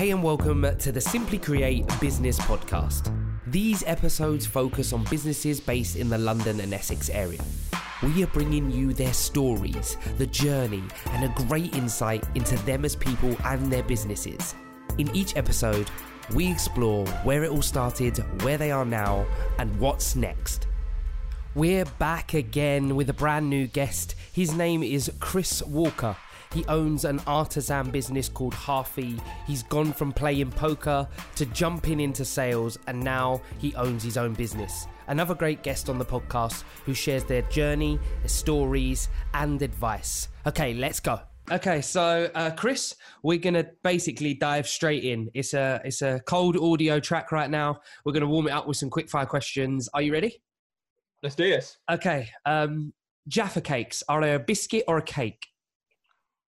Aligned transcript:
Hey, 0.00 0.12
and 0.12 0.22
welcome 0.22 0.66
to 0.78 0.92
the 0.92 1.00
Simply 1.02 1.36
Create 1.36 1.84
Business 2.00 2.38
Podcast. 2.38 3.14
These 3.48 3.84
episodes 3.86 4.46
focus 4.46 4.94
on 4.94 5.04
businesses 5.10 5.60
based 5.60 5.96
in 5.96 6.08
the 6.08 6.16
London 6.16 6.58
and 6.60 6.72
Essex 6.72 7.10
area. 7.10 7.42
We 8.02 8.22
are 8.22 8.28
bringing 8.28 8.70
you 8.70 8.94
their 8.94 9.12
stories, 9.12 9.98
the 10.16 10.26
journey, 10.26 10.82
and 11.08 11.24
a 11.26 11.44
great 11.44 11.76
insight 11.76 12.24
into 12.34 12.56
them 12.64 12.86
as 12.86 12.96
people 12.96 13.36
and 13.44 13.70
their 13.70 13.82
businesses. 13.82 14.54
In 14.96 15.14
each 15.14 15.36
episode, 15.36 15.90
we 16.32 16.50
explore 16.50 17.06
where 17.24 17.44
it 17.44 17.50
all 17.50 17.60
started, 17.60 18.24
where 18.42 18.56
they 18.56 18.70
are 18.70 18.86
now, 18.86 19.26
and 19.58 19.78
what's 19.78 20.16
next. 20.16 20.66
We're 21.54 21.84
back 21.98 22.32
again 22.32 22.96
with 22.96 23.10
a 23.10 23.12
brand 23.12 23.50
new 23.50 23.66
guest. 23.66 24.14
His 24.32 24.54
name 24.54 24.82
is 24.82 25.12
Chris 25.20 25.62
Walker. 25.62 26.16
He 26.52 26.64
owns 26.66 27.04
an 27.04 27.20
artisan 27.28 27.90
business 27.90 28.28
called 28.28 28.54
Harfy. 28.54 29.20
He's 29.46 29.62
gone 29.62 29.92
from 29.92 30.12
playing 30.12 30.50
poker 30.50 31.06
to 31.36 31.46
jumping 31.46 32.00
into 32.00 32.24
sales, 32.24 32.76
and 32.88 32.98
now 32.98 33.40
he 33.58 33.74
owns 33.76 34.02
his 34.02 34.16
own 34.16 34.34
business. 34.34 34.88
Another 35.06 35.34
great 35.34 35.62
guest 35.62 35.88
on 35.88 35.98
the 35.98 36.04
podcast 36.04 36.64
who 36.86 36.94
shares 36.94 37.22
their 37.24 37.42
journey, 37.42 38.00
their 38.20 38.28
stories, 38.28 39.08
and 39.34 39.62
advice. 39.62 40.28
Okay, 40.44 40.74
let's 40.74 40.98
go. 40.98 41.20
Okay, 41.52 41.80
so 41.80 42.30
uh, 42.34 42.50
Chris, 42.50 42.94
we're 43.22 43.38
gonna 43.38 43.66
basically 43.82 44.34
dive 44.34 44.68
straight 44.68 45.04
in. 45.04 45.30
It's 45.34 45.54
a 45.54 45.80
it's 45.84 46.02
a 46.02 46.20
cold 46.26 46.56
audio 46.56 47.00
track 47.00 47.32
right 47.32 47.50
now. 47.50 47.80
We're 48.04 48.12
gonna 48.12 48.26
warm 48.26 48.46
it 48.48 48.52
up 48.52 48.66
with 48.66 48.76
some 48.76 48.90
quick 48.90 49.08
fire 49.08 49.26
questions. 49.26 49.88
Are 49.94 50.02
you 50.02 50.12
ready? 50.12 50.42
Let's 51.22 51.34
do 51.34 51.48
this. 51.48 51.76
Okay. 51.90 52.28
Um, 52.44 52.92
Jaffa 53.28 53.60
cakes 53.60 54.02
are 54.08 54.20
they 54.20 54.34
a 54.34 54.38
biscuit 54.38 54.84
or 54.88 54.98
a 54.98 55.02
cake? 55.02 55.46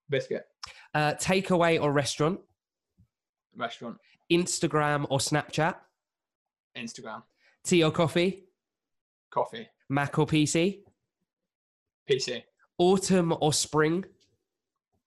Biscuit. 0.08 0.46
Uh, 0.94 1.14
takeaway 1.14 1.80
or 1.80 1.92
restaurant? 1.92 2.40
Restaurant. 3.56 3.98
Instagram 4.30 5.06
or 5.10 5.18
Snapchat? 5.18 5.74
Instagram. 6.76 7.22
Tea 7.64 7.84
or 7.84 7.90
coffee? 7.90 8.44
Coffee. 9.30 9.68
Mac 9.88 10.18
or 10.18 10.26
PC? 10.26 10.80
PC. 12.10 12.42
Autumn 12.78 13.34
or 13.40 13.52
spring? 13.52 14.04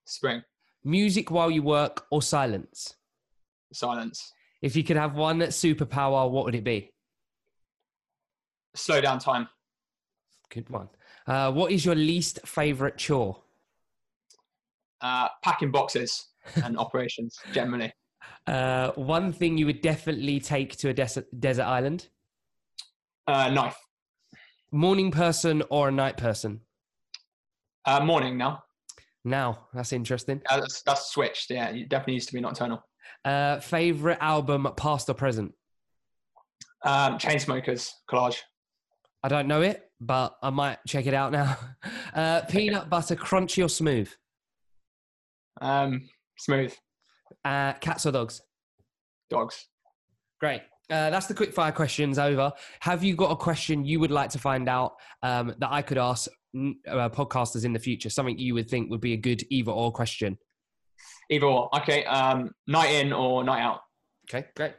Spring. 0.04 0.42
Music 0.84 1.30
while 1.30 1.50
you 1.50 1.62
work 1.62 2.06
or 2.10 2.22
silence? 2.22 2.94
Silence. 3.72 4.32
If 4.62 4.76
you 4.76 4.84
could 4.84 4.96
have 4.96 5.16
one 5.16 5.40
superpower, 5.40 6.30
what 6.30 6.44
would 6.44 6.54
it 6.54 6.64
be? 6.64 6.92
Slow 8.74 9.00
down 9.00 9.18
time. 9.18 9.48
Good 10.50 10.70
one. 10.70 10.88
Uh, 11.26 11.50
what 11.50 11.72
is 11.72 11.84
your 11.84 11.94
least 11.94 12.46
favorite 12.46 12.96
chore? 12.96 13.42
Uh, 15.00 15.28
packing 15.42 15.70
boxes 15.70 16.28
and 16.64 16.78
operations 16.84 17.36
generally. 17.52 17.92
Uh, 18.46 18.92
one 18.92 19.32
thing 19.32 19.58
you 19.58 19.66
would 19.66 19.80
definitely 19.80 20.40
take 20.40 20.76
to 20.76 20.88
a 20.88 20.94
desert, 20.94 21.26
desert 21.38 21.64
island? 21.64 22.08
Uh, 23.26 23.50
knife. 23.50 23.76
Morning 24.72 25.10
person 25.10 25.62
or 25.70 25.88
a 25.88 25.92
night 25.92 26.16
person? 26.16 26.60
Uh, 27.84 28.00
morning 28.04 28.36
now. 28.36 28.62
Now, 29.24 29.66
that's 29.74 29.92
interesting. 29.92 30.40
Uh, 30.48 30.60
that's, 30.60 30.82
that's 30.82 31.10
switched. 31.10 31.50
Yeah, 31.50 31.68
it 31.70 31.88
definitely 31.88 32.14
used 32.14 32.28
to 32.28 32.34
be 32.34 32.40
nocturnal. 32.40 32.82
Uh, 33.24 33.60
favorite 33.60 34.18
album, 34.20 34.68
past 34.76 35.08
or 35.10 35.14
present? 35.14 35.52
Um, 36.84 37.18
Chainsmokers 37.18 37.90
collage. 38.08 38.38
I 39.22 39.28
don't 39.28 39.48
know 39.48 39.62
it, 39.62 39.90
but 40.00 40.36
I 40.42 40.50
might 40.50 40.78
check 40.86 41.06
it 41.06 41.14
out 41.14 41.32
now. 41.32 41.56
Uh, 42.14 42.40
peanut 42.48 42.88
butter, 42.88 43.14
crunchy 43.14 43.62
or 43.62 43.68
smooth? 43.68 44.10
Um, 45.60 46.08
smooth. 46.38 46.74
Uh, 47.44 47.72
cats 47.74 48.06
or 48.06 48.12
dogs? 48.12 48.42
Dogs. 49.30 49.66
Great. 50.40 50.62
Uh, 50.88 51.10
that's 51.10 51.26
the 51.26 51.34
quick 51.34 51.52
fire 51.52 51.72
questions 51.72 52.18
over. 52.18 52.52
Have 52.80 53.02
you 53.02 53.16
got 53.16 53.32
a 53.32 53.36
question 53.36 53.84
you 53.84 53.98
would 53.98 54.12
like 54.12 54.30
to 54.30 54.38
find 54.38 54.68
out 54.68 54.92
um, 55.22 55.54
that 55.58 55.72
I 55.72 55.82
could 55.82 55.98
ask 55.98 56.28
uh, 56.54 57.08
podcasters 57.08 57.64
in 57.64 57.72
the 57.72 57.78
future? 57.78 58.08
Something 58.08 58.38
you 58.38 58.54
would 58.54 58.70
think 58.70 58.90
would 58.90 59.00
be 59.00 59.14
a 59.14 59.16
good 59.16 59.42
either 59.50 59.72
or 59.72 59.90
question? 59.90 60.38
Either 61.30 61.46
or. 61.46 61.74
Okay. 61.80 62.04
Um, 62.04 62.52
night 62.68 62.92
in 62.92 63.12
or 63.12 63.42
night 63.42 63.62
out. 63.62 63.80
Okay, 64.28 64.46
great. 64.56 64.74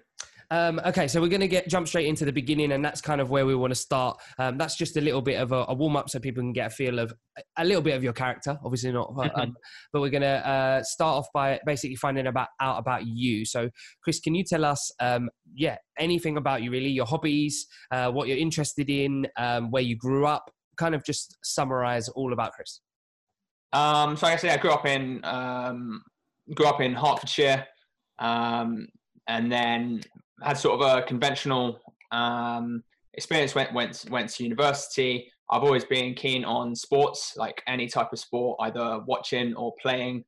Um, 0.50 0.80
okay, 0.86 1.10
so 1.10 1.20
we're 1.20 1.28
going 1.28 1.42
to 1.42 1.48
get 1.48 1.68
jump 1.68 1.88
straight 1.90 2.08
into 2.08 2.24
the 2.24 2.32
beginning, 2.32 2.72
and 2.72 2.84
that's 2.84 3.02
kind 3.02 3.20
of 3.20 3.30
where 3.30 3.46
we 3.46 3.54
want 3.54 3.72
to 3.72 3.76
start. 3.76 4.18
Um, 4.40 4.58
that's 4.58 4.78
just 4.78 4.96
a 4.96 5.02
little 5.02 5.22
bit 5.22 5.42
of 5.42 5.52
a, 5.52 5.66
a 5.68 5.74
warm 5.74 5.98
up, 5.98 6.10
so 6.10 6.20
people 6.20 6.42
can 6.42 6.54
get 6.54 6.68
a 6.68 6.70
feel 6.70 7.00
of 7.00 7.14
a 7.58 7.66
little 7.66 7.82
bit 7.82 7.96
of 7.96 8.04
your 8.04 8.14
character. 8.14 8.58
Obviously 8.64 8.94
not, 8.94 9.14
um, 9.36 9.56
but 9.92 10.02
we're 10.02 10.10
going 10.10 10.22
to 10.22 10.48
uh, 10.48 10.84
start 10.84 11.18
off 11.18 11.28
by 11.34 11.60
basically 11.66 11.96
finding 11.96 12.28
about 12.28 12.48
out 12.62 12.80
about 12.80 13.06
you. 13.06 13.44
So, 13.44 13.70
Chris, 14.02 14.22
can 14.22 14.36
you 14.36 14.46
tell 14.46 14.64
us, 14.64 14.90
um, 15.02 15.30
yeah, 15.54 15.78
anything 16.00 16.38
about 16.38 16.64
you 16.64 16.72
really, 16.72 16.90
your 16.90 17.06
hobbies, 17.06 17.68
uh, 17.92 18.10
what 18.10 18.30
you're 18.30 18.38
interested 18.38 18.90
in, 18.90 19.28
um, 19.38 19.70
where 19.70 19.84
you 19.84 19.98
grew 19.98 20.26
up? 20.26 20.50
Kind 20.78 20.96
of 20.96 21.04
just 21.04 21.38
summarize 21.44 22.08
all 22.08 22.32
about 22.32 22.54
Chris. 22.54 22.80
Um, 23.74 24.16
so, 24.16 24.28
like 24.28 24.36
I 24.36 24.38
say, 24.38 24.50
I 24.52 24.58
grew 24.58 24.72
up 24.72 24.86
in 24.86 25.20
um, 25.26 26.04
grew 26.56 26.68
up 26.68 26.80
in 26.80 26.94
Hertfordshire, 26.94 27.68
um, 28.20 28.88
and 29.28 29.52
then 29.52 30.04
had 30.42 30.58
sort 30.58 30.82
of 30.82 30.98
a 30.98 31.02
conventional 31.04 31.80
um, 32.12 32.84
experience. 33.14 33.56
Went 33.56 33.74
went 33.74 34.06
went 34.10 34.30
to 34.32 34.44
university. 34.44 35.32
I've 35.50 35.64
always 35.64 35.86
been 35.86 36.14
keen 36.14 36.44
on 36.44 36.76
sports, 36.76 37.34
like 37.38 37.64
any 37.68 37.88
type 37.88 38.12
of 38.12 38.20
sport, 38.20 38.58
either 38.62 39.00
watching 39.06 39.56
or 39.56 39.74
playing. 39.82 40.26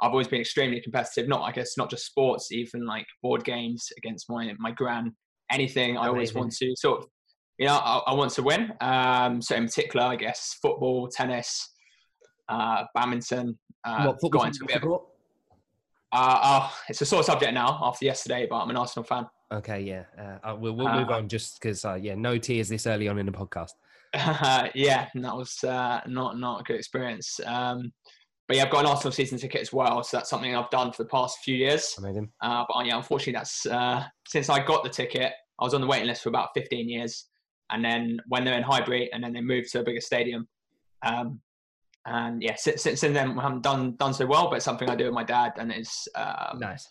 I've 0.00 0.12
always 0.12 0.28
been 0.28 0.40
extremely 0.40 0.80
competitive. 0.80 1.28
Not, 1.28 1.42
I 1.42 1.52
guess, 1.52 1.76
not 1.76 1.90
just 1.90 2.06
sports, 2.06 2.50
even 2.50 2.86
like 2.86 3.06
board 3.22 3.44
games 3.44 3.92
against 3.98 4.30
my 4.30 4.52
my 4.58 4.70
gran. 4.72 5.14
Anything, 5.50 5.98
I 5.98 6.08
always 6.08 6.32
want 6.32 6.52
to 6.56 6.74
sort 6.74 7.02
of, 7.02 7.08
you 7.58 7.66
know, 7.66 7.74
I, 7.76 7.98
I 8.06 8.14
want 8.14 8.30
to 8.32 8.42
win. 8.42 8.72
Um, 8.80 9.42
so 9.42 9.54
in 9.54 9.66
particular, 9.66 10.06
I 10.06 10.16
guess 10.16 10.58
football, 10.62 11.08
tennis, 11.08 11.68
uh, 12.48 12.84
badminton. 12.94 13.58
Uh, 13.84 14.06
what 14.06 14.20
football? 14.20 14.40
Got 14.40 14.46
into 14.46 14.64
a 14.64 14.66
bit 14.68 14.82
of, 14.82 14.92
uh, 16.12 16.38
uh, 16.42 16.70
it's 16.88 17.02
a 17.02 17.04
sore 17.04 17.22
subject 17.22 17.52
now 17.52 17.78
after 17.82 18.06
yesterday, 18.06 18.46
but 18.48 18.56
I'm 18.56 18.70
an 18.70 18.76
Arsenal 18.76 19.04
fan. 19.04 19.26
Okay, 19.52 19.82
yeah, 19.82 20.04
uh, 20.42 20.56
we'll, 20.58 20.74
we'll 20.74 20.92
move 20.92 21.10
on 21.10 21.28
just 21.28 21.60
because, 21.60 21.84
uh, 21.84 21.94
yeah, 21.94 22.14
no 22.14 22.38
tears 22.38 22.70
this 22.70 22.86
early 22.86 23.06
on 23.06 23.18
in 23.18 23.26
the 23.26 23.32
podcast. 23.32 23.72
yeah, 24.74 25.08
that 25.14 25.36
was 25.36 25.62
uh, 25.64 26.00
not 26.06 26.38
not 26.38 26.60
a 26.60 26.64
good 26.64 26.76
experience. 26.76 27.40
Um, 27.46 27.92
but 28.48 28.56
yeah, 28.56 28.64
I've 28.64 28.70
got 28.70 28.80
an 28.80 28.90
Arsenal 28.90 29.12
season 29.12 29.38
ticket 29.38 29.60
as 29.60 29.72
well, 29.72 30.02
so 30.02 30.16
that's 30.16 30.28
something 30.28 30.54
I've 30.54 30.70
done 30.70 30.92
for 30.92 31.02
the 31.02 31.08
past 31.08 31.38
few 31.44 31.54
years. 31.54 31.94
Amazing. 31.98 32.30
Uh, 32.42 32.64
but 32.68 32.84
yeah, 32.84 32.96
unfortunately, 32.96 33.34
that's 33.34 33.64
uh, 33.66 34.04
since 34.26 34.48
I 34.48 34.64
got 34.64 34.84
the 34.84 34.90
ticket, 34.90 35.32
I 35.58 35.64
was 35.64 35.74
on 35.74 35.80
the 35.80 35.86
waiting 35.86 36.08
list 36.08 36.22
for 36.22 36.28
about 36.28 36.50
15 36.54 36.88
years, 36.88 37.26
and 37.70 37.84
then 37.84 38.18
when 38.28 38.44
they're 38.44 38.56
in 38.56 38.62
Highbury, 38.62 39.10
and 39.12 39.22
then 39.22 39.32
they 39.32 39.40
moved 39.40 39.70
to 39.72 39.80
a 39.80 39.82
bigger 39.82 40.00
stadium. 40.00 40.48
Um, 41.04 41.40
and 42.04 42.42
yeah, 42.42 42.56
since, 42.56 42.82
since 42.82 43.00
then 43.00 43.38
I 43.38 43.42
haven't 43.42 43.62
done 43.62 43.96
done 43.96 44.12
so 44.12 44.26
well, 44.26 44.50
but 44.50 44.56
it's 44.56 44.64
something 44.64 44.90
I 44.90 44.96
do 44.96 45.04
with 45.04 45.14
my 45.14 45.24
dad, 45.24 45.52
and 45.56 45.70
it's 45.70 46.08
um, 46.14 46.58
nice. 46.58 46.86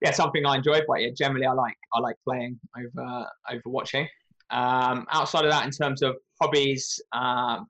Yeah, 0.00 0.10
something 0.10 0.44
I 0.44 0.56
enjoy. 0.56 0.80
But 0.86 1.02
yeah, 1.02 1.10
generally 1.16 1.46
I 1.46 1.52
like 1.52 1.76
I 1.94 2.00
like 2.00 2.16
playing 2.24 2.58
over 2.76 3.26
over 3.50 3.62
watching. 3.66 4.08
Um, 4.50 5.06
outside 5.10 5.44
of 5.44 5.50
that, 5.50 5.64
in 5.64 5.70
terms 5.70 6.02
of 6.02 6.16
hobbies, 6.40 7.00
um, 7.12 7.66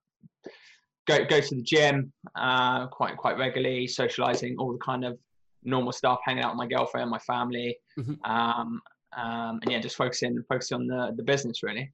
go 1.07 1.25
go 1.25 1.41
to 1.41 1.55
the 1.55 1.63
gym 1.63 2.13
uh, 2.35 2.87
quite 2.89 3.17
quite 3.17 3.39
regularly, 3.39 3.87
socializing, 3.87 4.57
all 4.59 4.73
the 4.73 4.79
kind 4.79 5.05
of 5.05 5.19
normal 5.63 5.93
stuff, 5.93 6.21
hanging 6.25 6.43
out 6.43 6.53
with 6.53 6.59
my 6.59 6.67
girlfriend, 6.67 7.11
my 7.11 7.19
family, 7.19 7.77
mm-hmm. 7.99 8.31
um, 8.31 8.81
um, 9.17 9.61
and 9.63 9.71
yeah, 9.71 9.81
just 9.81 9.97
focusing 9.97 10.43
focusing 10.49 10.77
on 10.77 10.87
the 10.87 11.13
the 11.17 11.23
business 11.23 11.63
really. 11.63 11.91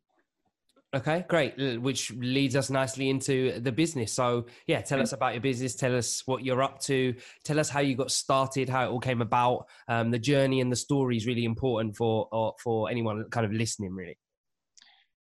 Okay, 0.95 1.25
great. 1.27 1.81
Which 1.81 2.11
leads 2.13 2.55
us 2.55 2.69
nicely 2.69 3.09
into 3.09 3.59
the 3.61 3.73
business. 3.73 4.13
So, 4.13 4.45
yeah, 4.67 4.83
tell 4.83 5.01
us 5.01 5.13
about 5.13 5.33
your 5.33 5.41
business. 5.41 5.75
Tell 5.75 5.97
us 5.97 6.23
what 6.27 6.45
you're 6.45 6.63
up 6.63 6.81
to. 6.81 7.15
Tell 7.45 7.59
us 7.59 7.71
how 7.71 7.81
you 7.81 7.97
got 7.97 8.11
started, 8.11 8.69
how 8.69 8.85
it 8.85 8.89
all 8.89 9.01
came 9.01 9.23
about. 9.23 9.69
Um, 9.89 10.11
the 10.11 10.19
journey 10.19 10.61
and 10.61 10.71
the 10.71 10.77
story 10.77 11.17
is 11.17 11.27
really 11.27 11.47
important 11.47 11.97
for 11.97 12.29
uh, 12.31 12.51
for 12.63 12.91
anyone 12.91 13.25
kind 13.31 13.47
of 13.47 13.53
listening, 13.53 13.95
really. 13.95 14.19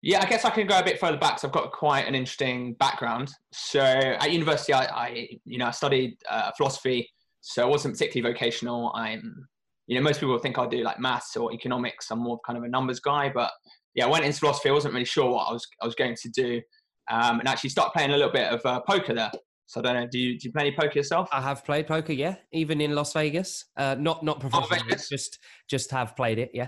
Yeah, 0.04 0.22
I 0.22 0.28
guess 0.28 0.46
I 0.46 0.52
can 0.52 0.68
go 0.68 0.78
a 0.78 0.84
bit 0.84 1.00
further 1.00 1.18
back. 1.18 1.40
So 1.40 1.48
I've 1.48 1.54
got 1.54 1.72
quite 1.72 2.08
an 2.08 2.14
interesting 2.14 2.76
background. 2.76 3.32
So 3.52 3.82
at 3.82 4.32
university, 4.32 4.72
I, 4.72 4.86
I 4.86 5.28
you 5.46 5.58
know 5.58 5.66
I 5.66 5.72
studied 5.72 6.16
uh, 6.30 6.52
philosophy, 6.56 7.10
so 7.42 7.64
I 7.64 7.66
wasn't 7.66 7.96
particularly 7.96 8.32
vocational. 8.32 8.92
I'm 8.94 9.48
you 9.88 9.96
know 9.96 10.04
most 10.04 10.20
people 10.20 10.38
think 10.38 10.60
I 10.60 10.68
do 10.68 10.84
like 10.84 11.00
maths 11.00 11.36
or 11.36 11.52
economics. 11.52 12.12
I'm 12.12 12.20
more 12.20 12.40
kind 12.46 12.56
of 12.56 12.64
a 12.64 12.68
numbers 12.68 13.00
guy, 13.00 13.32
but 13.34 13.50
yeah, 13.96 14.06
I 14.06 14.10
went 14.10 14.26
into 14.26 14.40
philosophy. 14.40 14.70
I 14.70 14.74
wasn't 14.74 14.94
really 14.94 15.06
sure 15.06 15.30
what 15.32 15.46
I 15.46 15.54
was 15.54 15.68
I 15.82 15.86
was 15.86 15.96
going 15.96 16.16
to 16.16 16.30
do, 16.30 16.62
um, 17.10 17.40
and 17.40 17.48
actually 17.48 17.72
started 17.72 17.92
playing 17.92 18.12
a 18.12 18.18
little 18.18 18.32
bit 18.32 18.52
of 18.52 18.66
uh, 18.66 18.82
poker 18.82 19.14
there. 19.14 19.32
So 19.68 19.80
I 19.80 19.84
don't 19.84 19.96
know. 19.96 20.08
Do 20.12 20.20
you 20.20 20.38
do 20.38 20.48
you 20.48 20.52
play 20.52 20.68
any 20.68 20.76
poker 20.76 21.00
yourself? 21.00 21.30
I 21.32 21.42
have 21.42 21.66
played 21.66 21.88
poker, 21.88 22.14
yeah, 22.14 22.36
even 22.52 22.82
in 22.82 22.94
Las 22.94 23.14
Vegas. 23.14 23.66
Uh, 23.76 23.96
not 23.98 24.24
not 24.24 24.40
professionally, 24.40 24.94
oh, 24.94 25.04
just 25.10 25.40
just 25.70 25.90
have 25.92 26.16
played 26.16 26.38
it, 26.38 26.52
yeah. 26.54 26.68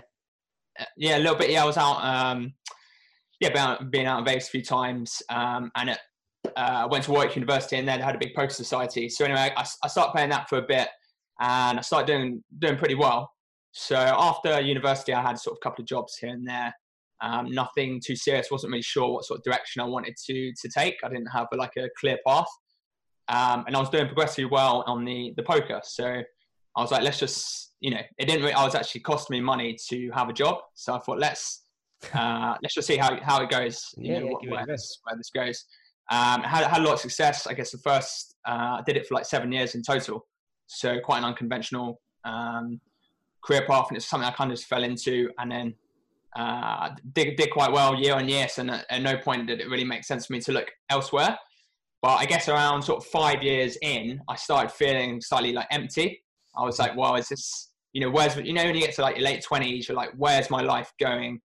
Uh, 0.80 0.86
yeah, 0.96 1.18
a 1.18 1.20
little 1.20 1.36
bit. 1.36 1.52
Yeah, 1.52 1.64
I 1.64 1.66
was 1.66 1.78
out. 1.78 2.04
Um, 2.04 2.54
yeah, 3.40 3.76
been 3.84 4.08
out 4.08 4.20
in 4.20 4.26
Vegas 4.26 4.48
a 4.48 4.52
few 4.52 4.64
times, 4.64 5.22
um, 5.30 5.70
and 5.76 5.92
it, 5.92 6.00
uh, 6.56 6.84
I 6.84 6.86
went 6.86 7.04
to 7.04 7.12
Warwick 7.12 7.36
University, 7.36 7.76
and 7.76 7.88
then 7.88 8.00
had 8.00 8.16
a 8.16 8.20
big 8.20 8.34
poker 8.34 8.54
society. 8.54 9.10
So 9.10 9.26
anyway, 9.26 9.52
I, 9.56 9.66
I 9.84 9.88
started 9.88 10.12
playing 10.12 10.30
that 10.30 10.50
for 10.50 10.58
a 10.58 10.64
bit, 10.64 10.88
and 11.40 11.78
I 11.78 11.82
started 11.82 12.08
doing 12.08 12.44
doing 12.58 12.78
pretty 12.78 12.96
well. 12.96 13.32
So 13.74 13.96
after 13.96 14.60
university, 14.60 15.14
I 15.14 15.22
had 15.22 15.38
sort 15.38 15.54
of 15.54 15.60
a 15.62 15.64
couple 15.64 15.84
of 15.84 15.88
jobs 15.88 16.18
here 16.18 16.32
and 16.32 16.48
there. 16.48 16.74
Um, 17.22 17.50
nothing 17.52 18.00
too 18.04 18.16
serious. 18.16 18.52
wasn't 18.52 18.72
really 18.72 18.84
sure 18.84 19.10
what 19.10 19.26
sort 19.26 19.40
of 19.40 19.44
direction 19.44 19.82
I 19.82 19.86
wanted 19.86 20.16
to 20.28 20.54
to 20.62 20.70
take. 20.70 20.96
I 21.04 21.10
didn't 21.10 21.28
have 21.28 21.48
like 21.52 21.76
a 21.78 21.90
clear 22.00 22.18
path, 22.26 22.48
um, 23.30 23.64
and 23.68 23.76
I 23.76 23.80
was 23.80 23.90
doing 23.90 24.06
progressively 24.08 24.46
well 24.46 24.84
on 24.88 25.04
the 25.04 25.34
the 25.36 25.44
poker. 25.44 25.82
So 25.84 26.06
I 26.06 26.82
was 26.82 26.92
like, 26.92 27.04
let's 27.04 27.20
just 27.20 27.74
you 27.80 27.92
know, 27.92 28.02
it 28.18 28.26
didn't. 28.26 28.42
Really, 28.42 28.54
I 28.54 28.64
was 28.66 28.76
actually 28.76 29.02
costing 29.02 29.36
me 29.38 29.42
money 29.42 29.78
to 29.90 30.10
have 30.12 30.30
a 30.30 30.34
job. 30.34 30.58
So 30.74 30.94
I 30.96 31.00
thought 31.00 31.20
let's 31.20 31.64
uh, 32.14 32.56
let's 32.62 32.76
just 32.76 32.88
see 32.88 32.98
how 32.98 33.20
how 33.22 33.42
it 33.42 33.50
goes. 33.50 33.94
You 33.98 34.14
Yeah, 34.14 34.20
know, 34.20 34.26
yeah, 34.26 34.32
what, 34.32 34.42
give 34.42 34.50
it 34.50 34.54
a 34.54 34.56
where, 34.58 34.66
this, 34.68 35.00
where 35.04 35.18
this 35.18 35.30
goes. 35.30 35.66
Um, 36.10 36.42
had, 36.44 36.66
had 36.66 36.82
a 36.82 36.84
lot 36.86 36.94
of 36.94 37.00
success. 37.00 37.48
I 37.48 37.54
guess 37.54 37.72
the 37.72 37.80
first 37.80 38.36
uh, 38.48 38.78
I 38.80 38.84
did 38.86 38.96
it 38.96 39.08
for 39.08 39.16
like 39.16 39.26
seven 39.26 39.52
years 39.52 39.76
in 39.76 39.82
total. 39.82 40.26
So 40.68 41.00
quite 41.00 41.20
an 41.20 41.26
unconventional 41.26 42.00
um, 42.26 42.80
career 43.44 43.66
path, 43.68 43.88
and 43.90 43.98
it's 43.98 44.06
something 44.06 44.28
I 44.28 44.32
kind 44.32 44.52
of 44.52 44.58
just 44.58 44.70
fell 44.70 44.84
into, 44.84 45.30
and 45.40 45.52
then 45.52 45.76
uh, 46.38 46.92
did 47.14 47.36
did 47.36 47.52
quite 47.52 47.72
well 47.72 47.96
year 47.96 48.14
on 48.16 48.30
year. 48.30 48.48
So 48.48 48.64
at, 48.68 48.86
at 48.90 49.02
no 49.02 49.18
point 49.18 49.48
did 49.48 49.60
it 49.60 49.70
really 49.70 49.84
make 49.84 50.04
sense 50.06 50.28
for 50.28 50.34
me 50.34 50.40
to 50.42 50.52
look 50.52 50.72
elsewhere. 50.90 51.38
But 52.02 52.18
I 52.18 52.26
guess 52.26 52.48
around 52.48 52.84
sort 52.84 53.04
of 53.04 53.10
five 53.10 53.42
years 53.42 53.78
in, 53.82 54.22
I 54.30 54.36
started 54.36 54.72
feeling 54.72 55.20
slightly 55.20 55.52
like 55.54 55.68
empty. 55.72 56.24
I 56.56 56.64
was 56.64 56.78
like, 56.78 56.96
well, 56.96 57.16
is 57.16 57.28
this, 57.30 57.72
you 57.92 58.02
know, 58.02 58.10
where's, 58.12 58.36
you 58.38 58.54
know, 58.54 58.64
when 58.64 58.76
you 58.76 58.82
get 58.82 58.94
to 58.96 59.02
like 59.02 59.16
your 59.18 59.26
late 59.26 59.44
20s, 59.44 59.88
you're 59.88 59.98
like, 59.98 60.12
where's 60.16 60.50
my 60.52 60.62
life 60.62 60.92
going? 61.00 61.42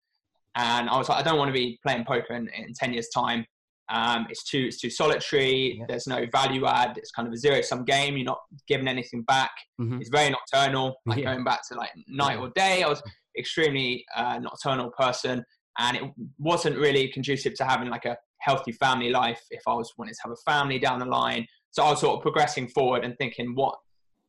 And 0.56 0.88
I 0.90 0.98
was 0.98 1.08
like, 1.08 1.18
I 1.18 1.22
don't 1.22 1.38
want 1.38 1.48
to 1.48 1.52
be 1.52 1.78
playing 1.84 2.04
poker 2.04 2.34
in, 2.34 2.48
in 2.48 2.74
10 2.74 2.92
years' 2.92 3.08
time. 3.14 3.46
Um, 3.88 4.26
it's 4.28 4.42
too, 4.44 4.64
it's 4.66 4.80
too 4.80 4.90
solitary. 4.90 5.78
Yeah. 5.78 5.84
There's 5.88 6.06
no 6.08 6.26
value 6.32 6.66
add. 6.66 6.96
It's 6.96 7.12
kind 7.12 7.26
of 7.28 7.34
a 7.34 7.36
zero 7.36 7.60
sum 7.60 7.84
game. 7.84 8.16
You're 8.16 8.24
not 8.26 8.40
giving 8.66 8.88
anything 8.88 9.22
back. 9.22 9.52
Mhm. 9.80 10.00
It's 10.00 10.10
very 10.10 10.30
nocturnal, 10.30 10.96
like 11.06 11.18
Yeah. 11.18 11.32
going 11.32 11.44
back 11.44 11.60
to 11.68 11.74
like 11.74 11.90
night 12.08 12.38
Yeah. 12.38 12.44
or 12.44 12.50
day. 12.56 12.82
I 12.82 12.88
was 12.88 13.02
extremely 13.38 14.04
uh, 14.16 14.38
nocturnal 14.38 14.90
person, 14.98 15.44
and 15.78 15.96
it 15.96 16.02
wasn't 16.38 16.76
really 16.76 17.08
conducive 17.08 17.54
to 17.54 17.64
having 17.64 17.88
like 17.88 18.04
a 18.04 18.16
healthy 18.38 18.72
family 18.72 19.10
life. 19.10 19.40
If 19.50 19.62
I 19.66 19.74
was 19.74 19.92
wanting 19.96 20.14
to 20.14 20.20
have 20.24 20.32
a 20.32 20.50
family 20.50 20.78
down 20.78 20.98
the 20.98 21.06
line, 21.06 21.46
so 21.70 21.84
I 21.84 21.90
was 21.90 22.00
sort 22.00 22.16
of 22.16 22.22
progressing 22.22 22.68
forward 22.68 23.04
and 23.04 23.16
thinking, 23.18 23.54
what, 23.54 23.76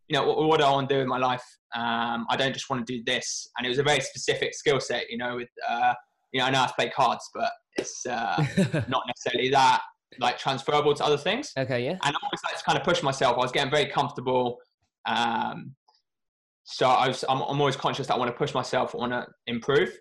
you 0.07 0.18
know, 0.18 0.27
what, 0.27 0.38
what 0.48 0.59
do 0.59 0.65
I 0.65 0.71
want 0.71 0.89
to 0.89 0.95
do 0.95 1.01
in 1.01 1.07
my 1.07 1.18
life? 1.18 1.44
Um, 1.75 2.25
I 2.30 2.36
don't 2.38 2.53
just 2.53 2.69
want 2.69 2.86
to 2.86 2.98
do 2.98 3.03
this, 3.06 3.50
and 3.57 3.65
it 3.65 3.69
was 3.69 3.80
a 3.80 3.83
very 3.83 4.01
specific 4.01 4.53
skill 4.53 4.80
set. 4.80 5.09
You 5.09 5.18
know, 5.18 5.36
with 5.38 5.50
uh, 5.68 5.94
you 6.31 6.39
know, 6.39 6.45
I 6.45 6.51
know 6.51 6.65
to 6.65 6.74
play 6.74 6.89
cards, 6.89 7.30
but 7.33 7.51
it's 7.77 8.06
uh, 8.06 8.45
not 8.88 9.04
necessarily 9.07 9.50
that 9.50 9.81
like 10.19 10.38
transferable 10.38 10.94
to 10.94 11.06
other 11.06 11.18
things 11.18 11.54
okay, 11.57 11.83
yeah. 11.86 11.92
and 11.92 12.01
I 12.04 12.19
always 12.24 12.42
like 12.44 12.57
to 12.57 12.63
kind 12.63 12.77
of 12.77 12.83
push 12.83 13.01
myself. 13.01 13.38
I 13.38 13.42
was 13.42 13.51
getting 13.51 13.71
very 13.71 13.88
comfortable. 13.88 14.57
Um, 15.06 15.75
so 16.71 16.88
I 16.88 17.07
was, 17.07 17.23
I'm, 17.27 17.41
I'm 17.41 17.59
always 17.59 17.75
conscious 17.75 18.07
that 18.07 18.15
I 18.15 18.18
want 18.18 18.31
to 18.31 18.38
push 18.38 18.53
myself, 18.53 18.95
I 18.95 18.97
want 18.97 19.12
to 19.12 19.27
improve. 19.47 19.97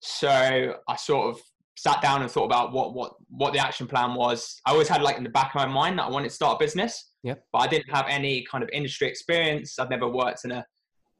So 0.00 0.74
I 0.88 0.96
sort 0.96 1.34
of 1.34 1.40
sat 1.76 2.00
down 2.02 2.22
and 2.22 2.30
thought 2.30 2.44
about 2.44 2.72
what, 2.72 2.94
what, 2.94 3.12
what 3.28 3.52
the 3.52 3.58
action 3.58 3.86
plan 3.86 4.14
was. 4.14 4.60
I 4.66 4.72
always 4.72 4.88
had 4.88 5.02
like 5.02 5.16
in 5.18 5.24
the 5.24 5.30
back 5.30 5.54
of 5.54 5.60
my 5.60 5.66
mind 5.66 5.98
that 5.98 6.04
I 6.04 6.10
wanted 6.10 6.28
to 6.30 6.34
start 6.34 6.56
a 6.56 6.64
business, 6.64 7.12
Yep. 7.22 7.44
but 7.52 7.58
I 7.58 7.66
didn't 7.66 7.90
have 7.90 8.06
any 8.08 8.44
kind 8.50 8.64
of 8.64 8.70
industry 8.72 9.08
experience. 9.08 9.78
I've 9.78 9.90
never 9.90 10.08
worked 10.08 10.44
in 10.44 10.52
a, 10.52 10.64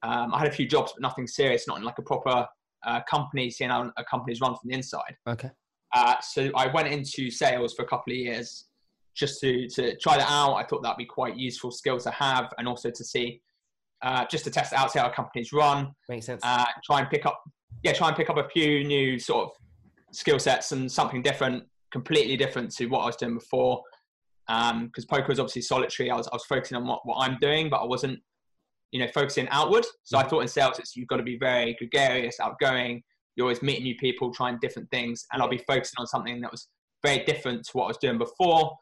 um, 0.03 0.35
I 0.35 0.39
had 0.39 0.49
a 0.49 0.53
few 0.53 0.67
jobs, 0.67 0.93
but 0.95 1.03
nothing 1.03 1.27
serious, 1.27 1.69
not 1.69 1.79
in 1.79 1.85
like 1.85 1.99
a 1.99 2.03
proper 2.03 2.47
uh, 2.87 3.01
company, 3.09 3.51
seeing 3.51 3.71
how 3.71 3.93
a 3.99 4.05
company's 4.05 4.41
run 4.41 4.53
from 4.53 4.71
the 4.71 4.75
inside. 4.75 5.15
Okay. 5.29 5.51
Uh, 5.95 6.15
so 6.23 6.51
I 6.55 6.69
went 6.69 6.89
into 6.89 7.31
sales 7.31 7.75
for 7.75 7.83
a 7.83 7.87
couple 7.87 8.13
of 8.13 8.17
years 8.17 8.67
just 9.15 9.41
to, 9.41 9.69
to 9.69 9.97
try 9.97 10.17
that 10.17 10.31
out. 10.31 10.55
I 10.55 10.65
thought 10.65 10.83
that'd 10.83 10.97
be 10.97 11.05
quite 11.05 11.37
useful 11.37 11.71
skill 11.71 11.99
to 11.99 12.11
have 12.11 12.53
and 12.59 12.67
also 12.67 12.91
to 12.91 13.05
see, 13.05 13.43
uh, 14.03 14.25
just 14.31 14.45
to 14.45 14.51
test 14.51 14.73
out, 14.73 14.93
see 14.93 14.99
how 14.99 15.09
companies 15.11 15.53
run, 15.53 15.93
Makes 16.09 16.27
sense. 16.27 16.43
uh, 16.45 16.65
try 16.85 17.01
and 17.01 17.11
pick 17.11 17.27
up, 17.27 17.41
yeah, 17.83 17.93
try 17.93 18.09
and 18.09 18.17
pick 18.17 18.31
up 18.31 18.37
a 18.37 18.49
few 18.49 18.85
new 18.85 19.19
sort 19.19 19.45
of 19.45 19.51
skill 20.13 20.39
sets 20.39 20.73
and 20.73 20.91
something 20.91 21.23
different, 21.23 21.65
completely 21.93 22.37
different 22.37 22.71
to 22.77 22.87
what 22.87 23.01
I 23.01 23.07
was 23.07 23.17
doing 23.17 23.35
before. 23.35 23.83
Because 24.49 25.05
poker 25.05 25.29
was 25.29 25.39
obviously 25.39 25.63
solitary. 25.63 26.11
I 26.11 26.17
was, 26.17 26.27
I 26.29 26.35
was 26.35 26.45
focusing 26.45 26.77
on 26.77 26.87
what, 26.87 27.01
what 27.05 27.19
I'm 27.19 27.39
doing, 27.41 27.71
but 27.71 27.77
I 27.77 27.85
wasn't, 27.85 28.19
you 28.91 28.99
know, 28.99 29.07
focusing 29.15 29.47
outward. 29.51 29.87
So 30.03 30.19
I 30.19 30.25
thought 30.25 30.41
in 30.41 30.49
sales, 30.49 30.79
it's, 30.81 30.97
you've 30.97 31.07
got 31.07 31.19
to 31.19 31.23
be 31.23 31.39
very 31.39 31.75
gregarious, 31.79 32.41
outgoing. 32.41 33.03
You're 33.37 33.45
always 33.45 33.63
meeting 33.63 33.85
new 33.85 33.95
people, 33.97 34.33
trying 34.33 34.59
different 34.61 34.91
things. 34.91 35.25
And 35.33 35.41
I'll 35.41 35.49
be 35.49 35.63
focusing 35.69 35.95
on 35.99 36.07
something 36.09 36.41
that 36.41 36.51
was 36.51 36.67
very 37.05 37.25
different 37.25 37.65
to 37.67 37.71
what 37.75 37.85
I 37.85 37.89
was 37.89 37.99
doing 37.99 38.19
before. 38.19 38.77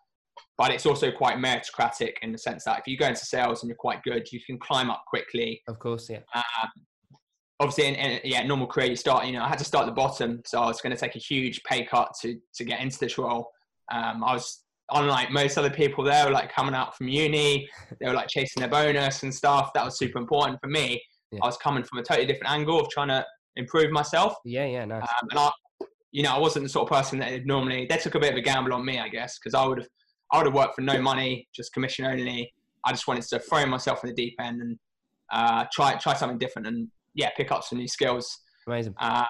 But 0.56 0.70
it's 0.72 0.86
also 0.86 1.10
quite 1.10 1.36
meritocratic 1.36 2.12
in 2.22 2.32
the 2.32 2.38
sense 2.38 2.64
that 2.64 2.78
if 2.80 2.86
you 2.86 2.96
go 2.96 3.06
into 3.06 3.24
sales 3.24 3.62
and 3.62 3.68
you're 3.68 3.76
quite 3.76 4.02
good, 4.02 4.26
you 4.32 4.40
can 4.46 4.58
climb 4.58 4.90
up 4.90 5.02
quickly 5.08 5.60
of 5.68 5.78
course, 5.78 6.08
yeah. 6.10 6.20
um, 6.34 6.68
obviously 7.60 7.86
in, 7.88 7.94
in 7.94 8.20
yeah 8.24 8.42
normal 8.44 8.66
career 8.66 8.86
you 8.88 8.96
start 8.96 9.26
you 9.26 9.32
know 9.32 9.42
i 9.42 9.48
had 9.48 9.58
to 9.58 9.64
start 9.64 9.82
at 9.82 9.86
the 9.86 9.92
bottom 9.92 10.40
so 10.46 10.60
i 10.60 10.66
was 10.66 10.80
going 10.80 10.94
to 10.94 11.00
take 11.00 11.16
a 11.16 11.18
huge 11.18 11.60
pay 11.64 11.84
cut 11.84 12.08
to 12.20 12.38
to 12.54 12.64
get 12.64 12.80
into 12.80 12.98
this 13.00 13.18
role 13.18 13.50
um, 13.92 14.22
i 14.22 14.32
was 14.32 14.62
unlike 14.92 15.30
most 15.32 15.58
other 15.58 15.70
people 15.70 16.04
there 16.04 16.24
were 16.26 16.30
like 16.30 16.52
coming 16.52 16.74
out 16.74 16.96
from 16.96 17.08
uni 17.08 17.68
they 18.00 18.06
were 18.06 18.14
like 18.14 18.28
chasing 18.28 18.60
their 18.60 18.68
bonus 18.70 19.22
and 19.24 19.34
stuff 19.34 19.70
that 19.74 19.84
was 19.84 19.98
super 19.98 20.18
important 20.18 20.58
for 20.60 20.68
me 20.68 21.02
Yeah. 21.32 21.40
i 21.42 21.46
was 21.46 21.56
coming 21.56 21.82
from 21.82 21.98
a 21.98 22.02
totally 22.02 22.26
different 22.26 22.52
angle 22.52 22.78
of 22.80 22.88
trying 22.90 23.08
to 23.08 23.26
improve 23.56 23.90
myself 23.90 24.34
Yeah, 24.44 24.66
yeah, 24.66 24.84
nice. 24.84 25.02
um, 25.02 25.28
and 25.30 25.38
i 25.40 25.50
you 26.12 26.22
know 26.22 26.32
i 26.34 26.38
wasn't 26.38 26.64
the 26.64 26.68
sort 26.68 26.88
of 26.88 26.96
person 26.96 27.18
that 27.18 27.44
normally 27.44 27.86
they 27.90 27.96
took 27.96 28.14
a 28.14 28.20
bit 28.20 28.30
of 28.32 28.38
a 28.38 28.40
gamble 28.40 28.72
on 28.72 28.84
me 28.84 28.98
i 29.00 29.08
guess 29.08 29.36
because 29.38 29.54
i 29.54 29.66
would 29.66 29.78
have 29.78 29.88
i 30.32 30.36
would 30.38 30.46
have 30.46 30.54
worked 30.54 30.74
for 30.74 30.82
no 30.82 31.00
money 31.00 31.48
just 31.54 31.72
commission 31.72 32.04
only 32.04 32.52
i 32.84 32.90
just 32.90 33.06
wanted 33.06 33.22
to 33.22 33.38
throw 33.38 33.64
myself 33.66 34.02
in 34.04 34.10
the 34.10 34.14
deep 34.14 34.34
end 34.40 34.60
and 34.60 34.78
uh, 35.30 35.64
try 35.72 35.94
try 35.96 36.14
something 36.14 36.38
different 36.38 36.66
and 36.66 36.88
yeah 37.14 37.28
pick 37.36 37.52
up 37.52 37.62
some 37.62 37.78
new 37.78 37.88
skills 37.88 38.40
Amazing. 38.66 38.94
uh, 38.98 39.24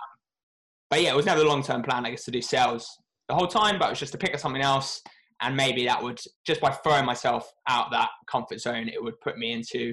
but 0.91 1.03
yeah 1.03 1.11
it 1.11 1.17
was 1.17 1.27
never 1.27 1.41
the 1.41 1.47
long 1.47 1.63
term 1.63 1.83
plan 1.83 2.07
i 2.07 2.11
guess 2.11 2.25
to 2.25 2.31
do 2.31 2.41
sales 2.41 2.89
the 3.29 3.35
whole 3.35 3.49
time 3.49 3.79
but 3.79 3.87
it 3.87 3.91
was 3.91 3.99
just 3.99 4.13
to 4.13 4.19
pick 4.19 4.33
up 4.33 4.41
something 4.41 4.63
else 4.63 5.03
and 5.41 5.57
maybe 5.57 5.85
that 5.87 6.01
would 6.03 6.19
just 6.47 6.61
by 6.61 6.71
throwing 6.71 7.05
myself 7.05 7.51
out 7.69 7.91
that 7.91 8.09
comfort 8.31 8.61
zone 8.61 8.89
it 8.89 9.03
would 9.03 9.19
put 9.21 9.39
me 9.39 9.53
into 9.53 9.93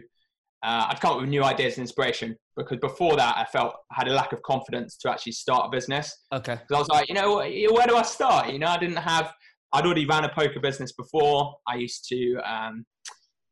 uh, 0.64 0.88
I'd 0.90 1.00
come 1.00 1.12
up 1.14 1.22
with 1.22 1.30
new 1.30 1.44
ideas 1.44 1.78
and 1.78 1.84
inspiration 1.84 2.36
because 2.58 2.80
before 2.80 3.16
that 3.18 3.38
I 3.38 3.46
felt 3.46 3.76
I 3.92 3.96
had 4.00 4.08
a 4.08 4.14
lack 4.14 4.32
of 4.34 4.42
confidence 4.42 4.98
to 4.98 5.12
actually 5.12 5.34
start 5.34 5.68
a 5.68 5.70
business 5.70 6.12
Okay. 6.34 6.54
because 6.56 6.76
I 6.76 6.80
was 6.80 6.88
like, 6.90 7.08
you 7.08 7.14
know, 7.14 7.36
where 7.36 7.86
do 7.88 7.96
I 7.96 8.02
start? 8.02 8.50
You 8.52 8.58
know, 8.58 8.68
I 8.68 8.78
didn't 8.80 8.96
have, 8.98 9.32
I'd 9.76 9.86
already 9.86 10.06
ran 10.06 10.24
a 10.24 10.30
poker 10.30 10.60
business 10.62 10.94
before. 10.94 11.56
I 11.68 11.76
used 11.76 12.08
to, 12.08 12.38
um, 12.38 12.86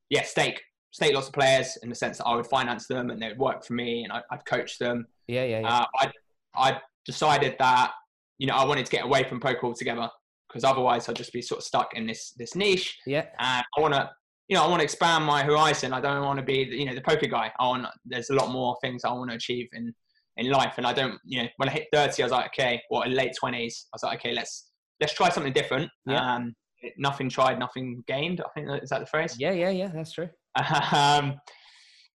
yeah, 0.09 0.23
stake, 0.23 0.61
stake 0.91 1.13
lots 1.13 1.27
of 1.27 1.33
players 1.33 1.77
in 1.83 1.89
the 1.89 1.95
sense 1.95 2.19
that 2.19 2.25
I 2.25 2.35
would 2.35 2.47
finance 2.47 2.87
them 2.87 3.09
and 3.09 3.21
they 3.21 3.27
would 3.27 3.37
work 3.37 3.65
for 3.65 3.73
me 3.73 4.03
and 4.03 4.13
I, 4.13 4.21
I'd 4.31 4.45
coach 4.45 4.77
them. 4.79 5.05
Yeah, 5.27 5.43
yeah, 5.43 5.59
yeah. 5.59 5.67
Uh, 5.67 5.85
I, 5.99 6.11
I 6.55 6.81
decided 7.05 7.57
that, 7.59 7.91
you 8.37 8.47
know, 8.47 8.55
I 8.55 8.63
wanted 8.63 8.85
to 8.85 8.91
get 8.91 9.03
away 9.03 9.25
from 9.25 9.41
poker 9.41 9.65
altogether 9.65 10.09
because 10.47 10.63
otherwise 10.63 11.09
I'd 11.09 11.15
just 11.17 11.33
be 11.33 11.41
sort 11.41 11.59
of 11.59 11.65
stuck 11.65 11.93
in 11.95 12.07
this, 12.07 12.31
this 12.37 12.55
niche 12.55 12.97
yeah. 13.05 13.25
and 13.39 13.65
I 13.77 13.81
want 13.81 13.93
to, 13.93 14.09
you 14.47 14.55
know, 14.55 14.63
I 14.63 14.67
want 14.67 14.79
to 14.79 14.85
expand 14.85 15.25
my 15.25 15.43
horizon. 15.43 15.91
I 15.91 15.99
don't 15.99 16.23
want 16.23 16.39
to 16.39 16.45
be, 16.45 16.63
the, 16.63 16.77
you 16.77 16.85
know, 16.85 16.95
the 16.95 17.01
poker 17.01 17.27
guy. 17.27 17.51
I 17.59 17.67
want, 17.67 17.85
there's 18.05 18.29
a 18.29 18.35
lot 18.35 18.49
more 18.49 18.77
things 18.81 19.03
I 19.03 19.11
want 19.11 19.29
to 19.29 19.35
achieve 19.35 19.67
in, 19.73 19.93
in 20.37 20.49
life. 20.49 20.75
And 20.77 20.87
I 20.87 20.93
don't, 20.93 21.19
you 21.25 21.43
know, 21.43 21.49
when 21.57 21.67
I 21.67 21.73
hit 21.73 21.87
30, 21.91 22.23
I 22.23 22.25
was 22.25 22.31
like, 22.31 22.47
okay, 22.47 22.81
well, 22.89 23.01
in 23.01 23.13
late 23.13 23.33
20s, 23.41 23.55
I 23.55 23.93
was 23.93 24.03
like, 24.03 24.19
okay, 24.19 24.33
let's, 24.33 24.69
let's 25.03 25.13
try 25.13 25.27
something 25.27 25.51
different. 25.51 25.91
Yeah. 26.05 26.35
Um, 26.35 26.55
nothing 26.97 27.27
tried, 27.29 27.59
nothing 27.59 28.05
gained. 28.07 28.39
I 28.39 28.49
think 28.55 28.67
that, 28.67 28.83
is 28.83 28.89
that 28.89 29.01
the 29.01 29.05
phrase? 29.05 29.35
Yeah, 29.37 29.51
yeah, 29.51 29.69
yeah. 29.69 29.91
That's 29.93 30.13
true. 30.13 30.29
Um, 30.93 31.35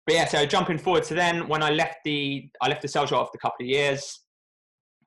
but 0.05 0.15
yeah, 0.15 0.25
so 0.25 0.43
jumping 0.43 0.79
forward 0.79 1.03
to 1.03 1.13
then, 1.13 1.47
when 1.47 1.61
I 1.61 1.69
left 1.69 1.97
the, 2.03 2.49
I 2.63 2.67
left 2.67 2.81
the 2.81 2.87
sales 2.87 3.11
role 3.11 3.21
after 3.21 3.35
a 3.35 3.39
couple 3.39 3.63
of 3.63 3.69
years. 3.69 4.21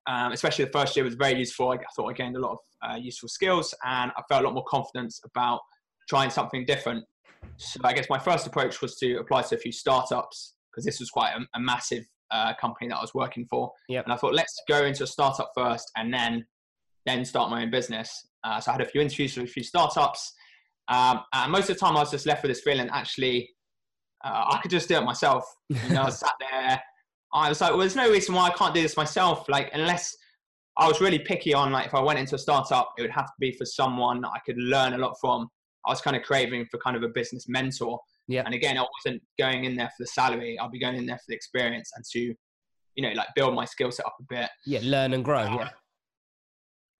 Um, 0.07 0.31
especially 0.31 0.65
the 0.65 0.71
first 0.71 0.95
year 0.95 1.05
was 1.05 1.15
very 1.15 1.37
useful. 1.37 1.71
I, 1.71 1.75
I 1.75 1.93
thought 1.97 2.09
I 2.09 2.13
gained 2.13 2.37
a 2.37 2.41
lot 2.41 2.53
of 2.53 2.59
uh, 2.89 2.97
useful 2.97 3.29
skills, 3.29 3.75
and 3.85 4.13
I 4.17 4.23
felt 4.29 4.43
a 4.43 4.47
lot 4.47 4.55
more 4.55 4.65
confidence 4.65 5.21
about 5.25 5.61
trying 6.09 6.31
something 6.31 6.65
different. 6.67 7.05
So 7.57 7.81
I 7.83 7.95
guess 7.95 8.07
my 8.09 8.19
first 8.19 8.47
approach 8.47 8.81
was 8.81 8.97
to 8.99 9.17
apply 9.17 9.43
to 9.43 9.57
a 9.57 9.59
few 9.59 9.73
startups 9.73 10.55
because 10.71 10.85
this 10.85 11.01
was 11.01 11.11
quite 11.11 11.33
a, 11.33 11.59
a 11.59 11.61
massive 11.61 12.05
uh, 12.31 12.53
company 12.61 12.89
that 12.89 12.97
I 12.97 13.01
was 13.01 13.15
working 13.15 13.47
for. 13.51 13.73
Yep. 13.89 14.05
And 14.05 14.13
I 14.13 14.17
thought, 14.17 14.35
let's 14.35 14.55
go 14.69 14.85
into 14.85 15.03
a 15.03 15.07
startup 15.07 15.51
first, 15.57 15.91
and 15.97 16.15
then 16.15 16.45
then 17.07 17.25
start 17.25 17.51
my 17.51 17.63
own 17.63 17.71
business. 17.71 18.27
Uh, 18.45 18.61
so 18.61 18.71
I 18.71 18.75
had 18.75 18.81
a 18.81 18.87
few 18.87 19.01
interviews 19.01 19.37
with 19.37 19.49
a 19.49 19.51
few 19.51 19.63
startups. 19.63 20.33
Um, 20.89 21.21
and 21.33 21.53
most 21.53 21.71
of 21.71 21.77
the 21.77 21.81
time, 21.81 21.97
I 21.97 22.01
was 22.01 22.11
just 22.11 22.27
left 22.27 22.43
with 22.43 22.51
this 22.51 22.61
feeling. 22.61 22.89
Actually, 22.91 23.49
uh, 24.25 24.45
I 24.51 24.59
could 24.61 24.71
just 24.71 24.89
do 24.89 24.97
it 24.97 25.05
myself. 25.05 25.45
You 25.69 25.95
know, 25.95 26.03
I 26.03 26.11
sat 26.11 26.33
there. 26.41 26.83
I 27.35 27.49
was 27.49 27.61
like, 27.61 27.71
well, 27.71 27.81
there's 27.81 27.97
no 27.97 28.11
reason 28.11 28.35
why 28.35 28.49
I 28.49 28.51
can't 28.51 28.75
do 28.75 28.83
this 28.83 28.97
myself. 28.97 29.49
Like, 29.49 29.71
unless 29.73 30.15
I 30.77 30.87
was 30.87 31.01
really 31.01 31.19
picky 31.19 31.55
on, 31.55 31.73
like, 31.73 31.87
if 31.87 31.95
I 31.95 32.01
went 32.01 32.19
into 32.19 32.35
a 32.35 32.39
startup, 32.39 32.93
it 32.99 33.03
would 33.03 33.11
have 33.11 33.27
to 33.27 33.33
be 33.41 33.53
for 33.53 33.65
someone 33.65 34.21
that 34.23 34.31
I 34.35 34.39
could 34.45 34.59
learn 34.59 34.95
a 34.95 34.99
lot 34.99 35.17
from. 35.21 35.49
I 35.87 35.91
was 35.91 36.01
kind 36.01 36.17
of 36.17 36.23
craving 36.23 36.67
for 36.71 36.79
kind 36.79 36.97
of 36.97 37.03
a 37.03 37.09
business 37.09 37.47
mentor. 37.49 37.99
Yeah. 38.29 38.43
And 38.45 38.55
again, 38.55 38.79
I 38.79 38.85
wasn't 39.05 39.23
going 39.39 39.65
in 39.65 39.77
there 39.77 39.89
for 39.89 40.01
the 40.01 40.07
salary. 40.07 40.59
I'll 40.59 40.71
be 40.71 40.79
going 40.79 40.97
in 40.97 41.07
there 41.07 41.17
for 41.17 41.25
the 41.29 41.35
experience 41.35 41.91
and 41.97 42.05
to, 42.13 42.21
you 42.95 43.03
know, 43.03 43.13
like 43.15 43.29
build 43.35 43.55
my 43.55 43.65
skill 43.65 43.91
set 43.91 44.07
up 44.07 44.15
a 44.21 44.25
bit. 44.29 44.51
Yeah, 44.67 44.81
learn 44.83 45.13
and 45.15 45.25
grow. 45.25 45.41
Uh, 45.41 45.57
Yeah. 45.57 45.69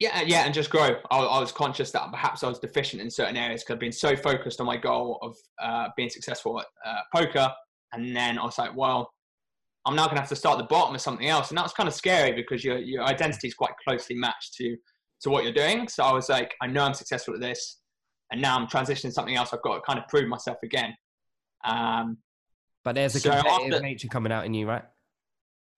Yeah, 0.03 0.21
yeah, 0.23 0.45
and 0.45 0.53
just 0.53 0.69
grow. 0.69 0.97
I, 1.13 1.19
I 1.19 1.39
was 1.39 1.53
conscious 1.53 1.93
that 1.93 2.11
perhaps 2.11 2.43
I 2.43 2.49
was 2.49 2.59
deficient 2.59 3.01
in 3.01 3.09
certain 3.09 3.37
areas 3.37 3.63
because 3.63 3.75
I've 3.75 3.79
been 3.79 3.93
so 3.93 4.17
focused 4.17 4.61
on 4.61 4.67
my 4.67 4.77
goal 4.77 5.21
of 5.23 5.37
uh, 5.63 5.91
being 5.97 6.11
successful 6.11 6.59
at 6.59 6.67
uh, 6.85 7.03
poker, 7.15 7.49
and 7.93 8.17
then 8.17 8.37
I 8.37 8.43
was 8.45 8.59
like, 8.59 8.75
well, 8.77 9.13
I'm 9.87 9.95
now 9.95 10.07
going 10.07 10.17
to 10.17 10.23
have 10.23 10.29
to 10.31 10.35
start 10.35 10.59
at 10.59 10.63
the 10.63 10.67
bottom 10.75 10.93
of 10.97 11.01
something 11.01 11.29
else, 11.29 11.51
and 11.51 11.59
that's 11.59 11.73
kind 11.73 11.89
of 11.89 11.95
scary 11.95 12.33
because 12.33 12.65
your 12.65 12.79
your 12.79 13.05
identity 13.05 13.47
is 13.47 13.55
quite 13.55 13.75
closely 13.87 14.17
matched 14.17 14.55
to 14.55 14.77
to 15.21 15.31
what 15.31 15.45
you're 15.45 15.53
doing. 15.53 15.87
So 15.87 16.03
I 16.03 16.13
was 16.13 16.29
like, 16.29 16.53
I 16.61 16.67
know 16.67 16.83
I'm 16.83 16.95
successful 16.95 17.35
at 17.35 17.41
this, 17.41 17.79
and 18.33 18.43
now 18.43 18.59
I'm 18.59 18.67
transitioning 18.67 19.03
to 19.03 19.13
something 19.13 19.37
else. 19.37 19.51
I've 19.53 19.63
got 19.63 19.77
to 19.77 19.83
kind 19.83 20.01
of 20.01 20.09
prove 20.09 20.27
myself 20.27 20.57
again. 20.65 20.97
Um, 21.65 22.19
but 22.83 22.97
there's 22.97 23.15
a 23.15 23.21
so 23.21 23.31
competitive 23.31 23.75
after, 23.75 23.83
nature 23.83 24.09
coming 24.09 24.33
out 24.33 24.47
in 24.47 24.53
you, 24.53 24.67
right? 24.67 24.83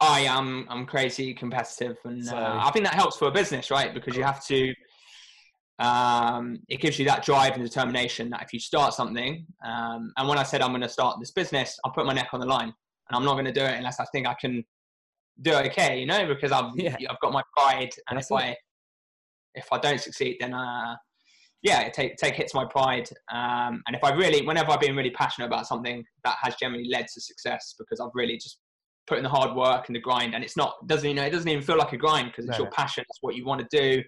I 0.01 0.21
am. 0.21 0.67
I'm 0.69 0.87
crazy 0.87 1.35
competitive, 1.35 1.97
and 2.05 2.25
so, 2.25 2.37
uh, 2.37 2.61
I 2.63 2.71
think 2.71 2.85
that 2.85 2.95
helps 2.95 3.17
for 3.17 3.29
a 3.29 3.31
business, 3.31 3.71
right? 3.71 3.95
Because 3.95 4.17
you 4.17 4.23
have 4.23 4.45
to. 4.47 4.75
Um, 5.79 6.61
it 6.69 6.81
gives 6.81 6.99
you 6.99 7.05
that 7.07 7.25
drive 7.25 7.55
and 7.55 7.63
determination 7.63 8.31
that 8.31 8.43
if 8.43 8.53
you 8.53 8.61
start 8.61 8.95
something, 8.95 9.47
um, 9.65 10.13
and 10.17 10.29
when 10.29 10.39
I 10.39 10.43
said 10.43 10.63
I'm 10.63 10.71
going 10.71 10.83
to 10.83 10.89
start 10.89 11.19
this 11.21 11.33
business, 11.33 11.79
I'll 11.85 11.93
put 11.93 12.07
my 12.07 12.13
neck 12.13 12.29
on 12.33 12.41
the 12.41 12.47
line, 12.47 12.73
and 13.09 13.17
I'm 13.17 13.25
not 13.25 13.35
going 13.35 13.47
to 13.47 13.53
do 13.53 13.63
it 13.63 13.75
unless 13.77 14.01
I 14.01 14.05
think 14.13 14.27
I 14.27 14.35
can 14.41 14.65
do 15.43 15.53
it 15.53 15.67
okay, 15.67 15.99
you 15.99 16.07
know, 16.07 16.27
because 16.27 16.53
I've 16.53 16.73
yeah. 16.75 16.97
I've 17.09 17.21
got 17.21 17.33
my 17.33 17.43
pride, 17.57 17.91
and 18.09 18.19
That's 18.19 18.31
if 18.31 18.39
it. 18.39 18.43
I 18.43 18.57
if 19.55 19.67
I 19.73 19.79
don't 19.79 20.01
succeed, 20.01 20.37
then 20.41 20.55
uh, 20.55 20.97
yeah, 21.63 21.89
take 21.89 22.17
take 22.17 22.35
hits 22.35 22.55
my 22.55 22.65
pride. 22.65 23.09
Um, 23.33 23.83
and 23.87 23.97
if 23.97 24.05
I 24.05 24.11
really, 24.11 24.47
whenever 24.47 24.71
I've 24.71 24.81
been 24.81 24.97
really 24.97 25.11
passionate 25.11 25.47
about 25.47 25.67
something, 25.67 26.05
that 26.25 26.37
has 26.43 26.57
generally 26.57 26.89
led 26.91 27.07
to 27.15 27.21
success 27.21 27.75
because 27.79 28.01
I've 28.01 28.11
really 28.15 28.37
just 28.37 28.59
put 29.07 29.19
in 29.19 29.25
the 29.25 29.31
hard 29.31 29.55
work 29.55 29.89
and 29.89 29.97
the 29.97 30.01
grind. 30.01 30.35
And 30.35 30.43
it's 30.43 30.57
not 30.57 30.75
doesn't 30.87 31.09
you 31.09 31.15
know 31.15 31.25
it 31.25 31.31
doesn't 31.31 31.49
even 31.49 31.63
feel 31.63 31.77
like 31.77 31.93
a 31.93 31.97
grind 31.97 32.29
because 32.29 32.47
it's 32.47 32.59
no. 32.59 32.65
your 32.65 32.73
passion. 32.73 33.05
It's 33.09 33.19
what 33.21 33.35
you 33.35 33.45
want 33.45 33.69
to 33.69 33.77
do. 33.77 34.03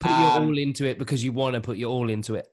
Put 0.00 0.10
um, 0.10 0.20
your 0.20 0.30
all 0.30 0.58
into 0.58 0.86
it 0.86 0.98
because 0.98 1.22
you 1.24 1.32
want 1.32 1.54
to 1.54 1.60
put 1.60 1.76
your 1.76 1.90
all 1.90 2.10
into 2.10 2.34
it. 2.34 2.46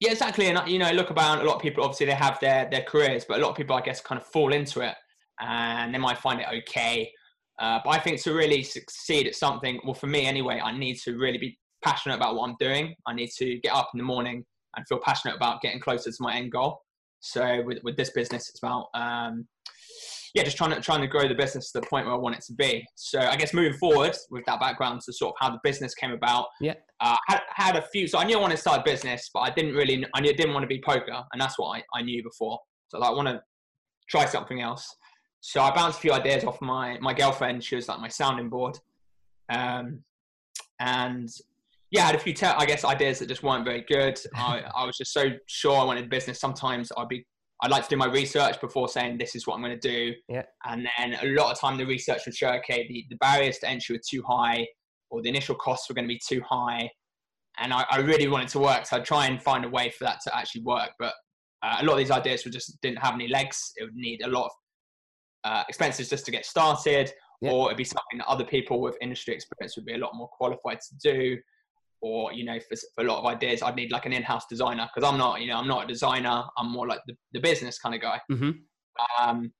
Yeah, 0.00 0.12
exactly. 0.12 0.46
And 0.46 0.68
you 0.70 0.78
know, 0.78 0.90
look 0.92 1.10
about 1.10 1.42
a 1.42 1.44
lot 1.44 1.56
of 1.56 1.62
people. 1.62 1.82
Obviously, 1.82 2.06
they 2.06 2.14
have 2.14 2.38
their 2.40 2.68
their 2.70 2.82
careers, 2.82 3.24
but 3.24 3.38
a 3.38 3.42
lot 3.42 3.50
of 3.50 3.56
people, 3.56 3.76
I 3.76 3.80
guess, 3.80 4.00
kind 4.00 4.20
of 4.20 4.26
fall 4.26 4.52
into 4.52 4.80
it, 4.80 4.94
and 5.40 5.94
they 5.94 5.98
might 5.98 6.18
find 6.18 6.40
it 6.40 6.46
okay. 6.58 7.10
Uh, 7.58 7.80
but 7.84 7.90
I 7.90 7.98
think 7.98 8.22
to 8.22 8.32
really 8.32 8.62
succeed 8.62 9.26
at 9.26 9.34
something, 9.34 9.80
well, 9.84 9.94
for 9.94 10.06
me 10.06 10.26
anyway, 10.26 10.60
I 10.62 10.76
need 10.76 10.96
to 11.00 11.18
really 11.18 11.38
be 11.38 11.58
passionate 11.82 12.14
about 12.14 12.36
what 12.36 12.48
I'm 12.48 12.56
doing. 12.60 12.94
I 13.06 13.14
need 13.14 13.30
to 13.38 13.58
get 13.58 13.74
up 13.74 13.90
in 13.94 13.98
the 13.98 14.04
morning 14.04 14.44
and 14.76 14.86
feel 14.86 15.00
passionate 15.00 15.34
about 15.34 15.60
getting 15.60 15.80
closer 15.80 16.10
to 16.10 16.16
my 16.20 16.36
end 16.36 16.52
goal. 16.52 16.80
So 17.20 17.62
with, 17.64 17.78
with 17.82 17.96
this 17.96 18.10
business, 18.10 18.48
it's 18.48 18.60
about 18.62 18.86
um, 18.94 19.46
yeah, 20.34 20.42
just 20.42 20.56
trying 20.56 20.70
to 20.70 20.80
trying 20.80 21.00
to 21.00 21.06
grow 21.06 21.26
the 21.28 21.34
business 21.34 21.72
to 21.72 21.80
the 21.80 21.86
point 21.86 22.06
where 22.06 22.14
I 22.14 22.18
want 22.18 22.36
it 22.36 22.42
to 22.46 22.52
be. 22.52 22.84
So 22.94 23.20
I 23.20 23.36
guess 23.36 23.54
moving 23.54 23.78
forward 23.78 24.16
with 24.30 24.44
that 24.46 24.60
background 24.60 25.00
to 25.02 25.12
sort 25.12 25.34
of 25.34 25.36
how 25.40 25.50
the 25.50 25.60
business 25.62 25.94
came 25.94 26.12
about. 26.12 26.46
Yeah. 26.60 26.74
Uh, 27.00 27.16
had 27.28 27.40
had 27.48 27.76
a 27.76 27.82
few. 27.82 28.06
So 28.06 28.18
I 28.18 28.24
knew 28.24 28.38
I 28.38 28.40
wanted 28.40 28.56
to 28.56 28.60
start 28.60 28.80
a 28.80 28.82
business, 28.82 29.30
but 29.32 29.40
I 29.40 29.50
didn't 29.50 29.74
really. 29.74 30.04
I 30.14 30.20
knew 30.20 30.32
didn't 30.34 30.52
want 30.52 30.64
to 30.64 30.68
be 30.68 30.80
poker, 30.84 31.24
and 31.32 31.40
that's 31.40 31.58
what 31.58 31.78
I, 31.78 31.82
I 31.98 32.02
knew 32.02 32.22
before. 32.22 32.58
So 32.88 33.00
I 33.00 33.10
want 33.10 33.28
to 33.28 33.42
try 34.08 34.24
something 34.24 34.60
else. 34.60 34.96
So 35.40 35.60
I 35.60 35.74
bounced 35.74 35.98
a 35.98 36.00
few 36.00 36.12
ideas 36.12 36.44
off 36.44 36.60
my 36.60 36.98
my 37.00 37.14
girlfriend. 37.14 37.62
She 37.62 37.76
was 37.76 37.88
like 37.88 38.00
my 38.00 38.08
sounding 38.08 38.48
board. 38.48 38.78
Um, 39.50 40.02
and 40.80 41.28
yeah, 41.90 42.02
I 42.02 42.06
had 42.06 42.14
a 42.14 42.18
few, 42.18 42.34
te- 42.34 42.46
I 42.46 42.66
guess, 42.66 42.84
ideas 42.84 43.18
that 43.18 43.28
just 43.28 43.42
weren't 43.42 43.64
very 43.64 43.84
good. 43.88 44.18
I, 44.34 44.62
I 44.76 44.84
was 44.84 44.96
just 44.96 45.12
so 45.12 45.30
sure 45.46 45.76
I 45.76 45.84
wanted 45.84 46.10
business. 46.10 46.38
Sometimes 46.40 46.92
I'd 46.96 47.08
be, 47.08 47.26
I'd 47.62 47.70
like 47.70 47.82
to 47.84 47.88
do 47.88 47.96
my 47.96 48.06
research 48.06 48.60
before 48.60 48.88
saying 48.88 49.18
this 49.18 49.34
is 49.34 49.46
what 49.46 49.54
I'm 49.54 49.62
going 49.62 49.78
to 49.78 49.88
do. 49.88 50.14
Yeah. 50.28 50.42
And 50.64 50.86
then 50.96 51.18
a 51.20 51.26
lot 51.32 51.50
of 51.50 51.60
time 51.60 51.76
the 51.76 51.86
research 51.86 52.22
would 52.24 52.34
show, 52.34 52.50
okay, 52.50 52.86
the, 52.88 53.04
the 53.10 53.16
barriers 53.16 53.58
to 53.58 53.68
entry 53.68 53.96
were 53.96 54.02
too 54.08 54.22
high 54.26 54.66
or 55.10 55.22
the 55.22 55.28
initial 55.28 55.56
costs 55.56 55.88
were 55.88 55.94
going 55.94 56.04
to 56.04 56.14
be 56.14 56.20
too 56.26 56.40
high. 56.48 56.88
And 57.58 57.72
I, 57.72 57.84
I 57.90 57.98
really 57.98 58.28
wanted 58.28 58.48
to 58.48 58.60
work. 58.60 58.86
So 58.86 58.96
I'd 58.96 59.04
try 59.04 59.26
and 59.26 59.42
find 59.42 59.64
a 59.64 59.68
way 59.68 59.90
for 59.90 60.04
that 60.04 60.20
to 60.24 60.36
actually 60.36 60.62
work. 60.62 60.90
But 61.00 61.14
uh, 61.62 61.78
a 61.80 61.84
lot 61.84 61.94
of 61.94 61.98
these 61.98 62.12
ideas 62.12 62.44
were 62.44 62.52
just 62.52 62.80
didn't 62.80 62.98
have 62.98 63.14
any 63.14 63.26
legs. 63.26 63.72
It 63.76 63.84
would 63.84 63.96
need 63.96 64.22
a 64.22 64.28
lot 64.28 64.46
of 64.46 64.50
uh, 65.42 65.64
expenses 65.68 66.08
just 66.08 66.24
to 66.26 66.30
get 66.30 66.46
started, 66.46 67.12
yeah. 67.40 67.50
or 67.50 67.66
it'd 67.66 67.78
be 67.78 67.84
something 67.84 68.18
that 68.18 68.28
other 68.28 68.44
people 68.44 68.80
with 68.80 68.96
industry 69.00 69.34
experience 69.34 69.74
would 69.76 69.86
be 69.86 69.94
a 69.94 69.98
lot 69.98 70.14
more 70.14 70.28
qualified 70.28 70.78
to 70.80 71.12
do 71.12 71.36
or 72.00 72.32
you 72.32 72.44
know 72.44 72.58
for, 72.60 72.76
for, 72.94 73.04
a 73.04 73.08
lot 73.08 73.18
of 73.18 73.26
ideas 73.26 73.62
i'd 73.62 73.76
need 73.76 73.90
like 73.90 74.06
an 74.06 74.12
in-house 74.12 74.44
designer 74.48 74.88
because 74.94 75.08
i'm 75.08 75.18
not 75.18 75.40
you 75.40 75.48
know 75.48 75.56
i'm 75.56 75.68
not 75.68 75.84
a 75.84 75.86
designer. 75.86 76.42
I'm 76.56 76.70
more 76.70 76.86
like 76.86 77.00
the, 77.06 77.14
the 77.32 77.40
business 77.40 77.78
kind 77.78 77.94
of 77.94 78.00
guy. 78.00 78.20
Mm-hmm. 78.30 78.50
um, 79.20 79.52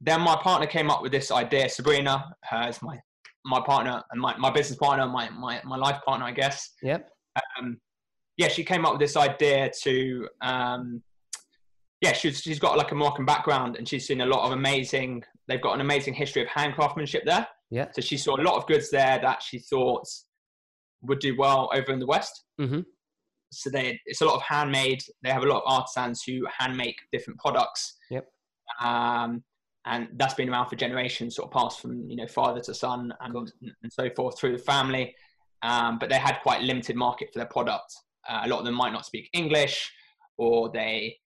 then 0.00 0.20
my 0.22 0.36
partner 0.36 0.66
came 0.66 0.90
up 0.90 1.02
with 1.02 1.12
this 1.12 1.30
idea 1.30 1.68
sabrina 1.68 2.24
as 2.50 2.80
my 2.82 2.98
my 3.44 3.60
partner 3.60 4.02
and 4.10 4.20
my, 4.20 4.36
my 4.36 4.50
business 4.50 4.78
partner 4.78 5.06
my, 5.06 5.30
my 5.30 5.60
my 5.64 5.76
life 5.76 6.00
partner 6.04 6.26
i 6.26 6.32
guess. 6.32 6.70
Yep. 6.82 7.08
Um, 7.58 7.78
yeah 8.36 8.48
she 8.48 8.64
came 8.64 8.84
up 8.84 8.92
with 8.92 9.00
this 9.00 9.16
idea 9.16 9.70
to 9.82 10.28
um, 10.40 11.02
yeah 12.00 12.12
she's, 12.12 12.40
she's 12.40 12.58
got 12.58 12.76
like 12.76 12.92
a 12.92 12.94
Moroccan 12.94 13.24
background 13.24 13.76
and 13.76 13.88
she's 13.88 14.06
seen 14.06 14.20
a 14.20 14.26
lot 14.26 14.44
of 14.44 14.52
amazing 14.52 15.22
they've 15.50 15.60
got 15.60 15.74
an 15.74 15.80
amazing 15.80 16.14
history 16.14 16.42
of 16.42 16.48
handcraftsmanship 16.48 17.24
there. 17.24 17.46
Yeah. 17.70 17.88
So 17.92 18.00
she 18.00 18.16
saw 18.16 18.36
a 18.36 18.42
lot 18.42 18.56
of 18.56 18.66
goods 18.66 18.88
there 18.90 19.18
that 19.20 19.42
she 19.42 19.58
thought 19.58 20.06
would 21.02 21.18
do 21.20 21.36
well 21.36 21.70
over 21.74 21.92
in 21.92 21.98
the 21.98 22.06
West. 22.06 22.44
Mm-hmm. 22.60 22.80
So 23.52 23.70
they, 23.70 23.98
it's 24.06 24.20
a 24.20 24.24
lot 24.24 24.36
of 24.36 24.42
handmade. 24.42 25.02
They 25.22 25.30
have 25.30 25.42
a 25.42 25.46
lot 25.46 25.62
of 25.62 25.72
artisans 25.72 26.22
who 26.22 26.46
hand 26.56 26.76
make 26.76 26.96
different 27.12 27.40
products. 27.40 27.96
Yep. 28.10 28.26
Um, 28.80 29.42
and 29.86 30.08
that's 30.16 30.34
been 30.34 30.48
around 30.48 30.68
for 30.68 30.76
generations, 30.76 31.36
sort 31.36 31.48
of 31.48 31.52
passed 31.52 31.80
from 31.80 32.08
you 32.08 32.16
know 32.16 32.26
father 32.26 32.60
to 32.60 32.74
son 32.74 33.12
and, 33.20 33.52
and 33.62 33.92
so 33.92 34.10
forth 34.14 34.38
through 34.38 34.52
the 34.52 34.62
family. 34.62 35.14
Um, 35.62 35.98
but 35.98 36.08
they 36.08 36.18
had 36.18 36.38
quite 36.42 36.62
limited 36.62 36.96
market 36.96 37.30
for 37.32 37.38
their 37.38 37.48
product. 37.48 37.92
Uh, 38.28 38.42
a 38.44 38.48
lot 38.48 38.60
of 38.60 38.64
them 38.66 38.74
might 38.74 38.92
not 38.92 39.06
speak 39.06 39.28
English, 39.32 39.90
or 40.36 40.70
they 40.70 41.16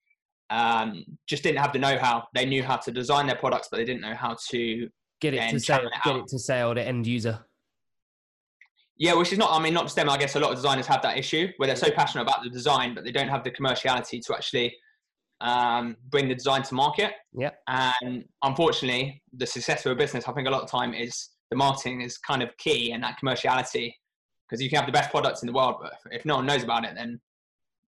um, 0.49 1.05
just 1.27 1.43
didn't 1.43 1.59
have 1.59 1.73
the 1.73 1.79
know-how. 1.79 2.27
They 2.33 2.45
knew 2.45 2.63
how 2.63 2.77
to 2.77 2.91
design 2.91 3.27
their 3.27 3.35
products, 3.35 3.67
but 3.69 3.77
they 3.77 3.85
didn't 3.85 4.01
know 4.01 4.15
how 4.15 4.35
to 4.49 4.89
get 5.21 5.33
it 5.33 5.49
to 5.51 5.59
sale. 5.59 5.89
Get 6.03 6.15
it 6.15 6.27
to 6.27 6.39
sale 6.39 6.75
to 6.75 6.81
end 6.81 7.07
user. 7.07 7.39
Yeah, 8.97 9.13
which 9.15 9.33
is 9.33 9.37
not, 9.37 9.51
I 9.51 9.61
mean, 9.61 9.73
not 9.73 9.83
just 9.83 9.95
them. 9.95 10.09
I 10.09 10.17
guess 10.17 10.35
a 10.35 10.39
lot 10.39 10.51
of 10.51 10.55
designers 10.55 10.87
have 10.87 11.01
that 11.01 11.17
issue 11.17 11.49
where 11.57 11.67
they're 11.67 11.75
so 11.75 11.91
passionate 11.91 12.23
about 12.23 12.43
the 12.43 12.49
design, 12.49 12.95
but 12.95 13.03
they 13.03 13.11
don't 13.11 13.27
have 13.27 13.43
the 13.43 13.51
commerciality 13.51 14.25
to 14.25 14.33
actually 14.33 14.73
um, 15.41 15.97
bring 16.09 16.29
the 16.29 16.35
design 16.35 16.63
to 16.63 16.75
market. 16.75 17.11
Yeah. 17.33 17.51
And 17.67 18.23
unfortunately, 18.41 19.21
the 19.33 19.45
success 19.45 19.85
of 19.85 19.91
a 19.91 19.95
business, 19.95 20.27
I 20.27 20.31
think 20.31 20.47
a 20.47 20.51
lot 20.51 20.63
of 20.63 20.71
time 20.71 20.93
is 20.93 21.29
the 21.51 21.57
marketing 21.57 22.01
is 22.01 22.17
kind 22.17 22.41
of 22.41 22.55
key 22.57 22.93
and 22.93 23.03
that 23.03 23.17
commerciality 23.21 23.93
because 24.47 24.61
you 24.61 24.69
can 24.69 24.77
have 24.77 24.85
the 24.85 24.91
best 24.91 25.09
products 25.09 25.41
in 25.41 25.47
the 25.47 25.53
world, 25.53 25.75
but 25.81 25.93
if 26.11 26.23
no 26.25 26.35
one 26.35 26.45
knows 26.45 26.63
about 26.63 26.85
it, 26.85 26.93
then 26.95 27.19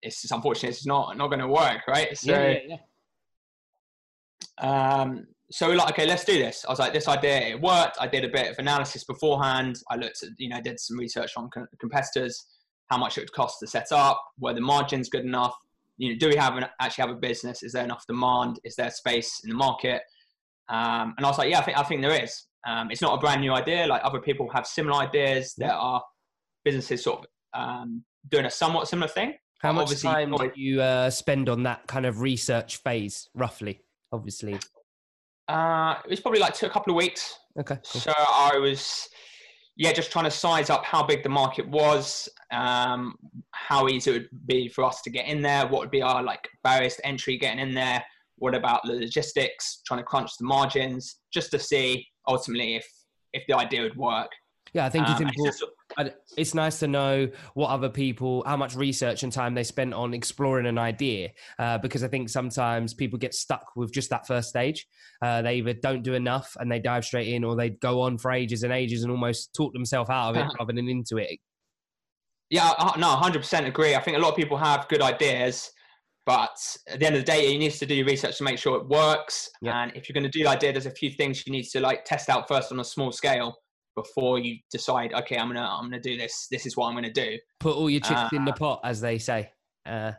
it's 0.01 0.22
just 0.22 0.33
unfortunately 0.33 0.69
it's 0.69 0.86
not 0.86 1.17
not 1.17 1.27
going 1.27 1.39
to 1.39 1.48
work, 1.48 1.88
right? 1.88 2.15
So, 2.17 2.31
yeah, 2.31 2.60
yeah, 2.67 2.77
yeah. 4.62 5.00
Um, 5.01 5.27
so 5.52 5.68
we're 5.68 5.76
like, 5.76 5.92
okay, 5.92 6.08
let's 6.08 6.24
do 6.24 6.38
this. 6.38 6.66
I 6.68 6.72
was 6.72 6.80
like, 6.80 6.94
this 6.94 7.08
idea, 7.08 7.50
it 7.50 7.62
worked. 7.62 7.98
I 8.00 8.08
did 8.08 8.24
a 8.24 8.30
bit 8.30 8.50
of 8.50 8.58
analysis 8.60 9.04
beforehand. 9.04 9.78
I 9.90 9.98
looked 9.98 10.24
at, 10.24 10.30
you 10.38 10.50
know, 10.50 10.62
did 10.62 10.80
some 10.80 10.98
research 10.98 11.32
on 11.38 11.50
competitors, 11.80 12.46
how 12.90 12.98
much 12.98 13.18
it 13.18 13.22
would 13.22 13.34
cost 13.34 13.60
to 13.60 13.68
set 13.68 13.92
up, 13.92 14.24
were 14.40 14.54
the 14.54 14.62
margins 14.62 15.10
good 15.10 15.26
enough? 15.26 15.56
You 15.98 16.14
know, 16.14 16.20
do 16.20 16.30
we 16.30 16.36
have 16.36 16.58
an, 16.58 16.66
actually 16.80 17.08
have 17.08 17.16
a 17.16 17.20
business? 17.20 17.62
Is 17.62 17.74
there 17.74 17.84
enough 17.84 18.06
demand? 18.08 18.60
Is 18.64 18.76
there 18.76 18.90
space 18.90 19.42
in 19.44 19.50
the 19.50 19.56
market? 19.56 20.02
Um, 20.70 21.14
and 21.18 21.26
I 21.26 21.30
was 21.30 21.38
like, 21.38 21.52
yeah, 21.52 21.60
I 21.60 21.64
think, 21.64 21.78
I 21.78 21.84
think 21.84 22.02
there 22.02 22.24
is. 22.24 22.48
Um, 22.66 22.90
it's 22.90 23.02
not 23.02 23.14
a 23.14 23.20
brand 23.20 23.42
new 23.42 23.54
idea. 23.54 23.86
Like 23.86 24.02
other 24.04 24.20
people 24.20 24.50
have 24.54 24.66
similar 24.66 25.02
ideas. 25.02 25.54
There 25.58 25.74
are 25.74 26.02
businesses 26.64 27.04
sort 27.04 27.20
of 27.20 27.26
um, 27.54 28.04
doing 28.30 28.46
a 28.46 28.50
somewhat 28.50 28.88
similar 28.88 29.10
thing. 29.10 29.36
How 29.60 29.72
much 29.72 30.02
time 30.02 30.32
do 30.32 30.52
you 30.56 30.82
uh, 30.82 31.10
spend 31.10 31.48
on 31.48 31.64
that 31.64 31.88
kind 31.88 32.06
of 32.06 32.20
research 32.22 32.78
phase, 32.78 33.30
roughly? 33.34 33.82
Obviously, 34.12 34.60
uh, 35.48 35.96
it 36.04 36.10
was 36.10 36.20
probably 36.20 36.40
like 36.40 36.54
two, 36.54 36.66
a 36.66 36.70
couple 36.70 36.92
of 36.92 36.98
weeks. 36.98 37.38
Okay. 37.60 37.78
Cool. 37.92 38.02
So 38.02 38.14
I 38.18 38.58
was, 38.58 39.10
yeah, 39.76 39.92
just 39.92 40.12
trying 40.12 40.26
to 40.26 40.32
size 40.32 40.70
up 40.70 40.84
how 40.86 41.04
big 41.04 41.24
the 41.24 41.30
market 41.30 41.68
was, 41.68 42.30
um, 42.52 43.16
how 43.52 43.88
easy 43.88 44.12
it 44.12 44.14
would 44.14 44.30
be 44.48 44.68
for 44.68 44.84
us 44.84 45.02
to 45.02 45.10
get 45.10 45.28
in 45.28 45.42
there, 45.42 45.68
what 45.68 45.82
would 45.82 45.92
be 45.92 46.02
our 46.02 46.24
like 46.24 46.48
barriers 46.64 46.96
to 46.96 47.06
entry 47.06 47.38
getting 47.38 47.60
in 47.60 47.74
there, 47.74 48.04
what 48.38 48.56
about 48.56 48.82
the 48.86 48.94
logistics, 48.94 49.82
trying 49.86 50.00
to 50.00 50.04
crunch 50.04 50.32
the 50.38 50.46
margins, 50.46 51.18
just 51.32 51.52
to 51.52 51.60
see 51.60 52.08
ultimately 52.28 52.76
if 52.76 52.88
if 53.34 53.44
the 53.48 53.58
idea 53.58 53.82
would 53.82 53.98
work. 53.98 54.30
Yeah, 54.74 54.86
I 54.86 54.89
think 54.89 55.08
it's 55.08 55.22
um, 55.22 55.27
important. 55.27 55.74
It's, 56.00 56.34
it's 56.36 56.53
nice 56.56 56.80
to 56.80 56.88
know 56.88 57.30
what 57.53 57.70
other 57.70 57.89
people, 57.89 58.44
how 58.48 58.58
much 58.58 58.75
research 58.75 59.22
and 59.22 59.32
time 59.32 59.53
they 59.53 59.63
spent 59.63 59.94
on 59.94 60.15
exploring 60.15 60.65
an 60.65 60.80
idea, 60.80 61.30
uh, 61.60 61.77
because 61.77 62.03
I 62.03 62.08
think 62.08 62.30
sometimes 62.30 62.96
people 62.96 63.20
get 63.20 63.36
stuck 63.36 63.68
with 63.75 63.94
just 63.94 64.10
that 64.10 64.25
first 64.25 64.50
stage. 64.50 64.88
Uh, 65.22 65.44
they 65.44 65.58
either 65.58 65.74
don't 65.74 66.01
do 66.01 66.15
enough 66.15 66.58
and 66.60 66.72
they 66.72 66.80
dive 66.80 67.06
straight 67.06 67.27
in, 67.27 67.44
or 67.44 67.56
they 67.56 67.70
go 67.70 68.01
on 68.01 68.18
for 68.18 68.32
ages 68.32 68.63
and 68.63 68.74
ages 68.74 69.03
and 69.03 69.12
almost 69.12 69.53
talk 69.53 69.74
themselves 69.74 70.10
out 70.10 70.32
of 70.32 70.38
it 70.38 70.51
rather 70.60 70.74
than 70.74 70.89
into 70.89 71.18
it. 71.18 71.39
Yeah, 72.50 72.74
no, 72.98 73.15
100% 73.15 73.68
agree. 73.68 73.96
I 73.96 74.01
think 74.01 74.18
a 74.18 74.20
lot 74.20 74.32
of 74.32 74.36
people 74.36 74.58
have 74.58 74.88
good 74.88 75.01
ideas, 75.03 75.72
but 76.25 76.58
at 76.88 77.00
the 77.00 77.06
end 77.06 77.15
of 77.15 77.22
the 77.22 77.32
day, 77.32 77.51
you 77.51 77.60
need 77.60 77.74
to 77.74 77.86
do 77.86 77.94
your 77.94 78.06
research 78.08 78.39
to 78.39 78.44
make 78.44 78.58
sure 78.58 78.77
it 78.77 78.88
works. 78.88 79.50
And 79.63 79.92
if 79.96 80.10
you're 80.10 80.13
going 80.13 80.30
to 80.30 80.36
do 80.36 80.44
the 80.44 80.50
idea, 80.50 80.72
there's 80.72 80.88
a 80.88 80.92
few 80.92 81.12
things 81.12 81.46
you 81.46 81.51
need 81.51 81.65
to 81.65 81.80
like 81.80 82.06
test 82.06 82.30
out 82.30 82.48
first 82.48 82.72
on 82.72 82.80
a 82.80 82.84
small 82.84 83.12
scale 83.12 83.56
before 83.96 84.40
you 84.40 84.58
decide 84.72 85.14
okay 85.14 85.38
i'm 85.38 85.48
gonna 85.48 85.62
i'm 85.62 85.86
gonna 85.86 86.00
do 86.00 86.18
this 86.18 86.48
this 86.52 86.66
is 86.66 86.76
what 86.76 86.88
i'm 86.88 86.96
gonna 86.96 87.12
do 87.12 87.38
put 87.60 87.76
all 87.76 87.90
your 87.90 88.02
chips 88.02 88.22
uh, 88.22 88.30
in 88.34 88.46
the 88.46 88.52
uh, 88.52 88.56
pot 88.56 88.80
as 88.84 89.00
they 89.02 89.18
say 89.18 89.50
uh, 89.86 90.12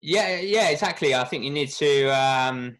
yeah 0.00 0.38
yeah 0.40 0.68
exactly 0.68 1.14
i 1.14 1.24
think 1.24 1.44
you 1.44 1.50
need 1.50 1.68
to 1.68 2.08
um, 2.08 2.76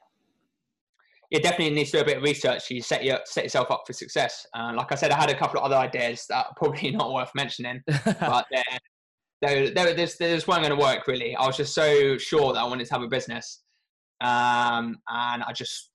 yeah, 1.30 1.38
definitely 1.38 1.74
needs 1.74 1.90
to 1.92 1.96
do 1.96 2.02
a 2.02 2.04
bit 2.04 2.18
of 2.18 2.22
research. 2.22 2.70
You 2.70 2.82
set 2.82 3.04
your 3.04 3.18
set 3.24 3.44
yourself 3.44 3.70
up 3.70 3.84
for 3.86 3.94
success. 3.94 4.46
Uh, 4.52 4.74
like 4.76 4.92
I 4.92 4.96
said, 4.96 5.12
I 5.12 5.16
had 5.18 5.30
a 5.30 5.34
couple 5.34 5.58
of 5.58 5.64
other 5.64 5.76
ideas 5.76 6.26
that 6.28 6.44
are 6.44 6.52
probably 6.58 6.90
not 6.94 7.10
worth 7.10 7.30
mentioning, 7.34 7.80
but 8.04 8.44
they're 8.50 8.62
there 9.42 9.70
there, 9.70 9.94
this, 9.94 10.16
this 10.16 10.46
weren't 10.46 10.62
going 10.62 10.76
to 10.76 10.82
work 10.82 11.06
really. 11.06 11.34
I 11.36 11.46
was 11.46 11.56
just 11.56 11.74
so 11.74 12.16
sure 12.16 12.52
that 12.52 12.60
I 12.60 12.64
wanted 12.64 12.86
to 12.86 12.94
have 12.94 13.02
a 13.02 13.08
business, 13.08 13.62
um, 14.20 14.98
and 15.08 15.42
I 15.42 15.52
just, 15.54 15.90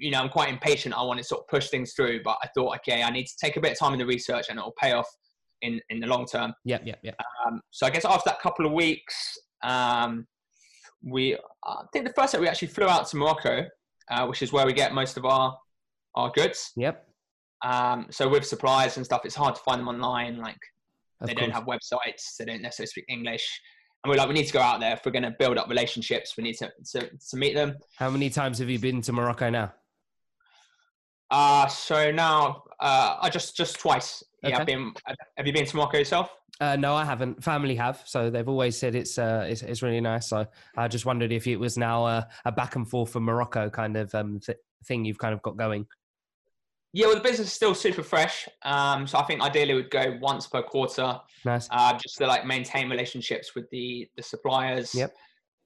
you 0.00 0.10
know, 0.10 0.20
I'm 0.20 0.28
quite 0.28 0.48
impatient. 0.48 0.94
I 0.96 1.02
want 1.02 1.18
to 1.18 1.24
sort 1.24 1.42
of 1.42 1.48
push 1.48 1.68
things 1.68 1.92
through, 1.92 2.22
but 2.24 2.36
I 2.42 2.48
thought, 2.54 2.76
okay, 2.78 3.02
I 3.02 3.10
need 3.10 3.26
to 3.26 3.36
take 3.40 3.56
a 3.56 3.60
bit 3.60 3.72
of 3.72 3.78
time 3.78 3.92
in 3.92 3.98
the 3.98 4.06
research, 4.06 4.46
and 4.48 4.58
it'll 4.58 4.74
pay 4.80 4.92
off 4.92 5.08
in 5.62 5.80
in 5.90 6.00
the 6.00 6.06
long 6.06 6.26
term. 6.26 6.52
Yep, 6.64 6.82
yep, 6.86 6.98
yep. 7.02 7.16
Um, 7.46 7.60
so 7.70 7.86
I 7.86 7.90
guess 7.90 8.04
after 8.04 8.30
that 8.30 8.40
couple 8.40 8.66
of 8.66 8.72
weeks, 8.72 9.38
um, 9.62 10.26
we 11.04 11.36
I 11.64 11.82
think 11.92 12.06
the 12.06 12.14
first 12.14 12.32
day 12.32 12.40
we 12.40 12.48
actually 12.48 12.68
flew 12.68 12.88
out 12.88 13.06
to 13.08 13.16
Morocco 13.16 13.66
uh, 14.10 14.26
which 14.26 14.42
is 14.42 14.52
where 14.52 14.66
we 14.66 14.72
get 14.72 14.92
most 14.92 15.16
of 15.16 15.24
our 15.24 15.56
our 16.16 16.30
goods. 16.34 16.72
Yep. 16.76 17.06
Um, 17.64 18.06
so 18.10 18.28
with 18.28 18.44
suppliers 18.44 18.96
and 18.96 19.06
stuff, 19.06 19.22
it's 19.24 19.34
hard 19.34 19.54
to 19.54 19.60
find 19.62 19.80
them 19.80 19.88
online. 19.88 20.38
Like 20.38 20.58
Of 21.20 21.28
they 21.28 21.34
course. 21.34 21.46
don't 21.46 21.54
have 21.54 21.64
websites, 21.64 22.36
they 22.38 22.44
don't 22.44 22.62
necessarily 22.62 22.88
speak 22.88 23.04
English, 23.08 23.60
and 24.02 24.10
we're 24.10 24.16
like, 24.16 24.28
we 24.28 24.34
need 24.34 24.46
to 24.46 24.52
go 24.52 24.60
out 24.60 24.80
there 24.80 24.94
if 24.94 25.02
we're 25.06 25.12
going 25.12 25.22
to 25.22 25.34
build 25.38 25.56
up 25.56 25.68
relationships. 25.68 26.34
We 26.36 26.44
need 26.44 26.56
to 26.56 26.70
to, 26.92 27.08
to 27.08 27.36
meet 27.36 27.54
them. 27.54 27.76
How 27.96 28.10
many 28.10 28.28
times 28.30 28.58
have 28.58 28.68
you 28.68 28.78
been 28.78 29.00
to 29.02 29.12
Morocco 29.12 29.50
now? 29.50 29.72
Uh, 31.30 31.66
so 31.68 32.10
now 32.10 32.64
uh, 32.80 33.16
I 33.20 33.30
just 33.30 33.56
just 33.56 33.78
twice. 33.78 34.22
Yeah, 34.42 34.56
I've 34.56 34.62
Okay. 34.62 34.74
been. 34.74 34.92
Have 35.36 35.46
you 35.46 35.52
been 35.52 35.66
to 35.66 35.76
Morocco 35.76 35.98
yourself? 35.98 36.30
Uh, 36.60 36.76
no, 36.76 36.94
I 36.94 37.04
haven't. 37.04 37.42
Family 37.42 37.74
have, 37.76 38.02
so 38.04 38.28
they've 38.28 38.48
always 38.48 38.76
said 38.76 38.94
it's 38.94 39.16
uh, 39.18 39.46
it's, 39.48 39.62
it's 39.62 39.82
really 39.82 40.00
nice. 40.00 40.28
So 40.28 40.46
I 40.76 40.88
just 40.88 41.06
wondered 41.06 41.32
if 41.32 41.46
it 41.46 41.56
was 41.56 41.78
now 41.78 42.06
a, 42.06 42.28
a 42.44 42.52
back 42.52 42.76
and 42.76 42.88
forth 42.88 43.12
from 43.12 43.24
Morocco 43.24 43.70
kind 43.70 43.96
of 43.96 44.14
um, 44.14 44.40
th- 44.40 44.58
thing 44.84 45.04
you've 45.04 45.18
kind 45.18 45.32
of 45.34 45.40
got 45.42 45.56
going. 45.56 45.86
Yeah, 46.92 47.06
well, 47.06 47.14
the 47.14 47.22
business 47.22 47.46
is 47.48 47.52
still 47.52 47.74
super 47.74 48.02
fresh. 48.02 48.48
Um, 48.62 49.06
so 49.06 49.18
I 49.18 49.22
think 49.22 49.40
ideally 49.40 49.74
we'd 49.74 49.90
go 49.90 50.18
once 50.20 50.48
per 50.48 50.60
quarter, 50.60 51.20
Nice. 51.44 51.68
uh, 51.70 51.92
just 51.96 52.16
to 52.18 52.26
like 52.26 52.44
maintain 52.44 52.90
relationships 52.90 53.54
with 53.54 53.70
the 53.70 54.08
the 54.16 54.22
suppliers. 54.22 54.94
Yep. 54.94 55.14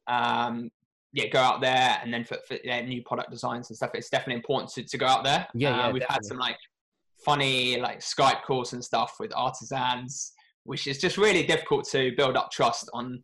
Um, 0.07 0.71
yeah, 1.15 1.29
go 1.29 1.39
out 1.39 1.61
there 1.61 2.01
and 2.03 2.13
then 2.13 2.25
for, 2.25 2.37
for 2.47 2.59
yeah, 2.65 2.81
new 2.81 3.01
product 3.03 3.31
designs 3.31 3.71
and 3.71 3.77
stuff. 3.77 3.91
It's 3.95 4.11
definitely 4.11 4.35
important 4.35 4.73
to, 4.73 4.83
to 4.83 4.99
go 4.99 5.07
out 5.07 5.23
there. 5.23 5.47
Yeah, 5.55 5.71
Uh, 5.71 5.77
yeah, 5.77 5.93
We've 5.93 6.03
had 6.09 6.25
some 6.25 6.39
like 6.39 6.59
funny 7.25 7.81
like 7.81 8.01
Skype 8.01 8.43
calls 8.43 8.73
and 8.73 8.85
stuff 8.85 9.15
with 9.21 9.33
artisans, 9.35 10.33
which 10.65 10.89
is 10.89 10.99
just 10.99 11.17
really 11.17 11.47
difficult 11.47 11.89
to 11.91 12.13
build 12.17 12.37
up 12.37 12.51
trust 12.51 12.91
on 12.93 13.23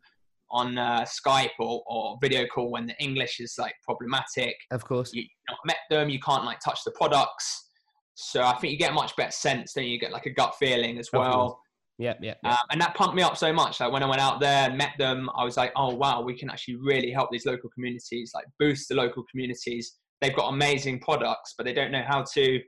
on 0.49 0.77
uh, 0.77 1.01
Skype 1.01 1.51
or, 1.59 1.81
or 1.85 2.17
video 2.21 2.45
call 2.45 2.71
when 2.71 2.85
the 2.85 2.95
English 3.01 3.39
is 3.39 3.55
like 3.57 3.73
problematic 3.83 4.55
Of 4.71 4.83
course. 4.83 5.13
you, 5.13 5.23
not 5.49 5.59
met 5.65 5.77
them, 5.89 6.09
you 6.09 6.19
can't 6.19 6.43
like 6.43 6.59
touch 6.59 6.83
the 6.85 6.91
products. 6.91 7.69
So 8.15 8.43
I 8.43 8.53
think 8.57 8.71
you 8.71 8.77
get 8.77 8.91
a 8.91 8.93
much 8.93 9.15
better 9.15 9.31
sense, 9.31 9.73
then 9.73 9.85
you 9.85 9.97
get 9.97 10.11
like 10.11 10.25
a 10.25 10.29
gut 10.29 10.55
feeling 10.59 10.97
as 10.97 11.09
well. 11.13 11.60
Yep, 12.01 12.19
yep. 12.21 12.39
yep. 12.43 12.51
Um, 12.51 12.65
and 12.71 12.81
that 12.81 12.95
pumped 12.95 13.15
me 13.15 13.21
up 13.21 13.37
so 13.37 13.53
much. 13.53 13.79
Like 13.79 13.91
when 13.91 14.01
I 14.01 14.07
went 14.07 14.21
out 14.21 14.39
there 14.39 14.69
and 14.69 14.77
met 14.77 14.93
them, 14.97 15.29
I 15.35 15.43
was 15.43 15.55
like, 15.55 15.71
oh 15.75 15.93
wow, 15.93 16.21
we 16.21 16.35
can 16.35 16.49
actually 16.49 16.75
really 16.75 17.11
help 17.11 17.29
these 17.31 17.45
local 17.45 17.69
communities, 17.69 18.31
like 18.33 18.45
boost 18.59 18.89
the 18.89 18.95
local 18.95 19.23
communities. 19.29 19.97
They've 20.19 20.35
got 20.35 20.51
amazing 20.51 20.99
products, 20.99 21.53
but 21.55 21.65
they 21.65 21.73
don't 21.73 21.91
know 21.91 22.03
how 22.07 22.23
to, 22.33 22.59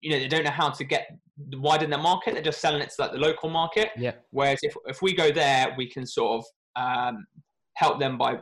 you 0.00 0.10
know, 0.10 0.18
they 0.18 0.28
don't 0.28 0.44
know 0.44 0.50
how 0.50 0.70
to 0.70 0.84
get 0.84 1.08
widen 1.52 1.90
their 1.90 2.00
market. 2.00 2.32
They're 2.32 2.42
just 2.42 2.60
selling 2.60 2.80
it 2.80 2.90
to 2.96 3.02
like 3.02 3.12
the 3.12 3.18
local 3.18 3.50
market. 3.50 3.90
Yeah. 3.96 4.12
Whereas 4.30 4.60
if 4.62 4.74
if 4.86 5.02
we 5.02 5.14
go 5.14 5.30
there, 5.30 5.74
we 5.76 5.88
can 5.88 6.06
sort 6.06 6.42
of 6.42 6.82
um, 6.82 7.26
help 7.74 8.00
them 8.00 8.16
by 8.16 8.38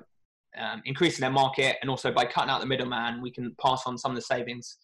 um, 0.57 0.83
increasing 0.85 1.23
their 1.23 1.31
market 1.31 1.77
and 1.83 1.91
also 1.91 2.13
by 2.13 2.25
cutting 2.25 2.51
out 2.51 2.61
the 2.61 2.67
middleman, 2.67 3.21
we 3.21 3.31
can 3.31 3.55
pass 3.61 3.83
on 3.87 3.99
some 3.99 4.13
of 4.13 4.17
the 4.17 4.23
savings 4.23 4.79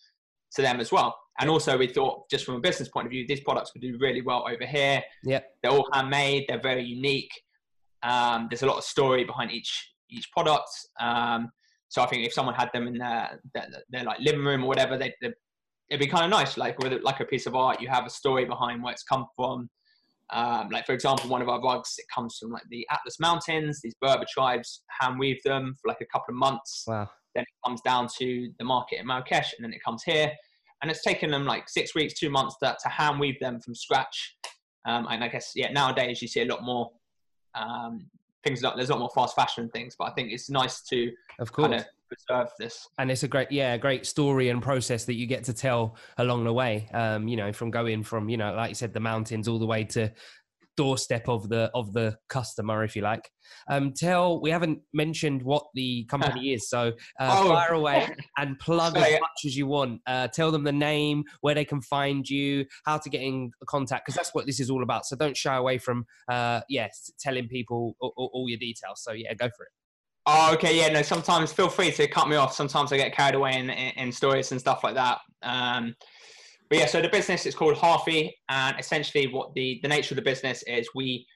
to 0.55 0.63
them 0.63 0.81
as 0.81 0.93
well. 0.93 1.17
And 1.41 1.51
also, 1.51 1.77
we 1.77 1.89
thought 1.89 2.31
just 2.31 2.45
from 2.45 2.55
a 2.55 2.61
business 2.61 2.89
point 2.89 3.07
of 3.07 3.11
view, 3.11 3.25
these 3.27 3.41
products 3.41 3.73
would 3.75 3.83
do 3.83 3.97
really 4.01 4.23
well 4.23 4.47
over 4.49 4.65
here. 4.65 5.03
Yep. 5.25 5.51
They're 5.63 5.73
all 5.73 5.89
handmade. 5.93 6.45
They're 6.49 6.61
very 6.61 6.85
unique. 6.85 7.33
Um, 8.03 8.47
there's 8.51 8.63
a 8.63 8.67
lot 8.67 8.79
of 8.79 8.85
story 8.85 9.25
behind 9.25 9.51
each 9.51 9.93
each 10.11 10.31
product. 10.31 10.69
Um, 11.01 11.51
so 11.89 12.03
I 12.03 12.07
think 12.07 12.27
if 12.27 12.33
someone 12.33 12.55
had 12.55 12.71
them 12.73 12.87
in 12.87 12.99
their 12.99 13.41
their, 13.55 13.67
their 13.91 14.05
like 14.05 14.21
living 14.21 14.45
room 14.45 14.65
or 14.65 14.69
whatever, 14.69 14.97
they, 14.97 15.13
they 15.21 15.33
it'd 15.91 16.01
be 16.01 16.07
kind 16.07 16.25
of 16.25 16.31
nice. 16.31 16.57
Like 16.57 16.79
with 16.79 16.93
like 17.03 17.21
a 17.21 17.25
piece 17.25 17.47
of 17.47 17.55
art, 17.55 17.81
you 17.81 17.89
have 17.89 18.07
a 18.07 18.11
story 18.11 18.45
behind 18.45 18.83
where 18.83 18.93
it's 18.93 19.03
come 19.03 19.27
from. 19.37 19.69
Um, 20.33 20.69
like 20.71 20.87
for 20.87 20.93
example, 20.93 21.29
one 21.29 21.43
of 21.43 21.49
our 21.49 21.61
rugs, 21.61 21.95
it 21.99 22.07
comes 22.15 22.39
from 22.39 22.51
like 22.51 22.63
the 22.71 22.87
Atlas 22.91 23.21
Mountains. 23.21 23.81
These 23.83 23.95
Berber 24.01 24.25
tribes 24.33 24.83
hand 25.01 25.19
weave 25.19 25.43
them 25.45 25.75
for 25.81 25.89
like 25.89 26.01
a 26.01 26.07
couple 26.07 26.33
of 26.33 26.37
months. 26.37 26.85
Wow. 26.87 27.11
Then 27.35 27.43
it 27.43 27.69
comes 27.69 27.81
down 27.81 28.09
to 28.19 28.51
the 28.59 28.65
market 28.65 29.01
in 29.01 29.07
Marrakesh, 29.07 29.55
and 29.57 29.65
then 29.65 29.73
it 29.73 29.83
comes 29.85 30.03
here. 30.05 30.33
And 30.85 30.91
it's 30.91 31.03
taken 31.03 31.31
them 31.31 31.47
like 31.47 31.67
six 31.67 31.95
weeks, 31.95 32.13
two 32.13 32.29
months 32.29 32.57
to, 32.63 32.77
to 32.83 32.89
hand 32.91 33.19
weave 33.19 33.41
them 33.41 33.59
from 33.59 33.75
scratch. 33.75 34.37
Um, 34.85 35.07
and 35.11 35.25
I 35.25 35.29
guess 35.29 35.53
yeah, 35.55 35.73
nowadays 35.73 36.21
you 36.21 36.29
see 36.29 36.43
a 36.43 36.45
lot 36.45 36.63
more 36.63 36.91
um, 37.55 38.05
things. 38.45 38.63
Like, 38.63 38.77
there's 38.77 38.91
a 38.91 38.93
lot 38.93 38.99
more 38.99 39.11
fast 39.15 39.35
fashion 39.35 39.71
things, 39.71 39.97
but 39.99 40.05
I 40.05 40.11
think 40.13 40.31
it's 40.31 40.51
nice 40.51 40.83
to 40.83 41.11
Of 41.39 41.53
course. 41.53 41.69
kind 41.69 41.81
of 41.81 41.87
preserve 42.07 42.49
this. 42.59 42.87
and 42.99 43.11
it's 43.11 43.23
a 43.23 43.29
great 43.29 43.51
yeah 43.51 43.73
a 43.73 43.79
great 43.79 44.05
story 44.05 44.51
and 44.51 44.63
process 44.63 45.07
that 45.07 45.15
you 45.15 45.27
get 45.27 45.43
to 45.45 45.55
tell 45.55 45.97
along 46.19 46.45
the 46.45 46.53
way 46.53 46.87
um 46.93 47.27
you 47.27 47.37
know 47.37 47.51
from 47.51 47.71
going 47.71 48.03
from 48.05 48.29
you 48.29 48.37
know 48.37 48.53
like 48.55 48.69
you 48.69 48.75
said 48.75 48.93
the 48.93 49.01
mountains 49.01 49.49
all 49.49 49.59
the 49.59 49.67
way 49.67 49.83
to 49.85 50.13
doorstep 50.77 51.29
of 51.29 51.49
the 51.49 51.71
of 51.75 51.93
the 51.93 52.17
customer 52.29 52.83
if 52.83 52.97
you 52.97 53.03
like 53.03 53.31
um 53.71 53.93
tell 53.93 54.41
we 54.41 54.51
haven't 54.51 54.81
mentioned 54.93 55.43
what 55.43 55.65
the 55.75 56.05
company 56.07 56.53
is 56.55 56.69
so 56.69 56.93
uh, 57.21 57.37
Oh. 57.39 57.49
fire 57.49 57.73
away 57.75 58.09
and 58.39 58.59
plug 58.59 58.97
as 58.97 59.13
much 59.21 59.45
as 59.47 59.57
you 59.57 59.67
want 59.67 60.01
uh 60.07 60.29
tell 60.29 60.51
them 60.51 60.65
the 60.65 60.73
name 60.73 61.25
where 61.43 61.55
they 61.55 61.65
can 61.65 61.81
find 61.81 62.29
you 62.29 62.65
how 62.85 62.99
to 62.99 63.09
get 63.09 63.23
in 63.23 63.51
contact 63.67 64.05
because 64.05 64.17
that's 64.17 64.35
what 64.35 64.47
this 64.47 64.59
is 64.61 64.71
all 64.71 64.83
about 64.83 65.07
so 65.07 65.15
don't 65.17 65.37
shy 65.37 65.55
away 65.57 65.79
from 65.79 66.05
uh 66.29 66.61
yes 66.69 67.11
telling 67.21 67.47
people 67.49 67.95
all, 68.01 68.13
all- 68.17 68.31
all 68.35 68.49
your 68.49 68.59
details 68.59 69.03
so 69.03 69.13
yeah 69.13 69.33
go 69.35 69.47
for 69.57 69.65
it 69.65 69.71
Oh, 70.27 70.55
okay, 70.55 70.75
yeah, 70.79 70.89
no. 70.89 71.03
Sometimes 71.03 71.53
feel 71.53 71.69
free 71.69 71.91
to 71.93 72.09
cut 72.09 72.29
me 72.31 72.37
off. 72.37 72.55
Sometimes 72.55 72.91
I 72.95 72.97
get 72.97 73.15
carried 73.15 73.35
away 73.35 73.59
in, 73.59 73.69
in, 73.69 73.93
in 73.99 74.11
stories 74.11 74.53
and 74.53 74.59
stuff 74.59 74.83
like 74.83 74.95
that. 74.95 75.19
Um, 75.43 75.95
but 76.69 76.79
yeah, 76.79 76.87
so 76.87 77.01
the 77.01 77.09
business 77.09 77.47
is 77.47 77.55
called 77.55 77.77
Harfy, 77.77 78.33
and 78.49 78.79
essentially, 78.79 79.27
what 79.27 79.55
the 79.55 79.79
the 79.83 79.89
nature 79.89 80.15
of 80.15 80.17
the 80.17 80.23
business 80.23 80.63
is, 80.67 80.89
we 80.95 81.27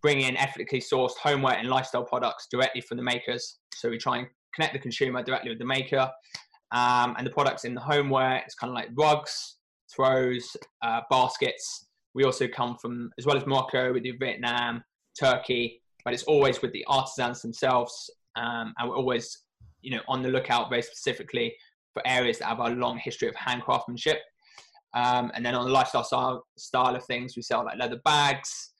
bring 0.00 0.20
in 0.20 0.36
ethically 0.36 0.80
sourced 0.80 1.16
homeware 1.16 1.56
and 1.56 1.68
lifestyle 1.68 2.04
products 2.04 2.46
directly 2.50 2.80
from 2.80 2.96
the 2.96 3.02
makers. 3.02 3.58
So 3.74 3.90
we 3.90 3.98
try 3.98 4.18
and 4.18 4.26
connect 4.54 4.72
the 4.72 4.78
consumer 4.78 5.22
directly 5.22 5.50
with 5.50 5.58
the 5.58 5.64
maker, 5.64 6.10
um, 6.72 7.14
and 7.16 7.26
the 7.26 7.30
products 7.30 7.64
in 7.64 7.74
the 7.74 7.80
homeware. 7.80 8.42
It's 8.44 8.54
kind 8.54 8.70
of 8.70 8.74
like 8.74 8.90
rugs, 8.94 9.56
throws, 9.94 10.56
uh, 10.82 11.00
baskets. 11.10 11.86
We 12.14 12.24
also 12.24 12.46
come 12.46 12.76
from, 12.76 13.10
as 13.18 13.26
well 13.26 13.36
as 13.36 13.46
Morocco, 13.46 13.92
we 13.92 14.00
do 14.00 14.16
Vietnam, 14.18 14.84
Turkey, 15.18 15.82
but 16.04 16.14
it's 16.14 16.22
always 16.24 16.62
with 16.62 16.72
the 16.72 16.84
artisans 16.86 17.42
themselves. 17.42 18.10
Um, 18.36 18.72
and 18.78 18.88
we're 18.88 18.96
always, 18.96 19.42
you 19.82 19.90
know, 19.90 20.00
on 20.06 20.22
the 20.22 20.28
lookout 20.28 20.70
very 20.70 20.82
specifically 20.82 21.54
for 21.92 22.06
areas 22.06 22.38
that 22.38 22.46
have 22.46 22.60
a 22.60 22.68
long 22.70 22.98
history 22.98 23.28
of 23.28 23.34
handcraftsmanship. 23.34 24.18
Um, 24.94 25.30
and 25.34 25.44
then 25.44 25.54
on 25.54 25.64
the 25.66 25.72
lifestyle 25.72 26.04
style, 26.04 26.46
style 26.56 26.94
of 26.94 27.04
things, 27.04 27.34
we 27.36 27.42
sell 27.42 27.64
like 27.64 27.78
leather 27.78 28.00
bags. 28.04 28.70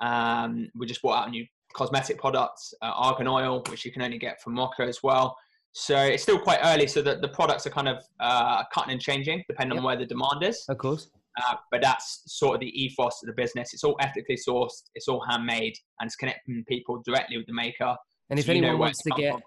Um, 0.00 0.68
we 0.74 0.86
just 0.86 1.02
brought 1.02 1.22
out 1.22 1.28
a 1.28 1.30
new 1.30 1.46
cosmetic 1.74 2.18
product, 2.18 2.60
uh, 2.82 2.92
argan 2.94 3.26
oil, 3.28 3.62
which 3.68 3.84
you 3.84 3.92
can 3.92 4.02
only 4.02 4.18
get 4.18 4.40
from 4.42 4.54
Morocco 4.54 4.86
as 4.86 5.02
well. 5.02 5.36
So 5.72 5.96
it's 5.96 6.22
still 6.22 6.38
quite 6.38 6.58
early, 6.64 6.86
so 6.86 7.00
that 7.02 7.22
the 7.22 7.28
products 7.28 7.66
are 7.66 7.70
kind 7.70 7.88
of 7.88 8.02
uh, 8.20 8.62
cutting 8.74 8.92
and 8.92 9.00
changing 9.00 9.42
depending 9.48 9.76
Yep. 9.76 9.80
on 9.80 9.84
where 9.86 9.96
the 9.96 10.04
demand 10.06 10.42
is. 10.42 10.64
of 10.68 10.76
course 10.78 11.08
Uh, 11.38 11.54
but 11.70 11.80
that's 11.80 12.22
sort 12.26 12.54
of 12.56 12.60
the 12.60 12.66
ethos 12.82 13.22
of 13.22 13.26
the 13.28 13.32
business. 13.32 13.72
It's 13.72 13.84
all 13.84 13.96
ethically 14.00 14.36
sourced, 14.36 14.82
it's 14.94 15.08
all 15.08 15.24
handmade, 15.26 15.74
and 15.98 16.06
it's 16.06 16.16
connecting 16.16 16.62
people 16.68 17.00
directly 17.06 17.38
with 17.38 17.46
the 17.46 17.54
maker. 17.54 17.96
and 18.28 18.38
if 18.38 18.44
so 18.46 18.52
anyone 18.52 18.78
wants 18.78 19.02
to 19.04 19.10
get 19.16 19.32
from. 19.32 19.42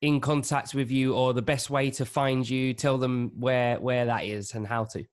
in 0.00 0.20
contact 0.20 0.74
with 0.74 0.90
you 0.90 1.14
or 1.14 1.32
the 1.32 1.42
best 1.42 1.70
way 1.70 1.90
to 1.92 2.04
find 2.04 2.48
you 2.48 2.72
tell 2.74 2.98
them 2.98 3.30
where 3.38 3.78
where 3.78 4.04
that 4.06 4.24
is 4.24 4.54
and 4.56 4.66
how 4.66 4.82
to 4.84 5.04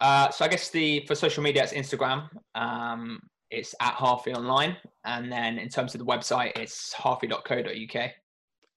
Uh, 0.00 0.30
so 0.30 0.44
I 0.44 0.48
guess 0.48 0.70
the 0.70 1.04
for 1.06 1.14
social 1.14 1.42
media, 1.42 1.62
it's 1.62 1.72
Instagram. 1.72 2.28
Um, 2.54 3.20
it's 3.50 3.74
at 3.80 3.94
Harfy 3.94 4.34
Online, 4.34 4.76
and 5.04 5.30
then 5.30 5.58
in 5.58 5.68
terms 5.68 5.94
of 5.94 6.00
the 6.00 6.04
website, 6.06 6.52
it's 6.56 6.92
harfy.co.uk. 6.94 8.10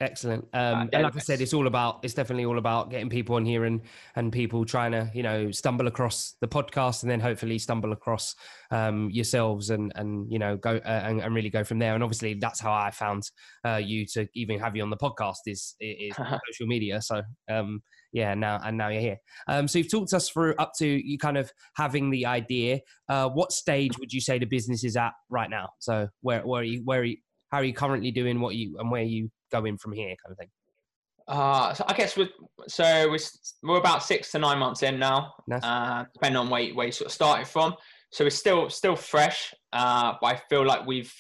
excellent. 0.02 0.48
Um 0.54 0.90
and 0.94 1.04
like 1.04 1.16
i 1.16 1.20
said 1.20 1.42
it's 1.42 1.54
all 1.54 1.68
about 1.68 2.00
it's 2.04 2.14
definitely 2.14 2.46
all 2.46 2.58
about 2.58 2.90
getting 2.90 3.10
people 3.10 3.36
on 3.36 3.44
here 3.44 3.66
and 3.66 3.82
and 4.16 4.32
people 4.32 4.64
trying 4.64 4.94
to 4.94 5.12
you 5.14 5.24
know 5.24 5.52
stumble 5.52 5.88
across 5.88 6.36
the 6.40 6.48
podcast 6.48 7.02
and 7.02 7.12
then 7.12 7.20
hopefully 7.20 7.60
stumble 7.60 7.92
across 7.92 8.34
um 8.72 9.10
yourselves 9.12 9.72
and 9.72 9.92
and 9.96 10.32
you 10.32 10.40
know 10.40 10.56
go 10.56 10.78
uh, 10.78 11.02
and, 11.04 11.20
and 11.20 11.36
really 11.36 11.50
go 11.50 11.66
from 11.66 11.80
there. 11.80 11.96
And 11.96 12.04
obviously 12.04 12.36
that's 12.36 12.62
how 12.62 12.72
i 12.72 12.92
found 12.92 13.24
uh 13.66 13.82
you 13.84 14.06
to 14.14 14.26
even 14.36 14.58
have 14.60 14.76
you 14.76 14.84
on 14.84 14.90
the 14.90 14.98
podcast 14.98 15.40
is 15.48 15.76
is 15.82 16.16
social 16.52 16.68
media. 16.68 17.02
So 17.02 17.22
um 17.50 17.82
yeah 18.12 18.34
now 18.34 18.60
and 18.64 18.78
now 18.78 18.88
you're 18.90 19.02
here 19.02 19.18
um 19.48 19.68
so 19.68 19.78
you've 19.78 19.92
talked 19.92 20.14
us 20.14 20.30
through 20.30 20.56
up 20.58 20.72
to 20.78 20.88
you 20.88 21.18
kind 21.18 21.38
of 21.38 21.52
having 21.76 22.10
the 22.10 22.26
idea 22.26 22.80
uh 23.10 23.30
what 23.30 23.52
stage 23.52 23.98
would 24.00 24.12
you 24.12 24.20
say 24.22 24.40
the 24.40 24.46
business 24.46 24.84
is 24.84 24.96
at 24.98 25.12
right 25.30 25.50
now 25.50 25.70
so 25.80 26.08
where 26.22 26.42
where 26.46 26.62
are 26.62 26.64
you 26.66 26.82
where 26.86 27.02
are 27.02 27.04
you 27.06 27.18
how 27.52 27.58
are 27.60 27.64
you 27.64 27.74
currently 27.74 28.12
doing 28.12 28.40
what 28.40 28.56
you 28.56 28.76
and 28.80 28.90
where 28.92 29.02
are 29.02 29.06
you 29.06 29.30
going 29.52 29.78
from 29.78 29.92
here 29.94 30.16
kind 30.24 30.32
of 30.32 30.38
thing 30.38 30.50
Uh, 31.28 31.74
so 31.76 31.84
I 31.88 31.94
guess 31.94 32.18
with 32.18 32.30
so 32.68 32.84
we're, 33.12 33.20
we're 33.62 33.78
about 33.78 34.02
six 34.04 34.32
to 34.32 34.40
nine 34.40 34.58
months 34.58 34.82
in 34.82 34.98
now, 34.98 35.34
Nice. 35.48 35.64
uh, 35.64 36.06
depending 36.14 36.38
on 36.38 36.50
where, 36.50 36.62
you- 36.62 36.76
where 36.76 36.88
you 36.88 36.92
sort 36.92 37.06
of 37.06 37.12
started 37.14 37.48
from. 37.48 37.76
So 38.12 38.26
we're 38.26 38.32
still 38.32 38.68
still 38.72 38.96
fresh, 38.96 39.54
uh, 39.72 40.14
but 40.20 40.28
I 40.34 40.42
feel 40.50 40.66
like 40.66 40.88
we've 40.88 41.14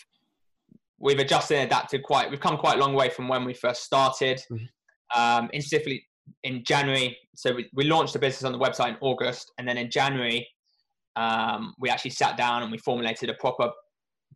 we've 0.97 1.19
adjusted 1.19 1.57
and 1.57 1.67
adapted 1.71 2.01
quite. 2.01 2.31
We've 2.31 2.39
come 2.39 2.57
quite 2.57 2.77
a 2.77 2.79
long 2.79 2.95
way 2.95 3.09
from 3.09 3.27
when 3.27 3.45
we 3.45 3.53
first 3.53 3.83
started. 3.83 4.41
Mhm. 4.51 4.67
Um, 5.15 5.49
in 5.53 5.61
specifically 5.61 6.07
in 6.43 6.63
January, 6.63 7.17
so 7.35 7.53
we, 7.53 7.69
we 7.73 7.85
launched 7.85 8.13
the 8.13 8.19
business 8.19 8.43
on 8.43 8.51
the 8.51 8.59
website 8.59 8.89
in 8.89 8.97
August, 9.01 9.51
and 9.57 9.67
then 9.67 9.77
in 9.77 9.89
January, 9.89 10.47
um, 11.15 11.73
we 11.79 11.89
actually 11.89 12.11
sat 12.11 12.37
down 12.37 12.63
and 12.63 12.71
we 12.71 12.77
formulated 12.77 13.29
a 13.29 13.33
proper 13.35 13.69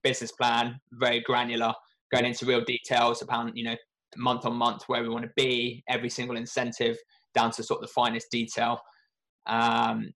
business 0.04 0.32
plan, 0.32 0.80
very 0.94 1.22
granular, 1.22 1.74
going 2.12 2.26
into 2.26 2.46
real 2.46 2.64
details 2.64 3.22
about 3.22 3.56
you 3.56 3.64
know 3.64 3.76
month 4.18 4.46
on 4.46 4.56
month 4.56 4.84
where 4.88 5.02
we 5.02 5.10
want 5.10 5.26
to 5.26 5.32
be, 5.36 5.84
every 5.90 6.10
single 6.10 6.38
incentive 6.38 6.98
down 7.34 7.52
to 7.52 7.64
sort 7.64 7.82
of 7.82 7.88
the 7.88 7.94
finest 7.94 8.30
detail. 8.32 8.80
Um, 9.48 10.14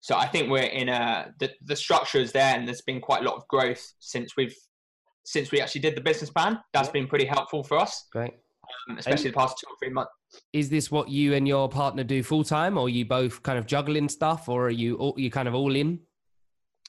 so 0.00 0.16
I 0.16 0.26
think 0.26 0.50
we're 0.50 0.62
in 0.62 0.88
a 0.88 1.32
the, 1.38 1.50
the 1.64 1.76
structure 1.76 2.18
is 2.18 2.32
there, 2.32 2.56
and 2.56 2.66
there's 2.66 2.82
been 2.82 3.00
quite 3.00 3.22
a 3.22 3.24
lot 3.24 3.36
of 3.36 3.46
growth 3.48 3.92
since 4.00 4.36
we've 4.36 4.56
since 5.24 5.52
we 5.52 5.60
actually 5.60 5.80
did 5.80 5.96
the 5.96 6.00
business 6.00 6.30
plan. 6.30 6.58
That's 6.72 6.88
been 6.88 7.06
pretty 7.06 7.26
helpful 7.26 7.62
for 7.62 7.78
us, 7.78 8.06
Great. 8.12 8.32
um, 8.88 8.98
especially 8.98 9.30
the 9.30 9.36
past 9.36 9.56
two 9.60 9.70
or 9.70 9.76
three 9.80 9.92
months. 9.92 10.10
Is 10.52 10.70
this 10.70 10.90
what 10.90 11.08
you 11.08 11.34
and 11.34 11.46
your 11.46 11.68
partner 11.68 12.04
do 12.04 12.22
full 12.22 12.44
time, 12.44 12.76
or 12.78 12.86
are 12.86 12.88
you 12.88 13.04
both 13.04 13.42
kind 13.42 13.58
of 13.58 13.66
juggling 13.66 14.08
stuff, 14.08 14.48
or 14.48 14.66
are 14.66 14.70
you 14.70 14.96
all, 14.96 15.14
you 15.16 15.30
kind 15.30 15.48
of 15.48 15.54
all 15.54 15.74
in? 15.74 16.00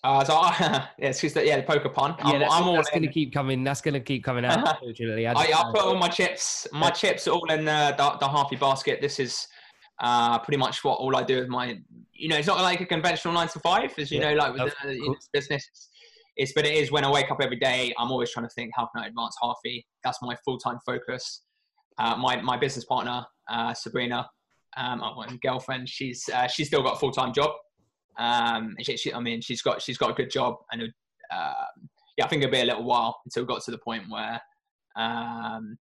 Uh, 0.04 0.24
so 0.24 0.36
I, 0.36 0.56
yeah, 1.00 1.08
excuse 1.08 1.34
that. 1.34 1.46
Yeah, 1.46 1.58
the 1.58 1.64
poker 1.64 1.90
pun. 1.90 2.16
Yeah, 2.20 2.34
I'm, 2.34 2.40
that's, 2.40 2.54
I'm 2.54 2.76
that's 2.76 2.90
to 2.90 3.08
keep 3.08 3.34
coming. 3.34 3.64
That's 3.64 3.82
going 3.82 3.94
to 3.94 4.02
keep 4.02 4.24
coming 4.24 4.44
out. 4.44 4.68
Unfortunately, 4.82 5.28
I 5.28 5.34
I, 5.34 5.44
I 5.56 5.72
put 5.72 5.82
all 5.82 5.96
my 5.96 6.10
chips, 6.10 6.68
my 6.74 6.90
chips 6.90 7.28
are 7.28 7.32
all 7.32 7.52
in 7.52 7.66
the, 7.66 7.96
the, 7.98 8.18
the 8.20 8.28
Harfy 8.28 8.60
basket. 8.60 9.00
This 9.02 9.20
is 9.20 9.48
uh, 10.02 10.40
pretty 10.40 10.58
much 10.58 10.84
what 10.84 10.96
all 10.96 11.16
I 11.16 11.24
do 11.24 11.40
with 11.40 11.48
my, 11.48 11.78
you 12.12 12.28
know, 12.28 12.38
it's 12.38 12.48
not 12.48 12.62
like 12.62 12.82
a 12.82 12.86
conventional 12.86 13.34
nine 13.34 13.48
to 13.48 13.60
five, 13.60 13.94
as 13.98 14.12
you 14.12 14.20
Yeah, 14.20 14.34
know, 14.34 14.40
like 14.40 14.54
with 14.54 14.74
the, 14.84 15.16
business. 15.32 15.70
It's, 16.36 16.52
but 16.54 16.66
it 16.66 16.74
is 16.74 16.92
when 16.92 17.06
I 17.06 17.12
wake 17.12 17.32
up 17.32 17.38
every 17.42 17.58
day, 17.58 17.94
I'm 17.98 18.12
always 18.12 18.32
trying 18.32 18.48
to 18.48 18.54
think, 18.54 18.72
how 18.76 18.90
can 18.94 19.04
I 19.04 19.08
advance 19.08 19.36
Harfy? 19.42 19.86
That's 20.04 20.18
my 20.22 20.36
full 20.44 20.58
time 20.58 20.80
focus. 20.86 21.44
Uh, 22.00 22.16
my, 22.18 22.42
my 22.42 22.58
business 22.58 22.86
partner, 22.86 23.24
uh, 23.50 23.74
Sabrina, 23.74 24.30
um, 24.78 25.00
my 25.00 25.38
girlfriend, 25.42 25.88
she's, 25.88 26.30
uh, 26.34 26.48
she's 26.48 26.68
still 26.68 26.84
got 26.84 26.96
a 26.96 27.00
full 27.00 27.12
time 27.12 27.34
job. 27.34 27.52
Um, 28.18 28.76
she, 28.82 28.98
she, 28.98 29.14
I 29.14 29.20
mean, 29.20 29.42
she's 29.42 29.62
got, 29.62 29.82
she's 29.82 29.98
got 29.98 30.12
a 30.12 30.14
good 30.14 30.30
job 30.30 30.56
and, 30.72 30.84
uh, 31.32 31.54
yeah, 32.18 32.26
I 32.26 32.28
think 32.28 32.44
it'll 32.44 32.52
be 32.52 32.62
a 32.62 32.66
little 32.66 32.84
while 32.84 33.20
until 33.26 33.44
we 33.44 33.48
got 33.48 33.64
to 33.64 33.72
the 33.72 33.78
point 33.78 34.04
where, 34.10 34.42
um, 34.96 35.78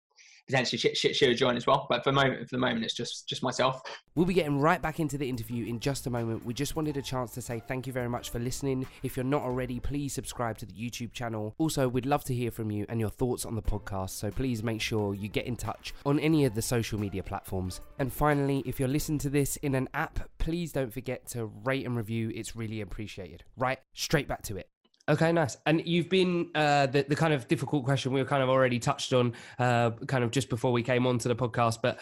potentially 0.46 0.78
she, 0.78 0.94
she, 0.94 1.12
she'll 1.12 1.34
join 1.34 1.56
as 1.56 1.66
well. 1.66 1.86
But 1.88 2.04
for 2.04 2.10
the 2.10 2.14
moment, 2.14 2.48
for 2.48 2.56
the 2.56 2.60
moment, 2.60 2.84
it's 2.84 2.94
just 2.94 3.28
just 3.28 3.42
myself. 3.42 3.82
We'll 4.14 4.26
be 4.26 4.34
getting 4.34 4.60
right 4.60 4.80
back 4.80 5.00
into 5.00 5.18
the 5.18 5.28
interview 5.28 5.66
in 5.66 5.80
just 5.80 6.06
a 6.06 6.10
moment. 6.10 6.44
We 6.44 6.54
just 6.54 6.76
wanted 6.76 6.96
a 6.96 7.02
chance 7.02 7.32
to 7.32 7.42
say 7.42 7.62
thank 7.66 7.86
you 7.86 7.92
very 7.92 8.08
much 8.08 8.30
for 8.30 8.38
listening. 8.38 8.86
If 9.02 9.16
you're 9.16 9.24
not 9.24 9.42
already, 9.42 9.80
please 9.80 10.12
subscribe 10.12 10.58
to 10.58 10.66
the 10.66 10.72
YouTube 10.72 11.12
channel. 11.12 11.54
Also, 11.58 11.88
we'd 11.88 12.06
love 12.06 12.24
to 12.24 12.34
hear 12.34 12.50
from 12.50 12.70
you 12.70 12.86
and 12.88 13.00
your 13.00 13.10
thoughts 13.10 13.44
on 13.44 13.54
the 13.54 13.62
podcast, 13.62 14.10
so 14.10 14.30
please 14.30 14.62
make 14.62 14.80
sure 14.80 15.14
you 15.14 15.28
get 15.28 15.46
in 15.46 15.56
touch 15.56 15.94
on 16.04 16.18
any 16.20 16.44
of 16.44 16.54
the 16.54 16.62
social 16.62 16.98
media 16.98 17.22
platforms. 17.22 17.80
And 17.98 18.12
finally, 18.12 18.62
if 18.66 18.78
you're 18.78 18.88
listening 18.88 19.18
to 19.20 19.30
this 19.30 19.56
in 19.56 19.74
an 19.74 19.88
app, 19.94 20.28
please 20.38 20.72
don't 20.72 20.92
forget 20.92 21.26
to 21.28 21.46
rate 21.64 21.86
and 21.86 21.96
review. 21.96 22.30
It's 22.34 22.56
really 22.56 22.80
appreciated. 22.80 23.44
Right, 23.56 23.78
straight 23.94 24.28
back 24.28 24.42
to 24.42 24.56
it. 24.56 24.68
Okay, 25.08 25.30
nice. 25.30 25.56
And 25.66 25.86
you've 25.86 26.08
been 26.08 26.50
uh, 26.54 26.86
the 26.86 27.04
the 27.08 27.14
kind 27.14 27.32
of 27.32 27.46
difficult 27.46 27.84
question 27.84 28.12
we 28.12 28.20
were 28.20 28.28
kind 28.28 28.42
of 28.42 28.48
already 28.48 28.80
touched 28.80 29.12
on, 29.12 29.34
uh, 29.58 29.90
kind 30.06 30.24
of 30.24 30.32
just 30.32 30.48
before 30.48 30.72
we 30.72 30.82
came 30.82 31.06
onto 31.06 31.28
the 31.28 31.36
podcast. 31.36 31.78
But 31.80 32.00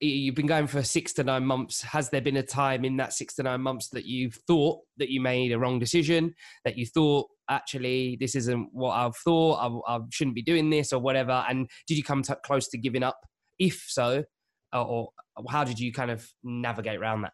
you've 0.00 0.34
been 0.34 0.46
going 0.46 0.66
for 0.66 0.82
six 0.82 1.12
to 1.12 1.24
nine 1.24 1.46
months. 1.46 1.82
Has 1.82 2.10
there 2.10 2.20
been 2.20 2.38
a 2.38 2.42
time 2.42 2.84
in 2.84 2.96
that 2.96 3.12
six 3.12 3.34
to 3.34 3.44
nine 3.44 3.60
months 3.60 3.88
that 3.90 4.04
you've 4.04 4.34
thought 4.46 4.80
that 4.96 5.10
you 5.10 5.20
made 5.20 5.52
a 5.52 5.58
wrong 5.58 5.78
decision? 5.78 6.34
That 6.64 6.76
you 6.76 6.86
thought 6.86 7.28
actually 7.48 8.16
this 8.18 8.34
isn't 8.34 8.70
what 8.72 8.92
I've 8.92 9.16
thought. 9.16 9.82
I, 9.86 9.96
I 9.96 10.00
shouldn't 10.10 10.34
be 10.34 10.42
doing 10.42 10.70
this 10.70 10.92
or 10.92 11.00
whatever. 11.00 11.44
And 11.48 11.70
did 11.86 11.98
you 11.98 12.02
come 12.02 12.24
close 12.44 12.66
to 12.68 12.78
giving 12.78 13.04
up? 13.04 13.20
If 13.60 13.84
so, 13.86 14.24
or, 14.72 15.10
or 15.36 15.44
how 15.48 15.62
did 15.62 15.78
you 15.78 15.92
kind 15.92 16.10
of 16.10 16.28
navigate 16.42 16.98
around 16.98 17.22
that? 17.22 17.32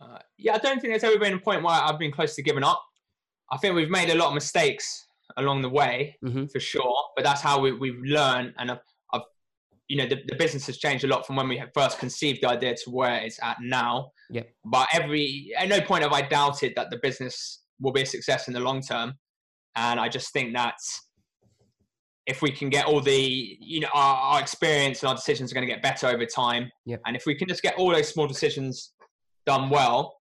Uh, 0.00 0.18
yeah, 0.36 0.54
I 0.54 0.58
don't 0.58 0.80
think 0.80 0.92
there's 0.92 1.04
ever 1.04 1.18
been 1.18 1.34
a 1.34 1.38
point 1.38 1.62
where 1.62 1.74
I've 1.74 1.98
been 1.98 2.10
close 2.10 2.34
to 2.34 2.42
giving 2.42 2.64
up. 2.64 2.82
I 3.52 3.58
think 3.58 3.74
we've 3.74 3.90
made 3.90 4.10
a 4.10 4.14
lot 4.14 4.28
of 4.28 4.34
mistakes 4.34 5.06
along 5.36 5.62
the 5.62 5.68
way, 5.68 6.16
Mhm. 6.24 6.50
for 6.50 6.58
sure. 6.60 6.96
But 7.14 7.24
that's 7.24 7.40
how 7.42 7.60
we, 7.60 7.72
we've 7.72 8.00
learned, 8.02 8.54
and 8.58 8.70
I've, 8.72 8.78
I've 9.12 9.22
you 9.88 9.96
know, 9.98 10.06
the, 10.06 10.18
the 10.26 10.36
business 10.36 10.66
has 10.66 10.78
changed 10.78 11.04
a 11.04 11.08
lot 11.08 11.26
from 11.26 11.36
when 11.36 11.48
we 11.48 11.58
had 11.58 11.70
first 11.74 11.98
conceived 11.98 12.42
the 12.42 12.48
idea 12.48 12.74
to 12.74 12.90
where 12.90 13.16
it's 13.22 13.38
at 13.42 13.58
now. 13.60 14.10
Yep. 14.30 14.48
But 14.64 14.88
every 14.92 15.52
at 15.58 15.68
no 15.68 15.80
point 15.82 16.02
have 16.02 16.12
I 16.12 16.22
doubted 16.22 16.72
that 16.76 16.90
the 16.90 16.98
business 17.02 17.60
will 17.80 17.92
be 17.92 18.02
a 18.02 18.06
success 18.06 18.48
in 18.48 18.54
the 18.54 18.60
long 18.60 18.80
term, 18.80 19.14
and 19.76 20.00
I 20.00 20.08
just 20.08 20.32
think 20.32 20.54
that 20.54 20.76
if 22.26 22.40
we 22.40 22.50
can 22.52 22.70
get 22.70 22.86
all 22.86 23.00
the 23.00 23.56
you 23.60 23.80
know 23.80 23.88
our, 23.92 24.14
our 24.16 24.40
experience 24.40 25.02
and 25.02 25.08
our 25.08 25.14
decisions 25.16 25.50
are 25.50 25.54
going 25.56 25.66
to 25.66 25.72
get 25.72 25.82
better 25.82 26.06
over 26.06 26.24
time 26.24 26.70
Yep. 26.86 27.00
and 27.06 27.16
if 27.16 27.24
we 27.26 27.34
can 27.34 27.48
just 27.48 27.62
get 27.62 27.74
all 27.76 27.90
those 27.90 28.08
small 28.08 28.28
decisions 28.28 28.92
done 29.44 29.68
well 29.70 30.14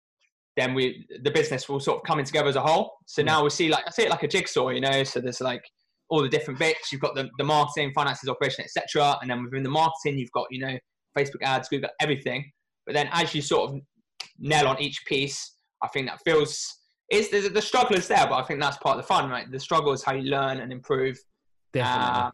then 0.57 0.73
we 0.73 1.05
the 1.23 1.31
business 1.31 1.69
will 1.69 1.79
sort 1.79 1.97
of 1.97 2.03
coming 2.03 2.25
together 2.25 2.49
as 2.49 2.55
a 2.55 2.61
whole. 2.61 2.93
So 3.05 3.21
now 3.21 3.43
we 3.43 3.49
see 3.49 3.69
like 3.69 3.87
i 3.87 3.91
see 3.91 4.03
it 4.03 4.09
like 4.09 4.23
a 4.23 4.27
jigsaw 4.27 4.69
you 4.69 4.81
know? 4.81 5.03
So 5.03 5.19
there's 5.19 5.41
like 5.41 5.63
all 6.09 6.21
the 6.21 6.29
different 6.29 6.59
bits. 6.59 6.91
You've 6.91 7.01
got 7.01 7.15
the, 7.15 7.29
the 7.37 7.43
marketing 7.43 7.91
finances 7.95 8.29
operation 8.29 8.65
etc 8.65 9.17
and 9.21 9.29
then 9.29 9.43
within 9.43 9.63
the 9.63 9.69
marketing 9.69 10.17
you've 10.17 10.31
got 10.31 10.47
you 10.51 10.59
know 10.59 10.77
facebook 11.17 11.43
ads 11.43 11.69
google 11.69 11.89
everything. 12.01 12.51
But 12.85 12.95
then 12.95 13.09
as 13.11 13.33
you 13.33 13.41
sort 13.41 13.71
of 13.71 13.79
nail 14.39 14.67
on 14.67 14.79
each 14.81 15.03
piece 15.05 15.57
i 15.83 15.87
think 15.87 16.07
that 16.07 16.19
feels 16.23 16.79
is 17.11 17.29
the, 17.29 17.49
the 17.49 17.61
struggle 17.61 17.95
is 17.95 18.07
there 18.07 18.25
but 18.27 18.35
i 18.35 18.43
think 18.43 18.59
that's 18.59 18.77
part 18.77 18.97
of 18.97 19.03
the 19.03 19.07
fun 19.07 19.29
right? 19.29 19.51
The 19.51 19.59
struggle 19.59 19.91
is 19.93 20.03
how 20.03 20.13
you 20.13 20.29
learn 20.29 20.59
and 20.59 20.71
improve. 20.71 21.17
Definitely. 21.73 22.21
um, 22.23 22.31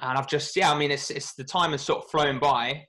and 0.00 0.16
I've 0.16 0.28
just, 0.28 0.54
yeah, 0.56 0.72
I 0.72 0.78
mean, 0.78 0.90
it's 0.90 1.10
it's 1.10 1.34
the 1.34 1.44
time 1.44 1.72
has 1.72 1.82
sort 1.82 2.04
of 2.04 2.10
flown 2.10 2.38
by, 2.38 2.86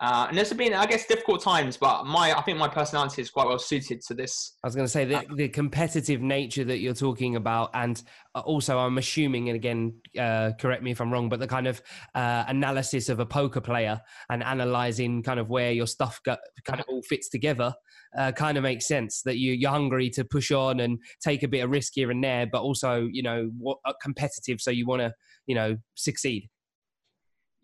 uh, 0.00 0.26
and 0.28 0.38
there's 0.38 0.52
been, 0.52 0.74
I 0.74 0.86
guess, 0.86 1.06
difficult 1.06 1.42
times. 1.42 1.76
But 1.76 2.06
my, 2.06 2.32
I 2.32 2.42
think 2.42 2.58
my 2.58 2.68
personality 2.68 3.20
is 3.20 3.30
quite 3.30 3.48
well 3.48 3.58
suited 3.58 4.00
to 4.02 4.14
this. 4.14 4.56
I 4.62 4.66
was 4.68 4.76
going 4.76 4.86
to 4.86 4.90
say 4.90 5.04
the, 5.04 5.24
the 5.34 5.48
competitive 5.48 6.20
nature 6.20 6.64
that 6.64 6.78
you're 6.78 6.94
talking 6.94 7.34
about, 7.34 7.70
and 7.74 8.00
uh, 8.34 8.40
also 8.40 8.78
I'm 8.78 8.98
assuming, 8.98 9.48
and 9.48 9.56
again, 9.56 9.94
uh, 10.18 10.52
correct 10.60 10.84
me 10.84 10.92
if 10.92 11.00
I'm 11.00 11.12
wrong, 11.12 11.28
but 11.28 11.40
the 11.40 11.48
kind 11.48 11.66
of 11.66 11.82
uh, 12.14 12.44
analysis 12.46 13.08
of 13.08 13.18
a 13.18 13.26
poker 13.26 13.60
player 13.60 14.00
and 14.30 14.42
analyzing 14.44 15.22
kind 15.22 15.40
of 15.40 15.48
where 15.48 15.72
your 15.72 15.86
stuff 15.88 16.20
go, 16.24 16.36
kind 16.64 16.80
of 16.80 16.86
all 16.88 17.02
fits 17.02 17.28
together, 17.28 17.74
uh, 18.16 18.30
kind 18.30 18.56
of 18.56 18.62
makes 18.62 18.86
sense. 18.86 19.22
That 19.22 19.38
you 19.38 19.52
you're 19.52 19.70
hungry 19.70 20.10
to 20.10 20.24
push 20.24 20.52
on 20.52 20.78
and 20.78 20.98
take 21.20 21.42
a 21.42 21.48
bit 21.48 21.60
of 21.64 21.70
risk 21.70 21.94
here 21.96 22.12
and 22.12 22.22
there, 22.22 22.46
but 22.46 22.62
also 22.62 23.08
you 23.10 23.24
know 23.24 23.50
what 23.58 23.78
uh, 23.84 23.94
competitive, 24.00 24.60
so 24.60 24.70
you 24.70 24.86
want 24.86 25.00
to 25.00 25.12
you 25.46 25.56
know 25.56 25.76
succeed. 25.94 26.48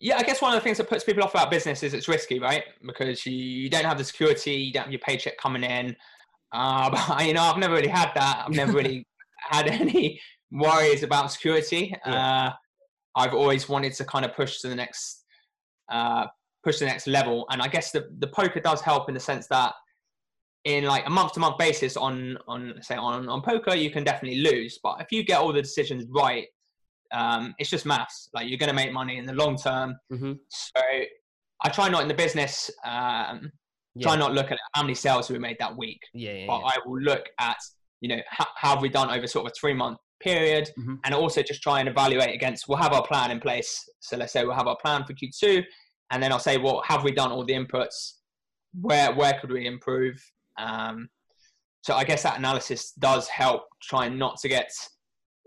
Yeah, 0.01 0.17
I 0.17 0.23
guess 0.23 0.43
one 0.43 0.53
of 0.53 0.61
the 0.61 0.65
things 0.65 0.79
that 0.79 0.89
puts 0.89 1.05
people 1.05 1.23
off 1.23 1.35
about 1.35 1.51
business 1.51 1.83
is 1.83 1.95
it's 1.95 2.09
risky, 2.09 2.39
right? 2.39 2.65
Because 2.87 3.25
you, 3.25 3.71
don't 3.71 3.85
have 3.85 3.99
the 3.99 4.05
security, 4.05 4.53
you 4.53 4.73
don't 4.73 4.85
have 4.85 4.93
your 4.93 5.01
paycheck 5.01 5.37
coming 5.39 5.63
in. 5.63 5.97
Uh, 6.53 6.91
but 7.09 7.27
you 7.27 7.35
know, 7.35 7.43
I've 7.43 7.59
never 7.59 7.75
really 7.75 7.89
had 7.89 8.11
that. 8.15 8.45
I've 8.47 8.55
never 8.55 8.73
really 8.73 9.07
had 9.39 9.67
any 9.69 10.21
worries 10.51 11.03
about 11.03 11.33
security. 11.33 11.95
Uh, 12.05 12.51
I've 13.17 13.35
always 13.35 13.69
wanted 13.69 13.95
to 13.95 14.05
kind 14.05 14.25
of 14.25 14.35
push 14.35 14.61
to 14.61 14.69
the 14.69 14.75
next, 14.75 15.25
uh, 15.91 16.27
push 16.65 16.79
to 16.79 16.85
the 16.85 16.91
next 16.91 17.07
level. 17.07 17.47
And 17.51 17.63
I 17.63 17.69
guess 17.69 17.93
the, 17.93 18.09
the 18.19 18.29
poker 18.29 18.61
does 18.61 18.81
help 18.81 19.09
in 19.09 19.15
the 19.15 19.21
sense 19.21 19.47
that 19.49 19.73
in 20.65 20.85
like 20.85 21.07
a 21.07 21.11
month 21.11 21.33
to 21.33 21.41
month 21.41 21.59
basis 21.59 21.97
on, 21.97 22.39
on 22.49 22.75
say 22.81 22.97
on, 22.97 23.29
on 23.29 23.43
poker, 23.43 23.75
you 23.75 23.91
can 23.91 24.03
definitely 24.03 24.41
lose. 24.41 24.79
But 24.83 25.01
if 25.01 25.13
you 25.13 25.23
get 25.23 25.39
all 25.39 25.53
the 25.53 25.63
decisions 25.63 26.07
right, 26.11 26.47
um, 27.13 27.55
it's 27.59 27.71
just 27.71 27.87
maths. 27.87 28.29
Like 28.35 28.49
you're 28.49 28.59
going 28.59 28.69
to 28.71 28.75
make 28.75 28.93
money 28.93 29.19
in 29.19 29.27
the 29.27 29.33
long 29.35 29.57
term. 29.57 29.97
Mm-hmm. 30.13 30.33
So 30.49 30.81
I 31.63 31.69
try 31.69 31.89
not 31.89 32.03
in 32.03 32.09
the 32.09 32.15
business, 32.15 32.71
um, 32.85 33.51
Yeah. 33.95 34.03
try 34.03 34.17
not 34.17 34.33
look 34.35 34.51
at 34.51 34.59
how 34.75 34.83
many 34.83 34.95
sales 34.95 35.31
we 35.31 35.39
made 35.39 35.57
that 35.61 35.77
week, 35.77 36.01
yeah, 36.13 36.33
yeah, 36.33 36.47
but 36.47 36.61
yeah. 36.61 36.67
I 36.67 36.79
will 36.85 37.01
look 37.01 37.25
at, 37.41 37.57
you 38.01 38.09
know, 38.09 38.21
how, 38.29 38.47
how 38.57 38.71
have 38.75 38.83
we 38.83 38.89
done 38.89 39.11
over 39.11 39.27
sort 39.27 39.47
of 39.47 39.53
a 39.53 39.55
three 39.59 39.75
month 39.75 39.99
period 40.21 40.71
Mhm. 40.79 40.99
and 41.05 41.15
also 41.15 41.43
just 41.43 41.63
try 41.63 41.81
and 41.81 41.89
evaluate 41.89 42.35
against, 42.35 42.67
we'll 42.69 42.79
have 42.79 42.93
our 42.93 43.07
plan 43.07 43.31
in 43.31 43.41
place. 43.41 43.83
So 44.01 44.17
let's 44.17 44.33
say 44.33 44.45
we'll 44.45 44.55
have 44.57 44.67
our 44.67 44.77
plan 44.83 45.05
for 45.05 45.13
Q2 45.13 45.63
and 46.11 46.23
then 46.23 46.33
I'll 46.33 46.39
say, 46.39 46.57
well, 46.59 46.83
have 46.87 47.05
we 47.05 47.13
done 47.13 47.31
all 47.31 47.45
the 47.45 47.53
inputs? 47.55 48.15
Where, 48.81 49.13
where 49.15 49.39
could 49.41 49.53
we 49.53 49.67
improve? 49.67 50.21
Um, 50.59 51.09
so 51.83 51.95
I 51.95 52.05
guess 52.05 52.23
that 52.25 52.39
analysis 52.39 52.93
does 52.93 53.29
help 53.29 53.63
try 53.83 54.09
not 54.09 54.39
to 54.41 54.49
get, 54.49 54.71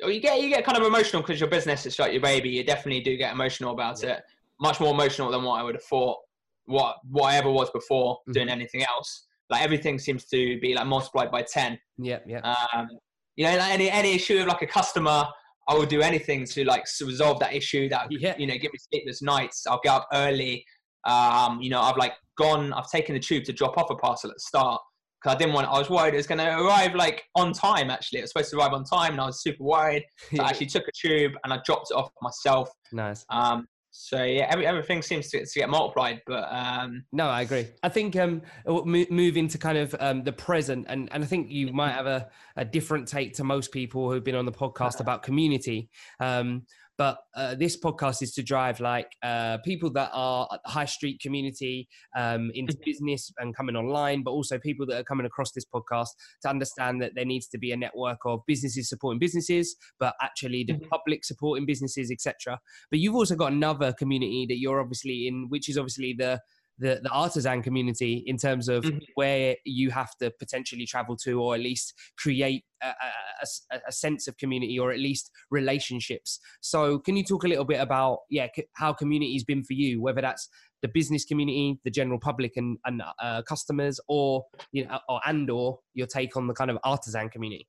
or 0.04 0.12
you 0.12 0.20
get, 0.20 0.42
you 0.42 0.50
get 0.50 0.64
kind 0.66 0.78
of 0.78 0.84
emotional 0.86 1.22
because 1.22 1.40
your 1.40 1.50
business 1.50 1.86
is 1.86 1.98
like 2.00 2.12
your 2.12 2.22
baby. 2.22 2.50
You 2.50 2.64
definitely 2.64 3.02
do 3.02 3.18
get 3.18 3.34
emotional 3.34 3.72
about 3.74 4.02
Yeah. 4.04 4.12
it. 4.14 4.24
Much 4.60 4.80
more 4.80 4.92
emotional 4.94 5.32
than 5.32 5.44
what 5.44 5.60
I 5.60 5.64
would 5.64 5.76
have 5.76 5.84
thought, 5.84 6.18
what, 6.66 6.98
what 7.10 7.34
I 7.34 7.38
ever 7.38 7.52
was 7.52 7.70
before 7.72 8.16
Mm-hmm. 8.18 8.32
doing 8.34 8.50
anything 8.50 8.84
else. 8.84 9.26
Like 9.50 9.64
everything 9.64 9.98
seems 9.98 10.26
to 10.26 10.60
be 10.60 10.74
like 10.76 10.86
multiplied 10.88 11.32
by 11.32 11.42
10. 11.44 11.80
yeah, 12.00 12.20
yeah. 12.28 12.56
Um, 12.74 12.90
you 13.36 13.46
know, 13.46 13.56
like 13.58 13.72
any, 13.74 13.90
any 13.90 14.14
issue 14.16 14.40
of 14.40 14.48
like 14.48 14.62
a 14.62 14.68
customer, 14.68 15.26
I 15.70 15.74
will 15.76 15.86
do 15.86 16.02
anything 16.02 16.46
to 16.46 16.64
like 16.66 16.86
resolve 17.02 17.40
that 17.40 17.54
issue 17.54 17.88
that, 17.90 18.08
Yeah. 18.12 18.36
you 18.38 18.48
know, 18.48 18.54
give 18.56 18.72
me 18.74 18.80
sleepless 18.92 19.22
nights. 19.22 19.66
I'll 19.68 19.80
get 19.84 19.94
up 19.94 20.08
early. 20.14 20.66
Um, 21.06 21.62
you 21.62 21.70
know, 21.70 21.82
I've 21.82 21.98
like 21.98 22.14
gone, 22.38 22.74
I've 22.74 22.90
taken 22.90 23.14
the 23.14 23.20
tube 23.20 23.44
to 23.46 23.54
drop 23.54 23.78
off 23.78 23.90
a 23.90 23.96
parcel 23.96 24.30
at 24.30 24.36
the 24.36 24.42
start 24.42 24.82
because 25.21 25.36
I 25.36 25.38
didn't 25.38 25.53
want. 25.53 25.67
I 25.67 25.77
was 25.77 25.89
worried 25.89 26.13
it 26.13 26.17
was 26.17 26.27
going 26.27 26.39
to 26.39 26.60
arrive 26.60 26.95
like 26.95 27.23
on 27.36 27.53
time. 27.53 27.89
Actually, 27.89 28.19
it 28.19 28.23
was 28.23 28.32
supposed 28.32 28.51
to 28.51 28.58
arrive 28.58 28.73
on 28.73 28.84
time, 28.84 29.13
and 29.13 29.21
I 29.21 29.25
was 29.25 29.41
super 29.41 29.63
worried. 29.63 30.06
So 30.36 30.43
I 30.43 30.47
actually 30.49 30.67
took 30.67 30.88
a 30.88 30.91
tube 30.91 31.34
and 31.43 31.53
I 31.53 31.60
dropped 31.65 31.88
it 31.91 31.95
off 31.95 32.12
myself. 32.21 32.69
Nice. 32.91 33.25
Um, 33.30 33.67
so 33.99 34.23
yeah, 34.23 34.45
every, 34.51 34.67
everything 34.67 35.01
seems 35.01 35.30
to, 35.30 35.43
to, 35.43 35.60
get 35.60 35.69
multiplied. 35.69 36.21
But 36.27 36.47
um, 36.51 37.03
no, 37.12 37.27
I 37.27 37.41
agree. 37.41 37.67
I 37.82 37.89
think 37.89 38.15
um, 38.15 38.43
move 38.65 39.38
into 39.38 39.58
kind 39.58 39.77
of 39.77 39.95
um, 39.99 40.23
the 40.23 40.34
present, 40.34 40.86
and 40.88 41.10
and 41.12 41.23
I 41.23 41.27
think 41.27 41.49
you 41.49 41.73
might 41.73 41.93
have 41.93 42.06
a, 42.06 42.30
a 42.56 42.63
different 42.63 43.08
take 43.08 43.34
to 43.36 43.43
most 43.43 43.71
people 43.71 44.12
who've 44.12 44.23
been 44.23 44.36
on 44.36 44.45
the 44.45 44.51
podcast 44.51 44.99
about 44.99 45.23
community. 45.23 45.89
Um, 46.19 46.67
but 46.98 47.20
uh, 47.36 47.56
this 47.56 47.80
podcast 47.80 48.22
is 48.22 48.34
to 48.34 48.44
drive 48.44 48.80
like 48.80 49.12
uh, 49.24 49.58
people 49.64 49.92
that 49.92 50.10
are 50.14 50.48
high 50.66 50.86
street 50.86 51.20
community 51.22 51.88
um, 52.16 52.52
into 52.54 52.74
mm-hmm. 52.74 52.84
business 52.86 53.32
and 53.38 53.56
coming 53.56 53.76
online, 53.76 54.24
but 54.24 54.32
also 54.32 54.58
people 54.58 54.86
that 54.88 55.00
are 55.00 55.04
coming 55.04 55.26
across 55.26 55.52
this 55.52 55.66
podcast 55.66 56.10
to 56.42 56.50
understand 56.50 57.02
that 57.02 57.14
there 57.16 57.26
needs 57.26 57.48
to 57.48 57.58
be 57.58 57.72
a 57.72 57.78
network 57.78 58.20
of 58.26 58.42
businesses 58.48 58.90
supporting 58.90 59.20
businesses, 59.20 59.76
but 60.00 60.16
actually 60.22 60.64
the 60.64 60.74
mm-hmm. 60.74 60.88
public 60.90 61.24
supporting 61.24 61.66
businesses, 61.66 62.12
etc. 62.12 62.60
But 62.90 63.00
you've 63.00 63.16
also 63.16 63.36
got 63.36 63.52
another 63.52 63.94
community 63.94 64.46
that 64.50 64.58
you're 64.60 64.82
obviously 64.82 65.28
in, 65.28 65.48
which 65.50 65.70
is 65.70 65.78
obviously 65.78 66.16
the 66.18 66.42
the, 66.80 67.00
the 67.04 67.10
artisan 67.10 67.62
community 67.62 68.24
in 68.28 68.38
terms 68.38 68.70
of 68.70 68.84
mm-hmm. 68.84 69.00
where 69.16 69.56
you 69.66 69.90
have 69.90 70.16
to 70.22 70.32
potentially 70.40 70.86
travel 70.86 71.16
to 71.16 71.42
or 71.42 71.56
at 71.56 71.62
least 71.62 71.94
create 72.18 72.63
a, 72.84 72.88
a, 72.88 73.80
a, 73.88 73.92
sense 73.92 74.28
of 74.28 74.38
community 74.38 74.78
or 74.78 74.92
at 74.92 75.00
least 75.00 75.32
relationships 75.50 76.40
so 76.62 77.00
can 77.00 77.16
you 77.18 77.24
talk 77.24 77.44
a 77.44 77.48
little 77.48 77.66
bit 77.66 77.80
about 77.80 78.20
yeah 78.30 78.48
how 78.74 78.94
community's 78.94 79.44
been 79.44 79.63
for 79.63 79.74
you 79.74 80.02
whether 80.02 80.22
that's 80.22 80.48
the 80.82 80.88
business 80.88 81.26
community 81.26 81.80
the 81.84 81.92
general 81.92 82.20
public 82.20 82.54
and, 82.58 82.78
and 82.86 83.02
uh, 83.22 83.42
customers 83.44 84.00
or 84.08 84.46
you 84.72 84.86
know 84.86 85.00
or 85.10 85.20
and 85.26 85.50
or 85.50 85.80
your 85.96 86.08
take 86.08 86.38
on 86.38 86.48
the 86.48 86.54
kind 86.54 86.70
of 86.70 86.78
artisan 86.84 87.30
community 87.30 87.68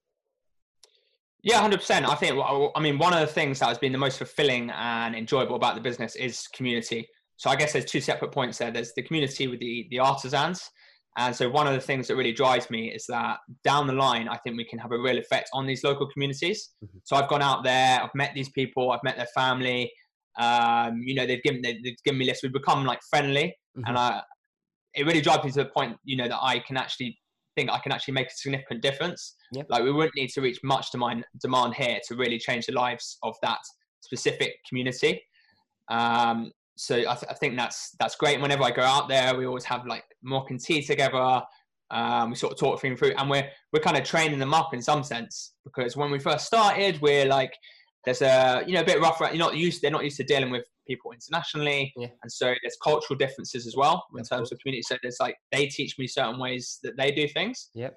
yeah, 1.42 1.60
hundred 1.60 1.78
percent. 1.78 2.04
I 2.04 2.16
think. 2.16 2.36
I 2.74 2.80
mean, 2.80 2.98
one 2.98 3.12
of 3.12 3.20
the 3.20 3.26
things 3.26 3.60
that 3.60 3.68
has 3.68 3.78
been 3.78 3.92
the 3.92 3.98
most 3.98 4.18
fulfilling 4.18 4.70
and 4.70 5.14
enjoyable 5.14 5.54
about 5.54 5.76
the 5.76 5.80
business 5.80 6.16
is 6.16 6.48
community. 6.48 7.08
So 7.38 7.48
I 7.48 7.56
guess 7.56 7.72
there's 7.72 7.86
two 7.86 8.00
separate 8.00 8.32
points 8.32 8.58
there. 8.58 8.70
There's 8.70 8.92
the 8.94 9.02
community 9.02 9.46
with 9.46 9.60
the 9.60 9.86
the 9.90 10.00
artisans, 10.00 10.70
and 11.16 11.34
so 11.34 11.48
one 11.48 11.66
of 11.66 11.72
the 11.72 11.80
things 11.80 12.06
that 12.08 12.16
really 12.16 12.32
drives 12.32 12.68
me 12.70 12.92
is 12.92 13.06
that 13.08 13.38
down 13.64 13.86
the 13.86 13.92
line, 13.92 14.28
I 14.28 14.36
think 14.38 14.56
we 14.56 14.64
can 14.64 14.78
have 14.78 14.92
a 14.92 14.98
real 14.98 15.18
effect 15.18 15.48
on 15.52 15.66
these 15.66 15.82
local 15.82 16.08
communities. 16.08 16.70
Mm-hmm. 16.84 16.98
So 17.04 17.16
I've 17.16 17.28
gone 17.28 17.42
out 17.42 17.64
there, 17.64 18.00
I've 18.02 18.14
met 18.14 18.32
these 18.34 18.50
people, 18.50 18.90
I've 18.90 19.02
met 19.02 19.16
their 19.16 19.28
family. 19.34 19.90
Um, 20.38 21.02
you 21.04 21.14
know, 21.14 21.26
they've 21.26 21.42
given 21.42 21.62
they've 21.62 21.96
given 22.04 22.18
me 22.18 22.26
lists. 22.26 22.42
We've 22.42 22.52
become 22.52 22.84
like 22.84 23.00
friendly, 23.10 23.56
mm-hmm. 23.76 23.82
and 23.86 23.98
I 23.98 24.22
it 24.94 25.06
really 25.06 25.20
drives 25.20 25.44
me 25.44 25.50
to 25.52 25.64
the 25.64 25.70
point, 25.70 25.96
you 26.04 26.16
know, 26.16 26.28
that 26.28 26.38
I 26.40 26.58
can 26.60 26.76
actually 26.76 27.18
think 27.56 27.70
I 27.70 27.78
can 27.78 27.92
actually 27.92 28.14
make 28.14 28.28
a 28.28 28.34
significant 28.34 28.82
difference. 28.82 29.34
Yep. 29.52 29.66
Like 29.68 29.82
we 29.82 29.92
wouldn't 29.92 30.14
need 30.14 30.30
to 30.30 30.40
reach 30.40 30.60
much 30.62 30.90
demand 30.92 31.24
demand 31.40 31.74
here 31.74 31.98
to 32.08 32.14
really 32.14 32.38
change 32.38 32.66
the 32.66 32.72
lives 32.72 33.18
of 33.22 33.34
that 33.42 33.58
specific 34.00 34.54
community. 34.68 35.22
Um, 35.90 36.52
so 36.78 36.94
I, 36.94 37.14
th- 37.14 37.26
I, 37.28 37.34
think 37.34 37.56
that's 37.56 37.96
that's 37.98 38.14
great. 38.14 38.40
Whenever 38.40 38.62
I 38.62 38.70
go 38.70 38.82
out 38.82 39.08
there, 39.08 39.36
we 39.36 39.46
always 39.46 39.64
have 39.64 39.84
like 39.84 40.04
Moroccan 40.22 40.58
tea 40.58 40.80
together. 40.80 41.42
Um, 41.90 42.30
we 42.30 42.36
sort 42.36 42.52
of 42.52 42.58
talk 42.58 42.80
things 42.80 43.00
through, 43.00 43.14
and 43.18 43.28
we're 43.28 43.48
we're 43.72 43.80
kind 43.80 43.96
of 43.96 44.04
training 44.04 44.38
them 44.38 44.54
up 44.54 44.72
in 44.72 44.80
some 44.80 45.02
sense 45.02 45.54
because 45.64 45.96
when 45.96 46.12
we 46.12 46.20
first 46.20 46.46
started, 46.46 47.00
we're 47.02 47.26
like 47.26 47.52
there's 48.04 48.22
a 48.22 48.62
you 48.64 48.74
know 48.74 48.82
a 48.82 48.84
bit 48.84 49.00
rough. 49.00 49.18
You're 49.20 49.34
not 49.34 49.56
used. 49.56 49.82
They're 49.82 49.90
not 49.90 50.04
used 50.04 50.18
to 50.18 50.24
dealing 50.24 50.50
with 50.50 50.64
people 50.86 51.10
internationally, 51.10 51.92
yeah. 51.96 52.08
and 52.22 52.30
so 52.30 52.54
there's 52.62 52.76
cultural 52.82 53.18
differences 53.18 53.66
as 53.66 53.74
well 53.76 54.06
in 54.16 54.22
terms 54.22 54.52
of 54.52 54.60
community. 54.60 54.82
So 54.82 54.96
there's 55.02 55.18
like 55.18 55.34
they 55.50 55.66
teach 55.66 55.98
me 55.98 56.06
certain 56.06 56.38
ways 56.38 56.78
that 56.84 56.96
they 56.96 57.10
do 57.10 57.26
things. 57.26 57.70
Yep. 57.74 57.96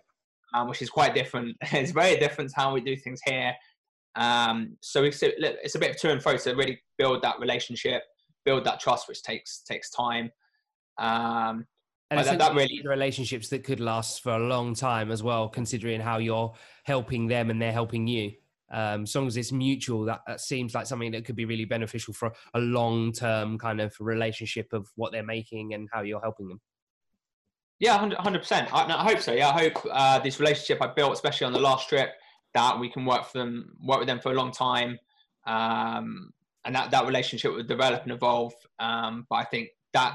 Um, 0.55 0.67
which 0.67 0.81
is 0.81 0.89
quite 0.89 1.13
different. 1.13 1.55
it's 1.61 1.91
very 1.91 2.17
different 2.17 2.51
how 2.55 2.73
we 2.73 2.81
do 2.81 2.97
things 2.97 3.21
here. 3.25 3.53
Um, 4.15 4.75
so 4.81 5.03
it's 5.03 5.23
a, 5.23 5.63
it's 5.63 5.75
a 5.75 5.79
bit 5.79 5.91
of 5.91 5.97
to 5.97 6.11
and 6.11 6.21
fro 6.21 6.35
to 6.35 6.55
really 6.55 6.81
build 6.97 7.21
that 7.21 7.39
relationship 7.39 8.01
build 8.45 8.65
that 8.65 8.79
trust, 8.79 9.07
which 9.07 9.23
takes 9.23 9.61
takes 9.61 9.89
time. 9.89 10.31
Um, 10.97 11.65
and 12.09 12.19
that, 12.27 12.39
that 12.39 12.55
really 12.55 12.81
relationships 12.83 13.47
that 13.49 13.63
could 13.63 13.79
last 13.79 14.21
for 14.21 14.33
a 14.33 14.39
long 14.39 14.75
time 14.75 15.11
as 15.11 15.23
well, 15.23 15.47
considering 15.47 16.01
how 16.01 16.17
you're 16.17 16.53
helping 16.83 17.27
them 17.27 17.49
and 17.49 17.61
they're 17.61 17.71
helping 17.71 18.05
you. 18.05 18.33
Um, 18.69 19.03
as 19.03 19.15
long 19.15 19.27
as 19.27 19.37
it's 19.37 19.51
mutual, 19.51 20.05
that, 20.05 20.21
that 20.27 20.41
seems 20.41 20.73
like 20.73 20.87
something 20.87 21.11
that 21.11 21.25
could 21.25 21.35
be 21.35 21.45
really 21.45 21.65
beneficial 21.65 22.13
for 22.13 22.33
a 22.53 22.59
long 22.59 23.13
term 23.13 23.57
kind 23.57 23.79
of 23.79 23.95
relationship 23.99 24.73
of 24.73 24.89
what 24.95 25.11
they're 25.11 25.23
making 25.23 25.73
and 25.73 25.87
how 25.91 26.01
you're 26.01 26.21
helping 26.21 26.49
them. 26.49 26.59
Yeah, 27.79 27.97
hundred 27.97 28.39
percent. 28.39 28.73
I, 28.73 28.83
I, 28.83 29.03
hope 29.03 29.19
so. 29.19 29.33
Yeah, 29.33 29.49
I 29.49 29.63
hope 29.63 29.85
uh, 29.89 30.19
this 30.19 30.39
relationship 30.39 30.81
I 30.81 30.87
built, 30.87 31.13
especially 31.13 31.47
on 31.47 31.53
the 31.53 31.59
last 31.59 31.89
trip, 31.89 32.11
that 32.53 32.79
we 32.79 32.89
can 32.89 33.05
work 33.05 33.25
for 33.25 33.39
them, 33.39 33.75
work 33.83 33.99
with 33.99 34.07
them 34.07 34.19
for 34.19 34.31
a 34.31 34.35
long 34.35 34.51
time. 34.51 34.99
Um, 35.47 36.31
and 36.65 36.75
that 36.75 36.91
that 36.91 37.05
relationship 37.05 37.53
would 37.53 37.67
develop 37.67 38.03
and 38.03 38.11
evolve. 38.11 38.53
Um, 38.79 39.25
but 39.29 39.37
I 39.37 39.43
think 39.45 39.69
that 39.93 40.13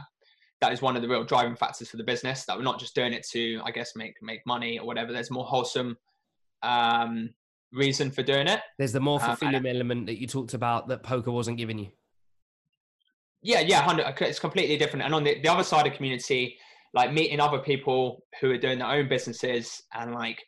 that 0.61 0.73
is 0.73 0.81
one 0.81 0.97
of 0.97 1.03
the 1.03 1.09
real 1.09 1.25
driving 1.25 1.57
factors 1.57 1.91
for 1.91 1.97
the 1.97 2.05
business 2.05 2.45
that 2.45 2.57
we're 2.57 2.63
not 2.63 2.81
just 2.81 2.95
doing 2.95 3.13
it 3.13 3.27
to, 3.33 3.61
I 3.65 3.71
guess, 3.71 3.95
make 3.95 4.15
make 4.23 4.41
money 4.47 4.79
or 4.79 4.87
whatever. 4.87 5.13
There's 5.13 5.31
more 5.31 5.45
wholesome 5.45 5.97
um, 6.63 7.31
reason 7.73 8.11
for 8.11 8.23
doing 8.23 8.47
it. 8.47 8.61
There's 8.79 8.93
the 8.93 9.01
more 9.01 9.21
um, 9.21 9.27
fulfilling 9.27 9.57
um, 9.57 9.67
element 9.67 10.07
that 10.07 10.21
you 10.21 10.27
talked 10.27 10.55
about 10.55 10.89
that 10.89 11.03
poker 11.03 11.31
wasn't 11.31 11.59
giving 11.59 11.79
you. 11.79 11.89
Yeah, 13.43 13.61
yeah, 13.61 14.15
it's 14.21 14.41
completely 14.41 14.77
different. 14.77 15.05
And 15.05 15.15
on 15.15 15.23
the, 15.23 15.41
the 15.41 15.49
other 15.49 15.63
side 15.63 15.87
of 15.87 15.93
community, 15.93 16.57
like 16.95 17.13
meeting 17.13 17.39
other 17.39 17.59
people 17.59 18.25
who 18.41 18.51
are 18.51 18.59
doing 18.59 18.79
their 18.79 18.89
own 18.89 19.09
businesses 19.09 19.83
and 19.95 20.13
like 20.13 20.43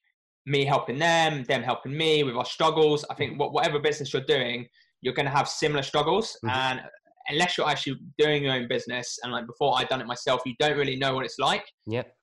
me 0.46 0.64
helping 0.64 0.98
them, 0.98 1.44
them 1.44 1.62
helping 1.62 1.96
me 1.96 2.24
with 2.24 2.34
our 2.34 2.44
struggles. 2.44 3.04
I 3.10 3.14
think 3.14 3.38
whatever 3.38 3.78
business 3.78 4.12
you're 4.12 4.22
doing, 4.22 4.66
you're 5.00 5.14
going 5.14 5.26
to 5.26 5.32
have 5.32 5.48
similar 5.48 5.82
struggles 5.82 6.36
mm-hmm. 6.44 6.50
and 6.50 6.80
unless 7.28 7.56
you're 7.56 7.68
actually 7.68 7.98
doing 8.18 8.44
your 8.44 8.54
own 8.54 8.66
business 8.68 9.18
and 9.22 9.32
like 9.32 9.46
before 9.46 9.78
I'd 9.78 9.88
done 9.88 10.00
it 10.00 10.06
myself, 10.06 10.40
you 10.46 10.54
don't 10.58 10.76
really 10.76 10.96
know 10.96 11.14
what 11.14 11.24
it's 11.24 11.38
like. 11.38 11.64
Yep. 11.86 12.14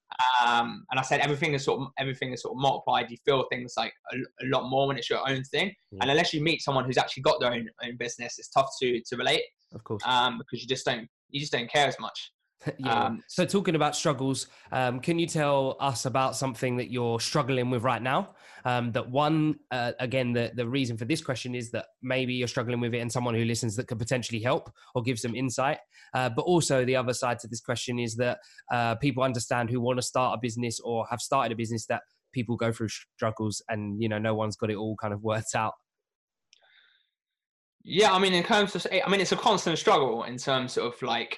Um, 0.46 0.86
and 0.92 1.00
I 1.00 1.04
said 1.04 1.20
everything 1.20 1.54
is 1.54 1.64
sort 1.64 1.82
of 1.82 1.88
everything 2.00 2.32
is 2.32 2.42
sort 2.42 2.54
of 2.54 2.62
multiplied. 2.62 3.10
You 3.10 3.18
feel 3.26 3.46
things 3.52 3.74
like 3.78 3.94
a, 4.14 4.18
a 4.18 4.48
lot 4.48 4.70
more 4.70 4.88
when 4.88 4.98
it's 4.98 5.10
your 5.10 5.28
own 5.28 5.44
thing. 5.44 5.74
And 6.00 6.10
unless 6.10 6.34
you 6.34 6.42
meet 6.42 6.62
someone 6.62 6.86
who's 6.86 6.98
actually 6.98 7.24
got 7.24 7.40
their 7.40 7.52
own 7.52 7.68
own 7.84 7.98
business, 7.98 8.36
it's 8.38 8.50
tough 8.50 8.70
to 8.82 9.02
to 9.02 9.18
relate. 9.18 9.42
Of 9.74 9.84
course. 9.84 10.04
Um, 10.06 10.38
because 10.38 10.62
you 10.62 10.68
just 10.68 10.86
don't 10.86 11.08
you 11.30 11.40
just 11.40 11.52
don't 11.52 11.70
care 11.70 11.88
as 11.88 12.00
much. 12.00 12.32
yeah. 12.78 13.06
Um, 13.06 13.24
so 13.28 13.46
talking 13.46 13.76
about 13.76 13.96
struggles, 13.96 14.48
um, 14.72 15.00
can 15.00 15.20
you 15.20 15.28
tell 15.28 15.76
us 15.80 16.06
about 16.06 16.36
something 16.36 16.78
that 16.78 16.92
you're 16.92 17.20
struggling 17.20 17.70
with 17.70 17.84
right 17.84 18.02
now? 18.02 18.35
Um, 18.66 18.92
that 18.94 19.10
one, 19.10 19.56
uh, 19.70 19.92
again, 20.00 20.34
the, 20.34 20.52
the 20.56 20.68
reason 20.68 20.98
for 20.98 21.06
this 21.06 21.22
question 21.22 21.54
is 21.54 21.70
that 21.72 21.86
maybe 22.02 22.34
you're 22.34 22.48
struggling 22.48 22.80
with 22.80 22.96
it 22.96 23.00
and 23.00 23.12
someone 23.12 23.36
who 23.36 23.46
listens 23.46 23.76
that 23.76 23.88
could 23.88 24.00
potentially 24.00 24.42
help 24.42 24.72
or 24.96 25.04
give 25.04 25.20
some 25.20 25.36
insight. 25.36 25.78
Uh, 26.16 26.30
but 26.30 26.42
also 26.42 26.84
the 26.84 26.96
other 26.96 27.14
side 27.14 27.38
to 27.40 27.48
this 27.48 27.62
question 27.62 28.00
is 28.00 28.16
that 28.16 28.40
uh, 28.74 28.96
people 28.96 29.24
understand 29.24 29.70
who 29.70 29.80
want 29.80 30.00
to 30.00 30.02
start 30.02 30.36
a 30.36 30.40
business 30.42 30.80
or 30.84 31.06
have 31.10 31.22
started 31.22 31.52
a 31.52 31.56
business 31.56 31.86
that 31.86 32.02
people 32.34 32.58
go 32.58 32.72
through 32.72 32.90
struggles 32.90 33.62
and, 33.70 34.02
you 34.02 34.10
know, 34.10 34.18
no 34.18 34.34
one's 34.34 34.56
got 34.56 34.72
it 34.72 34.76
all 34.76 34.96
kind 35.00 35.14
of 35.14 35.22
worked 35.22 35.56
out. 35.56 35.74
Yeah, 37.84 38.14
I 38.14 38.18
mean, 38.18 38.34
in 38.34 38.44
terms 38.44 38.76
of, 38.76 38.88
I 38.92 39.08
mean, 39.10 39.22
it's 39.22 39.32
a 39.32 39.38
constant 39.38 39.78
struggle 39.78 40.24
in 40.24 40.38
terms 40.38 40.76
of 40.76 41.00
like 41.04 41.38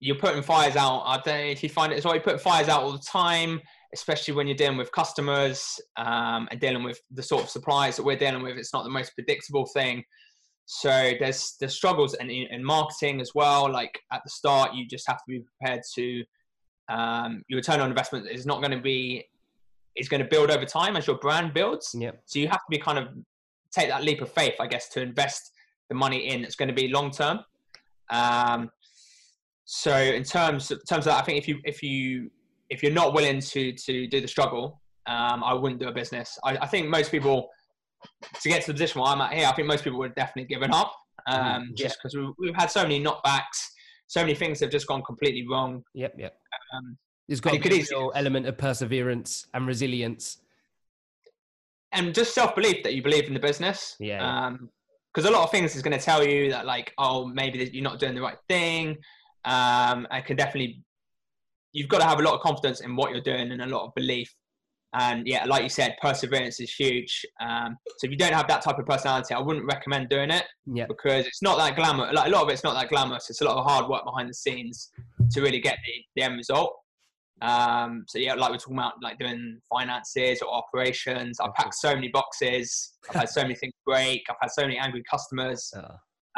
you're 0.00 0.16
putting 0.16 0.42
fires 0.42 0.74
out. 0.74 1.02
I 1.04 1.16
don't 1.16 1.26
know 1.26 1.50
if 1.50 1.62
you 1.62 1.68
find 1.68 1.92
it 1.92 1.96
as 1.96 2.04
well. 2.04 2.14
You're 2.14 2.22
putting 2.22 2.38
fires 2.38 2.68
out 2.68 2.82
all 2.82 2.92
the 2.92 2.98
time, 2.98 3.60
especially 3.92 4.34
when 4.34 4.46
you're 4.46 4.56
dealing 4.56 4.76
with 4.76 4.90
customers 4.92 5.80
um, 5.96 6.48
and 6.50 6.60
dealing 6.60 6.82
with 6.82 7.00
the 7.10 7.22
sort 7.22 7.42
of 7.42 7.50
suppliers 7.50 7.96
that 7.96 8.04
we're 8.04 8.16
dealing 8.16 8.42
with. 8.42 8.56
It's 8.56 8.72
not 8.72 8.84
the 8.84 8.90
most 8.90 9.14
predictable 9.14 9.66
thing. 9.66 10.04
So 10.66 11.12
there's 11.20 11.56
there's 11.60 11.74
struggles 11.74 12.14
in, 12.14 12.28
in 12.28 12.64
marketing 12.64 13.20
as 13.20 13.32
well. 13.34 13.70
Like 13.70 14.00
at 14.12 14.22
the 14.24 14.30
start, 14.30 14.74
you 14.74 14.86
just 14.86 15.06
have 15.06 15.18
to 15.18 15.24
be 15.28 15.40
prepared 15.40 15.82
to 15.94 16.24
um, 16.88 17.42
your 17.48 17.58
return 17.58 17.80
on 17.80 17.88
investment 17.88 18.28
is 18.28 18.46
not 18.46 18.60
going 18.60 18.72
to 18.72 18.80
be 18.80 19.24
is 19.96 20.08
going 20.08 20.22
to 20.22 20.28
build 20.28 20.50
over 20.50 20.64
time 20.64 20.96
as 20.96 21.06
your 21.06 21.16
brand 21.18 21.54
builds. 21.54 21.94
Yep. 21.98 22.20
So 22.26 22.38
you 22.38 22.48
have 22.48 22.58
to 22.58 22.70
be 22.70 22.78
kind 22.78 22.98
of 22.98 23.08
take 23.72 23.88
that 23.88 24.04
leap 24.04 24.20
of 24.20 24.30
faith, 24.30 24.54
I 24.60 24.66
guess, 24.66 24.88
to 24.90 25.00
invest 25.00 25.52
the 25.88 25.94
money 25.94 26.28
in. 26.28 26.44
It's 26.44 26.56
going 26.56 26.68
to 26.68 26.74
be 26.74 26.88
long 26.88 27.10
term. 27.10 27.40
Um, 28.10 28.70
so 29.64 29.96
in 29.96 30.22
terms 30.22 30.70
in 30.70 30.78
terms 30.88 31.06
of 31.06 31.12
that, 31.12 31.22
I 31.22 31.22
think 31.22 31.38
if 31.38 31.48
you 31.48 31.58
if 31.64 31.82
you 31.82 32.30
if 32.70 32.82
you're 32.82 32.92
not 32.92 33.14
willing 33.14 33.40
to 33.40 33.72
to 33.72 34.06
do 34.06 34.20
the 34.20 34.28
struggle, 34.28 34.80
um, 35.06 35.44
I 35.44 35.54
wouldn't 35.54 35.80
do 35.80 35.88
a 35.88 35.92
business. 35.92 36.38
I, 36.44 36.56
I, 36.58 36.66
think 36.66 36.88
most 36.88 37.10
people 37.10 37.48
to 38.40 38.48
get 38.48 38.62
to 38.62 38.68
the 38.68 38.74
position 38.74 39.00
where 39.00 39.10
I'm 39.10 39.20
at 39.20 39.32
here, 39.32 39.46
I 39.46 39.52
think 39.52 39.68
most 39.68 39.84
people 39.84 39.98
would 40.00 40.10
have 40.10 40.16
definitely 40.16 40.52
given 40.52 40.72
up, 40.72 40.92
um, 41.28 41.40
mm-hmm. 41.40 41.74
just 41.76 41.98
because 41.98 42.16
we've, 42.16 42.34
we've, 42.38 42.54
had 42.56 42.70
so 42.70 42.82
many 42.82 43.02
knockbacks, 43.02 43.58
so 44.06 44.20
many 44.20 44.34
things 44.34 44.60
have 44.60 44.70
just 44.70 44.86
gone 44.86 45.02
completely 45.02 45.46
wrong. 45.48 45.82
Yep, 45.94 46.14
yep. 46.18 46.36
Um, 46.74 46.96
There's 47.28 47.40
got 47.40 47.54
a 47.54 47.58
real 47.58 48.12
element 48.14 48.46
of 48.46 48.58
perseverance 48.58 49.46
and 49.54 49.66
resilience, 49.66 50.38
and 51.92 52.14
just 52.14 52.34
self 52.34 52.54
belief 52.54 52.82
that 52.82 52.94
you 52.94 53.02
believe 53.02 53.24
in 53.24 53.34
the 53.34 53.40
business. 53.40 53.96
Yeah. 54.00 54.50
because 55.14 55.26
um, 55.28 55.34
a 55.34 55.36
lot 55.36 55.44
of 55.44 55.50
things 55.50 55.76
is 55.76 55.82
going 55.82 55.96
to 55.96 56.04
tell 56.04 56.26
you 56.26 56.50
that 56.50 56.66
like, 56.66 56.92
oh, 56.98 57.26
maybe 57.26 57.70
you're 57.72 57.84
not 57.84 58.00
doing 58.00 58.14
the 58.14 58.22
right 58.22 58.38
thing 58.48 58.96
um, 59.44 60.06
and 60.10 60.24
can 60.24 60.36
definitely. 60.36 60.82
You've 61.76 61.88
got 61.88 61.98
to 61.98 62.04
have 62.06 62.18
a 62.18 62.22
lot 62.22 62.34
of 62.34 62.40
confidence 62.40 62.80
in 62.80 62.96
what 62.96 63.10
you're 63.12 63.20
doing 63.20 63.52
and 63.52 63.62
a 63.62 63.66
lot 63.66 63.84
of 63.86 63.94
belief. 63.94 64.34
And 64.94 65.26
yeah, 65.26 65.44
like 65.44 65.62
you 65.62 65.68
said, 65.68 65.94
perseverance 66.00 66.58
is 66.58 66.72
huge. 66.72 67.24
Um, 67.40 67.76
so 67.98 68.06
if 68.06 68.10
you 68.10 68.16
don't 68.16 68.32
have 68.32 68.48
that 68.48 68.62
type 68.62 68.78
of 68.78 68.86
personality, 68.86 69.34
I 69.34 69.40
wouldn't 69.40 69.66
recommend 69.66 70.08
doing 70.08 70.30
it 70.30 70.44
Yeah. 70.64 70.86
because 70.86 71.26
it's 71.26 71.42
not 71.42 71.58
that 71.58 71.76
glamour. 71.76 72.10
Like 72.14 72.28
a 72.28 72.30
lot 72.30 72.44
of 72.44 72.48
it's 72.48 72.64
not 72.64 72.74
that 72.74 72.88
glamorous. 72.88 73.28
It's 73.28 73.42
a 73.42 73.44
lot 73.44 73.58
of 73.58 73.66
hard 73.66 73.90
work 73.90 74.04
behind 74.06 74.30
the 74.30 74.34
scenes 74.34 74.90
to 75.32 75.42
really 75.42 75.60
get 75.60 75.76
the, 75.84 75.92
the 76.16 76.22
end 76.22 76.36
result. 76.36 76.72
Um, 77.42 78.04
so 78.08 78.18
yeah, 78.18 78.32
like 78.34 78.50
we're 78.52 78.56
talking 78.56 78.78
about, 78.78 78.94
like 79.02 79.18
doing 79.18 79.60
finances 79.68 80.40
or 80.40 80.48
operations. 80.54 81.38
I've 81.40 81.52
packed 81.54 81.74
so 81.74 81.94
many 81.94 82.08
boxes. 82.08 82.94
I've 83.10 83.16
had 83.16 83.28
so 83.28 83.42
many 83.42 83.54
things 83.56 83.74
break. 83.84 84.22
I've 84.30 84.36
had 84.40 84.50
so 84.50 84.62
many 84.62 84.78
angry 84.78 85.02
customers, 85.10 85.72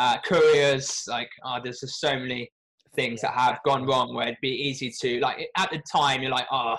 Uh, 0.01 0.17
couriers. 0.25 1.03
Like, 1.09 1.29
oh, 1.45 1.59
there's 1.63 1.81
just 1.81 2.01
so 2.01 2.17
many 2.17 2.49
things 2.95 3.21
that 3.23 3.33
have 3.33 3.59
gone 3.65 3.85
wrong 3.87 4.15
where 4.15 4.27
it'd 4.29 4.39
be 4.43 4.49
easy 4.51 4.93
to 5.01 5.21
like 5.21 5.49
at 5.57 5.71
the 5.71 5.83
time 5.91 6.23
you're 6.23 6.31
like, 6.31 6.47
oh, 6.53 6.77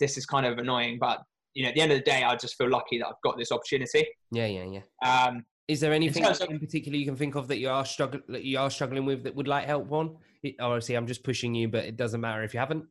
this 0.00 0.16
is 0.18 0.26
kind 0.26 0.46
of 0.46 0.58
annoying, 0.58 0.98
but 1.00 1.20
you 1.54 1.62
know, 1.62 1.68
at 1.68 1.74
the 1.76 1.80
end 1.80 1.92
of 1.92 1.98
the 1.98 2.04
day, 2.04 2.22
I 2.24 2.34
just 2.36 2.56
feel 2.56 2.68
lucky 2.68 2.98
that 2.98 3.06
I've 3.06 3.22
got 3.22 3.38
this 3.38 3.52
opportunity. 3.52 4.06
yeah, 4.32 4.46
yeah, 4.46 4.64
yeah. 4.64 5.26
Um, 5.26 5.44
Is 5.68 5.78
there 5.80 5.92
anything 5.92 6.24
in, 6.24 6.30
of- 6.30 6.60
particular 6.60 6.98
you 6.98 7.06
can 7.06 7.16
think 7.16 7.36
of 7.36 7.46
that 7.48 7.58
you 7.58 7.68
are 7.70 7.84
struggling 7.84 8.22
that 8.28 8.42
you 8.44 8.58
are 8.58 8.70
struggling 8.70 9.04
with 9.04 9.22
that 9.24 9.34
would 9.34 9.46
like 9.48 9.64
help 9.66 9.90
on? 9.92 10.16
It, 10.42 10.56
obviously, 10.60 10.96
I'm 10.96 11.06
just 11.06 11.22
pushing 11.22 11.54
you, 11.54 11.68
but 11.68 11.84
it 11.84 11.96
doesn't 11.96 12.20
matter 12.20 12.42
if 12.42 12.52
you 12.54 12.60
haven't. 12.60 12.84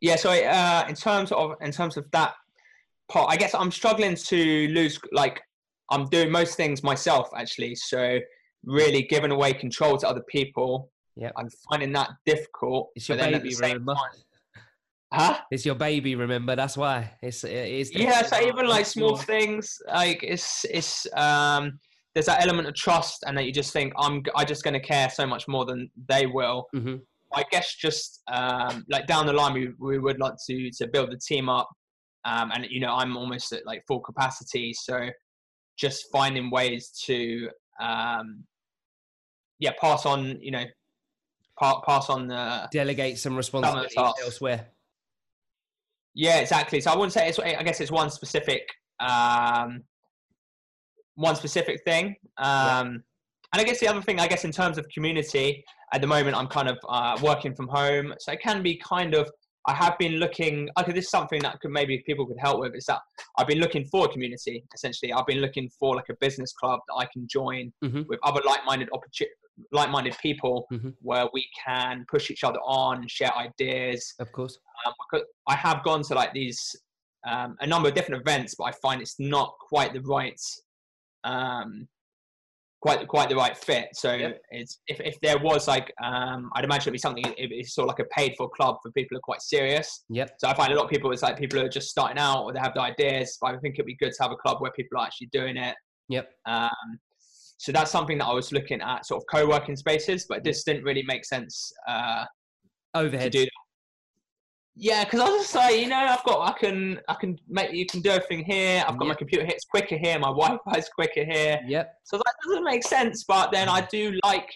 yeah 0.00 0.16
so 0.16 0.30
uh 0.30 0.84
in 0.88 0.94
terms 0.94 1.30
of 1.32 1.52
in 1.60 1.70
terms 1.70 1.96
of 1.96 2.04
that 2.12 2.32
part 3.10 3.30
i 3.30 3.36
guess 3.36 3.54
i'm 3.54 3.70
struggling 3.70 4.14
to 4.16 4.68
lose 4.68 4.98
like 5.12 5.40
i'm 5.90 6.06
doing 6.08 6.30
most 6.30 6.56
things 6.56 6.82
myself 6.82 7.28
actually 7.36 7.74
so 7.74 8.18
really 8.64 9.02
giving 9.02 9.30
away 9.30 9.52
control 9.52 9.96
to 9.98 10.08
other 10.08 10.24
people 10.28 10.90
Yeah. 11.16 11.30
i'm 11.36 11.48
finding 11.70 11.92
that 11.92 12.10
difficult 12.24 12.90
It's 12.94 13.08
your 13.08 13.18
but 13.18 13.24
then 13.24 13.34
at 13.34 13.42
baby, 13.42 13.54
remember? 13.56 13.94
time- 13.94 14.22
huh 15.12 15.38
It's 15.50 15.66
your 15.66 15.74
baby, 15.74 16.14
remember? 16.14 16.56
That's 16.56 16.76
why. 16.76 17.12
It's 17.22 17.44
it's 17.44 17.94
yeah 17.94 18.22
so 18.22 18.40
even 18.40 18.66
like 18.66 18.86
small 18.86 19.16
things. 19.16 19.76
like 19.88 20.22
it's 20.22 20.64
it's 20.70 21.06
um 21.14 21.78
there's 22.14 22.26
that 22.26 22.42
element 22.42 22.66
of 22.68 22.74
trust 22.74 23.24
and 23.26 23.36
that 23.36 23.44
you 23.44 23.52
just 23.52 23.72
think 23.72 23.92
i'm 23.98 24.22
i 24.36 24.44
just 24.44 24.64
going 24.64 24.74
to 24.74 24.80
care 24.80 25.08
so 25.10 25.26
much 25.26 25.46
more 25.48 25.64
than 25.64 25.90
they 26.08 26.26
will 26.26 26.66
hmm 26.72 26.96
I 27.34 27.44
guess 27.50 27.74
just 27.76 28.20
um, 28.30 28.84
like 28.90 29.06
down 29.06 29.24
the 29.24 29.32
line, 29.32 29.54
we, 29.54 29.70
we 29.80 29.98
would 29.98 30.20
like 30.20 30.34
to 30.50 30.70
to 30.72 30.86
build 30.86 31.10
the 31.10 31.16
team 31.16 31.48
up, 31.48 31.66
um, 32.26 32.50
and 32.52 32.66
you 32.68 32.78
know 32.78 32.92
I'm 32.94 33.16
almost 33.16 33.52
at 33.54 33.64
like 33.64 33.82
full 33.88 34.00
capacity, 34.00 34.74
so 34.74 35.08
just 35.78 36.04
finding 36.12 36.50
ways 36.50 36.90
to 37.06 37.48
um, 37.80 38.44
yeah 39.60 39.70
pass 39.80 40.04
on 40.04 40.38
you 40.42 40.50
know 40.50 40.64
pass 41.86 42.10
on 42.10 42.26
the 42.26 42.68
Delegate 42.72 43.18
some 43.18 43.36
responsibility 43.36 43.94
elsewhere. 43.96 44.68
yeah 46.14 46.38
exactly. 46.38 46.80
So 46.80 46.90
I 46.90 46.96
wouldn't 46.96 47.12
say 47.12 47.28
it's 47.28 47.38
I 47.38 47.62
guess 47.62 47.80
it's 47.80 47.90
one 47.90 48.10
specific 48.10 48.62
um, 49.00 49.82
one 51.14 51.36
specific 51.36 51.82
thing. 51.84 52.16
Um, 52.38 53.02
And 53.54 53.60
I 53.60 53.64
guess 53.64 53.80
the 53.80 53.88
other 53.88 54.00
thing, 54.00 54.18
I 54.18 54.26
guess 54.26 54.44
in 54.44 54.50
terms 54.50 54.78
of 54.78 54.88
community, 54.88 55.62
at 55.92 56.00
the 56.00 56.06
moment 56.06 56.34
I'm 56.38 56.46
kind 56.46 56.68
of 56.68 56.78
uh, 56.88 57.18
working 57.22 57.54
from 57.54 57.68
home, 57.68 58.14
so 58.18 58.32
it 58.32 58.40
can 58.40 58.62
be 58.62 58.76
kind 58.76 59.14
of. 59.14 59.30
I 59.66 59.74
have 59.74 59.96
been 59.98 60.14
looking. 60.14 60.68
Okay, 60.78 60.92
this 60.92 61.04
is 61.04 61.10
something 61.10 61.40
that 61.42 61.60
could 61.60 61.70
maybe 61.70 62.02
people 62.04 62.26
could 62.26 62.38
help 62.38 62.60
with. 62.60 62.74
Is 62.74 62.84
that 62.86 63.00
I've 63.38 63.46
been 63.46 63.58
looking 63.60 63.84
for 63.84 64.06
a 64.06 64.08
community. 64.08 64.64
Essentially, 64.74 65.12
I've 65.12 65.26
been 65.26 65.38
looking 65.40 65.70
for 65.78 65.94
like 65.94 66.08
a 66.10 66.14
business 66.20 66.52
club 66.52 66.80
that 66.88 66.94
I 66.94 67.06
can 67.06 67.26
join 67.28 67.72
Mhm. 67.84 68.06
with 68.08 68.18
other 68.24 68.40
like-minded 68.44 68.88
opportu- 68.90 69.28
like-minded 69.70 70.16
people, 70.20 70.66
Mhm. 70.72 70.96
where 71.00 71.28
we 71.32 71.46
can 71.64 72.04
push 72.08 72.30
each 72.30 72.42
other 72.42 72.58
on, 72.64 73.06
share 73.06 73.32
ideas. 73.36 74.14
Of 74.18 74.32
course. 74.32 74.58
Um, 74.84 74.94
because 74.98 75.26
I 75.46 75.54
have 75.54 75.84
gone 75.84 76.02
to 76.04 76.14
like 76.14 76.32
these 76.32 76.74
um, 77.24 77.56
a 77.60 77.66
number 77.68 77.88
of 77.88 77.94
different 77.94 78.20
events, 78.20 78.56
but 78.58 78.64
I 78.64 78.72
find 78.82 79.00
it's 79.00 79.20
not 79.20 79.54
quite 79.60 79.92
the 79.92 80.00
right 80.00 80.40
um, 81.22 81.86
quite 82.82 83.06
quite 83.06 83.28
the 83.28 83.36
right 83.36 83.56
fit. 83.56 83.88
So 83.94 84.32
it's 84.50 84.80
if, 84.88 85.00
if 85.00 85.18
there 85.20 85.38
was 85.38 85.68
like 85.68 85.92
um, 86.02 86.50
I'd 86.54 86.64
imagine 86.64 86.82
it'd 86.82 86.92
be 86.92 86.98
something 86.98 87.24
it's 87.38 87.74
sort 87.74 87.88
of 87.88 87.96
like 87.96 88.00
a 88.00 88.08
paid 88.14 88.34
for 88.36 88.50
club 88.50 88.76
for 88.82 88.90
people 88.90 89.14
who 89.14 89.18
are 89.18 89.22
quite 89.22 89.40
serious. 89.40 90.04
Yep. 90.10 90.34
So 90.38 90.48
I 90.48 90.54
find 90.54 90.72
a 90.72 90.76
lot 90.76 90.84
of 90.84 90.90
people 90.90 91.10
it's 91.12 91.22
like 91.22 91.38
people 91.38 91.60
who 91.60 91.64
are 91.66 91.70
just 91.70 91.88
starting 91.88 92.18
out 92.18 92.42
or 92.42 92.52
they 92.52 92.58
have 92.58 92.74
the 92.74 92.82
ideas. 92.82 93.38
But 93.40 93.54
I 93.54 93.58
think 93.58 93.76
it'd 93.76 93.86
be 93.86 93.96
good 93.96 94.12
to 94.12 94.22
have 94.22 94.32
a 94.32 94.36
club 94.36 94.60
where 94.60 94.72
people 94.72 94.98
are 94.98 95.06
actually 95.06 95.28
doing 95.32 95.56
it. 95.56 95.76
Yep. 96.08 96.28
Um, 96.46 96.98
so 97.58 97.70
that's 97.70 97.92
something 97.92 98.18
that 98.18 98.26
I 98.26 98.32
was 98.32 98.50
looking 98.50 98.80
at, 98.80 99.06
sort 99.06 99.22
of 99.22 99.26
co-working 99.30 99.76
spaces, 99.76 100.26
but 100.28 100.42
this 100.42 100.64
didn't 100.64 100.82
really 100.82 101.04
make 101.04 101.24
sense 101.24 101.72
uh, 101.88 102.24
to 102.24 103.00
Overhead. 103.02 103.30
do. 103.30 103.46
Yeah, 104.74 105.04
because 105.04 105.20
I 105.20 105.24
was 105.24 105.42
just 105.42 105.54
like, 105.54 105.78
you 105.78 105.86
know, 105.88 105.96
I've 105.98 106.24
got, 106.24 106.48
I 106.48 106.58
can, 106.58 106.98
I 107.08 107.14
can 107.14 107.38
make, 107.48 107.72
you 107.72 107.84
can 107.84 108.00
do 108.00 108.10
everything 108.10 108.44
here. 108.44 108.82
I've 108.86 108.98
got 108.98 109.06
my 109.06 109.14
computer 109.14 109.44
hits 109.44 109.64
quicker 109.66 109.96
here. 109.96 110.18
My 110.18 110.28
Wi-Fi's 110.34 110.88
quicker 110.88 111.24
here. 111.24 111.60
Yep. 111.66 111.94
So 112.04 112.16
that 112.16 112.34
doesn't 112.46 112.64
make 112.64 112.82
sense. 112.82 113.24
But 113.28 113.52
then 113.52 113.68
I 113.68 113.82
do 113.82 114.18
like, 114.24 114.48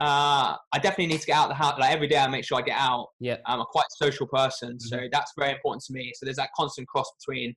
uh, 0.00 0.56
I 0.72 0.78
definitely 0.82 1.06
need 1.06 1.20
to 1.20 1.26
get 1.26 1.36
out 1.36 1.44
of 1.44 1.48
the 1.50 1.54
house. 1.54 1.78
Like 1.78 1.92
every 1.92 2.08
day, 2.08 2.18
I 2.18 2.28
make 2.28 2.44
sure 2.44 2.58
I 2.58 2.62
get 2.62 2.76
out. 2.76 3.08
Yep. 3.20 3.42
I'm 3.46 3.60
a 3.60 3.64
quite 3.64 3.86
social 3.90 4.26
person, 4.26 4.78
so 4.78 4.98
that's 5.10 5.32
very 5.38 5.52
important 5.52 5.82
to 5.84 5.92
me. 5.92 6.12
So 6.14 6.26
there's 6.26 6.36
that 6.36 6.50
constant 6.56 6.86
cross 6.88 7.10
between. 7.18 7.54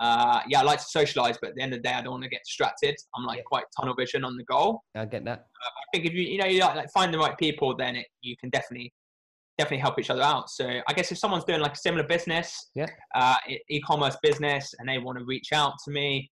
Uh, 0.00 0.40
yeah, 0.48 0.60
I 0.60 0.62
like 0.62 0.78
to 0.78 0.84
socialize, 0.86 1.36
but 1.40 1.50
at 1.50 1.56
the 1.56 1.62
end 1.62 1.74
of 1.74 1.82
the 1.82 1.88
day, 1.88 1.94
I 1.94 2.00
don't 2.00 2.12
want 2.12 2.22
to 2.24 2.30
get 2.30 2.40
distracted. 2.46 2.96
I'm 3.14 3.26
like 3.26 3.38
Yeah. 3.38 3.42
quite 3.46 3.64
tunnel 3.78 3.94
vision 3.94 4.24
on 4.24 4.36
the 4.36 4.44
goal. 4.44 4.80
I 4.94 5.04
get 5.04 5.24
that. 5.26 5.46
I 5.62 5.84
think 5.92 6.06
if 6.06 6.14
you 6.14 6.22
you 6.22 6.38
know 6.38 6.46
you 6.46 6.60
like, 6.60 6.76
like 6.76 6.90
find 6.92 7.12
the 7.12 7.18
right 7.18 7.36
people, 7.36 7.76
then 7.76 7.96
it, 7.96 8.06
you 8.22 8.36
can 8.38 8.48
definitely 8.48 8.92
definitely 9.62 9.78
help 9.78 9.98
each 9.98 10.10
other 10.10 10.22
out. 10.22 10.50
So 10.50 10.64
I 10.88 10.92
guess 10.92 11.12
if 11.12 11.18
someone's 11.18 11.44
doing 11.44 11.60
like 11.60 11.74
a 11.74 11.82
similar 11.88 12.04
business, 12.04 12.70
Yeah. 12.74 12.86
uh, 13.14 13.36
e-commerce 13.70 14.16
business, 14.22 14.74
and 14.78 14.88
they 14.88 14.98
want 14.98 15.18
to 15.18 15.24
reach 15.24 15.52
out 15.52 15.74
to 15.84 15.90
me, 15.92 16.30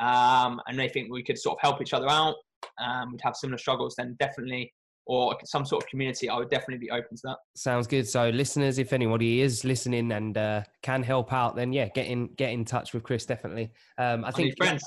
um, 0.00 0.60
and 0.66 0.78
they 0.78 0.88
think 0.88 1.12
we 1.12 1.22
could 1.22 1.38
sort 1.38 1.54
of 1.58 1.60
help 1.62 1.80
each 1.80 1.94
other 1.94 2.08
out, 2.08 2.34
um, 2.84 3.12
we'd 3.12 3.20
have 3.22 3.36
similar 3.36 3.58
struggles, 3.58 3.94
then 3.96 4.16
definitely, 4.18 4.72
or 5.06 5.36
some 5.44 5.64
sort 5.64 5.82
of 5.82 5.88
community, 5.88 6.28
I 6.28 6.36
would 6.38 6.48
definitely 6.48 6.78
be 6.86 6.90
open 6.90 7.16
to 7.16 7.22
that. 7.24 7.38
Sounds 7.56 7.86
good. 7.86 8.06
So, 8.08 8.30
listeners, 8.30 8.78
if 8.78 8.92
anybody 8.92 9.40
is 9.40 9.64
listening 9.64 10.12
and 10.12 10.36
uh, 10.38 10.62
can 10.82 11.02
help 11.02 11.32
out, 11.32 11.56
then 11.56 11.72
yeah, 11.72 11.88
get 11.88 12.06
in 12.06 12.28
get 12.36 12.52
in 12.52 12.64
touch 12.64 12.94
with 12.94 13.02
Chris. 13.02 13.26
Definitely. 13.26 13.72
Um, 13.98 14.24
I 14.24 14.30
think 14.30 14.56
friends. 14.56 14.84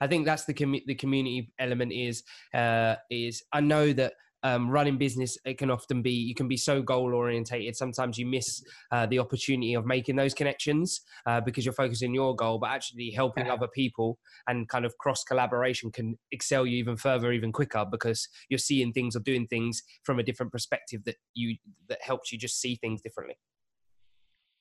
I 0.00 0.06
think 0.06 0.24
that's 0.24 0.44
the 0.44 0.54
commu- 0.54 0.86
the 0.86 0.94
community 0.94 1.52
element 1.58 1.92
is 1.92 2.22
uh, 2.54 2.94
is 3.10 3.42
I 3.52 3.60
know 3.60 3.92
that. 3.92 4.12
Um, 4.46 4.70
running 4.70 4.96
business, 4.96 5.36
it 5.44 5.58
can 5.58 5.70
often 5.72 6.02
be 6.02 6.12
you 6.12 6.34
can 6.40 6.46
be 6.46 6.56
so 6.56 6.80
goal 6.80 7.14
orientated. 7.14 7.74
Sometimes 7.74 8.16
you 8.16 8.26
miss 8.26 8.62
uh, 8.92 9.06
the 9.06 9.18
opportunity 9.18 9.74
of 9.74 9.84
making 9.86 10.14
those 10.14 10.34
connections 10.34 11.00
uh, 11.26 11.40
because 11.40 11.64
you're 11.64 11.82
focusing 11.84 12.14
your 12.14 12.36
goal, 12.36 12.58
but 12.58 12.70
actually 12.70 13.10
helping 13.10 13.46
Yeah. 13.46 13.54
other 13.54 13.66
people 13.66 14.08
and 14.46 14.68
kind 14.68 14.84
of 14.84 14.96
cross 14.98 15.24
collaboration 15.24 15.90
can 15.90 16.16
excel 16.30 16.64
you 16.64 16.76
even 16.76 16.96
further, 16.96 17.32
even 17.32 17.50
quicker 17.50 17.84
because 17.90 18.28
you're 18.48 18.66
seeing 18.70 18.92
things 18.92 19.16
or 19.16 19.20
doing 19.20 19.48
things 19.48 19.82
from 20.04 20.20
a 20.20 20.22
different 20.22 20.52
perspective 20.52 21.00
that 21.06 21.16
you 21.34 21.56
that 21.88 21.98
helps 22.00 22.30
you 22.30 22.38
just 22.38 22.60
see 22.60 22.76
things 22.76 23.02
differently. 23.02 23.36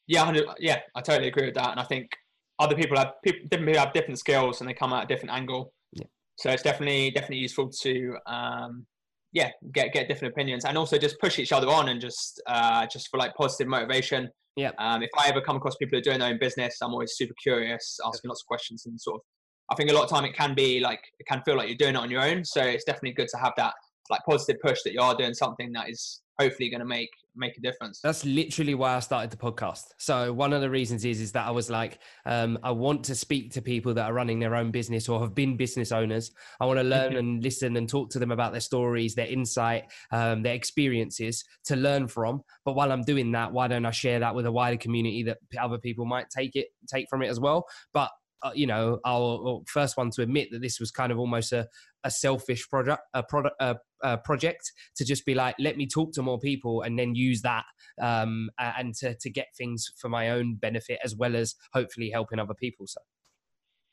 Yeah, 0.08 0.32
yeah, 0.60 0.80
I 0.96 1.02
totally 1.02 1.28
agree 1.28 1.46
with 1.46 1.56
that, 1.56 1.72
and 1.72 1.80
I 1.80 1.84
think 1.84 2.10
other 2.58 2.76
people 2.76 2.98
have 2.98 3.14
people, 3.24 3.42
different 3.50 3.68
people 3.70 3.84
have 3.86 3.94
different 3.94 4.20
skills 4.20 4.62
and 4.62 4.70
they 4.70 4.74
come 4.74 4.94
at 4.94 5.04
a 5.04 5.08
different 5.08 5.34
angle. 5.36 5.74
Yeah. 5.94 6.08
So 6.38 6.50
it's 6.50 6.64
definitely 6.64 7.12
definitely 7.12 7.44
useful 7.48 7.70
to 7.84 8.18
um, 8.26 8.88
yeah 9.36 9.52
get 9.74 9.94
get 9.94 10.08
different 10.08 10.34
opinions 10.34 10.66
and 10.66 10.78
also 10.78 10.98
just 10.98 11.20
push 11.20 11.38
each 11.38 11.52
other 11.52 11.68
on 11.68 11.90
and 11.90 12.02
just 12.02 12.42
uh, 12.48 12.88
just 12.88 13.10
for 13.10 13.20
like 13.20 13.36
positive 13.36 13.68
motivation. 13.68 14.30
Yeah. 14.56 14.72
Um, 14.80 15.04
if 15.04 15.10
I 15.20 15.28
ever 15.28 15.42
come 15.42 15.58
across 15.58 15.76
people 15.76 15.98
who 15.98 16.00
are 16.00 16.02
doing 16.02 16.20
their 16.20 16.30
own 16.30 16.40
business, 16.40 16.78
I'm 16.82 16.94
always 16.94 17.16
super 17.18 17.34
curious, 17.44 18.00
asking 18.06 18.30
lots 18.30 18.42
of 18.42 18.48
questions 18.48 18.86
and 18.86 19.00
sort 19.00 19.16
of. 19.16 19.22
I 19.70 19.76
think 19.76 19.90
a 19.90 19.94
lot 19.94 20.04
of 20.04 20.10
time 20.10 20.24
it 20.24 20.34
can 20.34 20.56
be 20.56 20.80
like 20.80 21.02
it 21.20 21.28
can 21.28 21.42
feel 21.44 21.58
like 21.58 21.68
you're 21.68 21.78
doing 21.78 21.96
it 21.96 22.00
on 22.00 22.10
your 22.10 22.24
own. 22.24 22.46
So 22.46 22.62
it's 22.64 22.86
definitely 22.86 23.12
good 23.12 23.28
to 23.28 23.38
have 23.38 23.52
that 23.58 23.74
like 24.10 24.22
positive 24.28 24.62
push 24.62 24.80
that 24.86 24.94
you 24.94 25.02
are 25.02 25.16
doing 25.16 25.34
something 25.34 25.74
that 25.74 25.90
is 25.90 26.22
hopefully 26.40 26.70
going 26.70 26.80
to 26.80 26.86
make 26.86 27.10
make 27.38 27.58
a 27.58 27.60
difference. 27.60 28.00
That's 28.02 28.24
literally 28.24 28.76
why 28.76 28.96
I 28.96 29.00
started 29.00 29.30
the 29.30 29.36
podcast. 29.36 29.88
So 29.98 30.32
one 30.32 30.54
of 30.54 30.62
the 30.62 30.70
reasons 30.70 31.04
is 31.04 31.20
is 31.20 31.34
that 31.34 31.46
I 31.46 31.52
was 31.52 31.70
like, 31.70 32.00
um, 32.26 32.58
I 32.64 32.72
want 32.72 33.04
to 33.06 33.16
speak 33.16 33.52
to 33.54 33.62
people 33.62 33.94
that 33.94 34.06
are 34.06 34.14
running 34.14 34.40
their 34.40 34.56
own 34.56 34.72
business 34.72 35.10
or 35.10 35.20
have 35.20 35.36
been 35.36 35.58
business 35.58 35.92
owners. 35.92 36.32
I 36.62 36.66
want 36.66 36.80
to 36.80 36.84
learn 36.84 37.14
Mhm. 37.14 37.20
and 37.20 37.44
listen 37.44 37.76
and 37.76 37.90
talk 37.90 38.10
to 38.12 38.20
them 38.20 38.32
about 38.32 38.54
their 38.54 38.62
stories, 38.62 39.16
their 39.16 39.28
insight, 39.28 39.92
um, 40.12 40.44
their 40.44 40.54
experiences 40.56 41.44
to 41.66 41.76
learn 41.76 42.08
from. 42.08 42.42
But 42.64 42.76
while 42.76 42.92
I'm 42.94 43.04
doing 43.04 43.34
that, 43.34 43.52
why 43.52 43.68
don't 43.68 43.86
I 43.86 43.92
share 43.92 44.20
that 44.20 44.34
with 44.34 44.46
a 44.46 44.52
wider 44.52 44.78
community 44.78 45.24
that 45.24 45.40
other 45.60 45.78
people 45.78 46.06
might 46.06 46.30
take 46.30 46.56
it 46.56 46.68
take 46.88 47.08
from 47.10 47.22
it 47.22 47.28
as 47.28 47.40
well? 47.42 47.66
But 47.94 48.12
uh, 48.44 48.52
you 48.54 48.68
know, 48.68 49.00
I'll, 49.06 49.64
first 49.68 49.98
one 49.98 50.12
to 50.12 50.22
admit 50.22 50.50
that 50.52 50.62
this 50.62 50.80
was 50.80 50.92
kind 50.92 51.12
of 51.12 51.20
almost 51.20 51.52
a, 51.52 51.68
a 52.04 52.12
selfish 52.12 52.68
project, 52.70 53.02
a 53.14 53.24
product, 53.24 53.56
a, 53.60 53.76
a 54.04 54.18
project 54.18 54.72
to 54.98 55.06
just 55.06 55.26
be 55.26 55.34
like, 55.34 55.56
let 55.60 55.78
me 55.78 55.88
talk 55.88 56.14
to 56.14 56.22
more 56.22 56.40
people 56.40 56.82
and 56.82 56.98
then 56.98 57.16
use 57.16 57.42
that 57.42 57.66
um, 58.02 58.50
and 58.60 58.94
to, 58.96 59.16
to 59.16 59.30
get 59.30 59.48
things 59.58 59.92
for 59.98 60.10
my 60.10 60.30
own 60.30 60.56
benefit 60.56 61.00
as 61.04 61.16
well 61.16 61.36
as 61.36 61.56
hopefully 61.74 62.10
helping 62.10 62.40
other 62.40 62.54
people. 62.54 62.88
So 62.88 63.02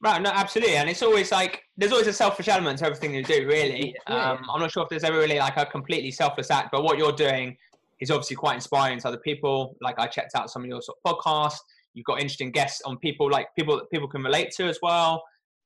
Right, 0.03 0.21
no, 0.21 0.31
absolutely, 0.31 0.75
and 0.75 0.91
it's 0.91 1.03
always 1.03 1.31
like 1.31 1.63
there's 1.77 1.93
always 1.93 2.09
a 2.09 2.13
selfish 2.13 2.49
element 2.49 2.81
to 2.81 2.87
everything 2.87 3.15
you 3.15 3.23
do. 3.23 3.47
Really, 3.47 3.95
Yeah. 4.09 4.33
um, 4.33 4.51
I'm 4.53 4.61
not 4.61 4.73
sure 4.73 4.83
if 4.83 4.89
there's 4.89 5.05
ever 5.05 5.17
really 5.17 5.39
like 5.39 5.57
a 5.57 5.65
completely 5.65 6.11
selfless 6.11 6.51
act, 6.51 6.71
but 6.73 6.83
what 6.83 6.99
you're 6.99 7.13
doing 7.13 7.57
is 8.01 8.11
obviously 8.11 8.35
quite 8.35 8.55
inspiring 8.55 8.99
to 8.99 9.09
other 9.09 9.19
people. 9.19 9.77
Like 9.81 10.01
I 10.01 10.09
checked 10.09 10.33
out 10.35 10.51
some 10.51 10.63
of 10.63 10.69
your 10.69 10.83
sort 10.83 10.99
of 11.05 11.15
podcasts. 11.15 11.61
You've 11.95 12.07
got 12.07 12.21
interesting 12.21 12.51
guests 12.51 12.83
on 12.85 12.99
people 12.99 13.31
like 13.31 13.49
people 13.57 13.77
that 13.77 13.91
people 13.91 14.09
can 14.09 14.23
relate 14.23 14.51
to 14.53 14.65
as 14.65 14.79
well, 14.83 15.23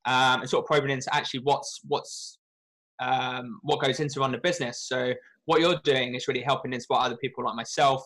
um, 0.06 0.40
and 0.40 0.50
sort 0.50 0.64
of 0.64 0.66
probing 0.66 0.90
into 0.90 1.14
actually 1.14 1.40
what's 1.40 1.80
what's 1.86 2.38
um, 3.00 3.60
what 3.62 3.80
goes 3.80 4.00
into 4.00 4.20
running 4.20 4.38
a 4.38 4.42
business. 4.42 4.86
So 4.88 5.12
what 5.44 5.60
you're 5.60 5.80
doing 5.84 6.14
is 6.14 6.28
really 6.28 6.42
helping 6.42 6.72
inspire 6.72 7.00
other 7.00 7.16
people 7.16 7.44
like 7.44 7.54
myself 7.54 8.04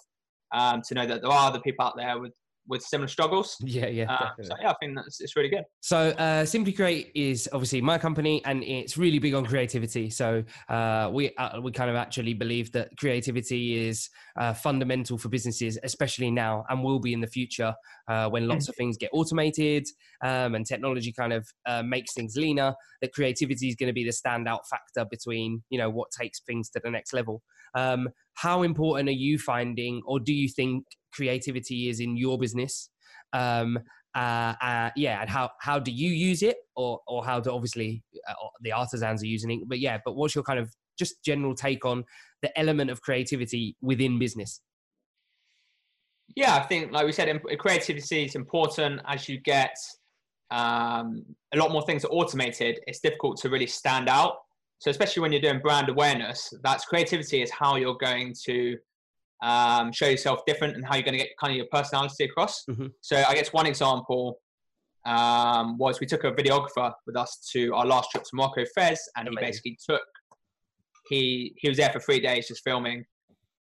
um, 0.53 0.83
to 0.89 0.95
know 0.95 1.07
that 1.07 1.23
there 1.23 1.31
are 1.31 1.49
other 1.49 1.61
people 1.61 1.85
out 1.85 1.97
there 1.97 2.18
with 2.18 2.33
with 2.71 2.83
similar 2.83 3.09
struggles. 3.09 3.57
Yeah, 3.71 3.87
yeah. 3.87 4.11
Uh, 4.11 4.31
so 4.43 4.55
yeah, 4.61 4.71
I 4.71 4.75
think 4.81 4.97
that's 4.97 5.21
it's 5.21 5.37
really 5.37 5.49
good. 5.49 5.64
So 5.81 6.11
uh, 6.11 6.45
Simply 6.45 6.73
Create 6.73 7.12
is 7.14 7.49
obviously 7.53 7.81
my 7.81 7.99
company, 7.99 8.43
and 8.45 8.64
it's 8.64 8.97
really 8.97 9.18
big 9.18 9.35
on 9.35 9.45
creativity. 9.45 10.11
So 10.11 10.43
uh, 10.68 11.11
we 11.12 11.35
uh, 11.37 11.61
we 11.61 11.71
kind 11.73 11.91
of 11.91 11.97
actually 11.97 12.35
believe 12.35 12.73
that 12.73 12.97
creativity 12.97 13.87
is 13.87 14.09
uh, 14.39 14.55
fundamental 14.55 15.18
for 15.18 15.29
businesses, 15.29 15.79
especially 15.83 16.31
now, 16.31 16.64
and 16.68 16.83
will 16.83 17.01
be 17.01 17.12
in 17.12 17.21
the 17.21 17.27
future 17.27 17.75
uh, 18.09 18.29
when 18.29 18.49
lots 18.49 18.68
of 18.68 18.75
things 18.81 18.97
get 18.97 19.11
automated 19.12 19.87
um, 20.25 20.55
and 20.55 20.66
technology 20.66 21.12
kind 21.12 21.33
of 21.33 21.47
uh, 21.66 21.83
makes 21.83 22.14
things 22.14 22.37
leaner. 22.37 22.75
That 23.03 23.12
creativity 23.12 23.68
is 23.68 23.77
going 23.77 23.89
to 23.89 23.93
be 23.95 24.05
the 24.05 24.11
standout 24.11 24.66
factor 24.68 25.05
between 25.11 25.62
you 25.71 25.79
know 25.79 25.91
what 25.91 26.11
takes 26.11 26.41
things 26.41 26.71
to 26.71 26.81
the 26.83 26.91
next 26.91 27.12
level. 27.12 27.43
Um, 27.75 28.09
how 28.35 28.62
important 28.62 29.09
are 29.09 29.12
you 29.12 29.39
finding, 29.39 30.03
or 30.07 30.21
do 30.21 30.33
you 30.33 30.49
think 30.49 30.85
creativity 31.12 31.89
is 31.89 32.01
in 32.01 32.16
your 32.16 32.39
business? 32.39 32.91
Um, 33.33 33.79
uh, 34.14 34.55
uh, 34.61 34.91
yeah, 34.97 35.21
and 35.21 35.31
how 35.31 35.51
how 35.61 35.79
do 35.79 35.91
you 35.91 36.11
use 36.11 36.43
it, 36.43 36.57
or 36.77 37.01
or 37.07 37.25
how 37.25 37.41
do 37.41 37.51
obviously 37.51 38.03
uh, 38.29 38.35
the 38.61 38.73
artisans 38.73 39.23
are 39.23 39.27
using 39.27 39.51
it? 39.51 39.68
But 39.68 39.79
yeah, 39.79 39.99
but 40.05 40.16
what's 40.16 40.35
your 40.35 40.45
kind 40.45 40.59
of 40.59 40.73
just 40.99 41.23
general 41.25 41.55
take 41.55 41.85
on 41.85 42.05
the 42.43 42.57
element 42.59 42.91
of 42.91 43.01
creativity 43.01 43.77
within 43.81 44.18
business? 44.18 44.61
Yeah, 46.37 46.57
I 46.57 46.61
think 46.61 46.93
like 46.93 47.07
we 47.07 47.12
said, 47.12 47.41
creativity 47.59 48.25
is 48.25 48.35
important 48.35 49.01
as 49.07 49.29
you 49.29 49.41
get 49.41 49.75
um, 50.51 51.25
a 51.55 51.57
lot 51.57 51.71
more 51.71 51.83
things 51.83 52.05
are 52.05 52.09
automated. 52.09 52.81
It's 52.87 53.01
difficult 53.01 53.39
to 53.39 53.49
really 53.49 53.66
stand 53.66 54.09
out. 54.09 54.39
So 54.81 54.91
especially 54.91 55.20
when 55.20 55.31
you're 55.31 55.43
doing 55.43 55.61
brand 55.61 55.89
awareness, 55.91 56.53
that's 56.62 56.87
creativity 56.87 57.43
is 57.43 57.51
how 57.51 57.76
you're 57.76 57.99
going 58.01 58.35
to 58.47 58.76
um, 59.43 59.93
show 59.93 60.07
yourself 60.07 60.41
different 60.47 60.74
and 60.74 60.85
how 60.85 60.95
you're 60.95 61.05
going 61.05 61.18
to 61.18 61.24
get 61.24 61.37
kind 61.39 61.53
of 61.53 61.57
your 61.59 61.66
personality 61.70 62.24
across. 62.24 62.64
Mm-hmm. 62.68 62.87
So 63.03 63.16
I 63.16 63.35
guess 63.35 63.53
one 63.53 63.66
example 63.66 64.41
um, 65.05 65.78
was 65.78 66.01
we 66.01 66.07
took 66.07 66.24
a 66.24 66.33
videographer 66.33 66.93
with 67.07 67.16
us 67.16 67.47
to 67.53 67.74
our 67.74 67.87
last 67.87 68.11
trip 68.11 68.24
to 68.24 68.31
Morocco, 68.33 68.64
Fez, 68.74 69.01
and 69.16 69.28
Amazing. 69.28 69.39
he 69.39 69.47
basically 69.47 69.78
took 69.89 70.03
he 71.09 71.55
he 71.57 71.68
was 71.68 71.76
there 71.78 71.91
for 71.91 72.01
three 72.01 72.20
days 72.20 72.49
just 72.49 72.62
filming 72.62 73.05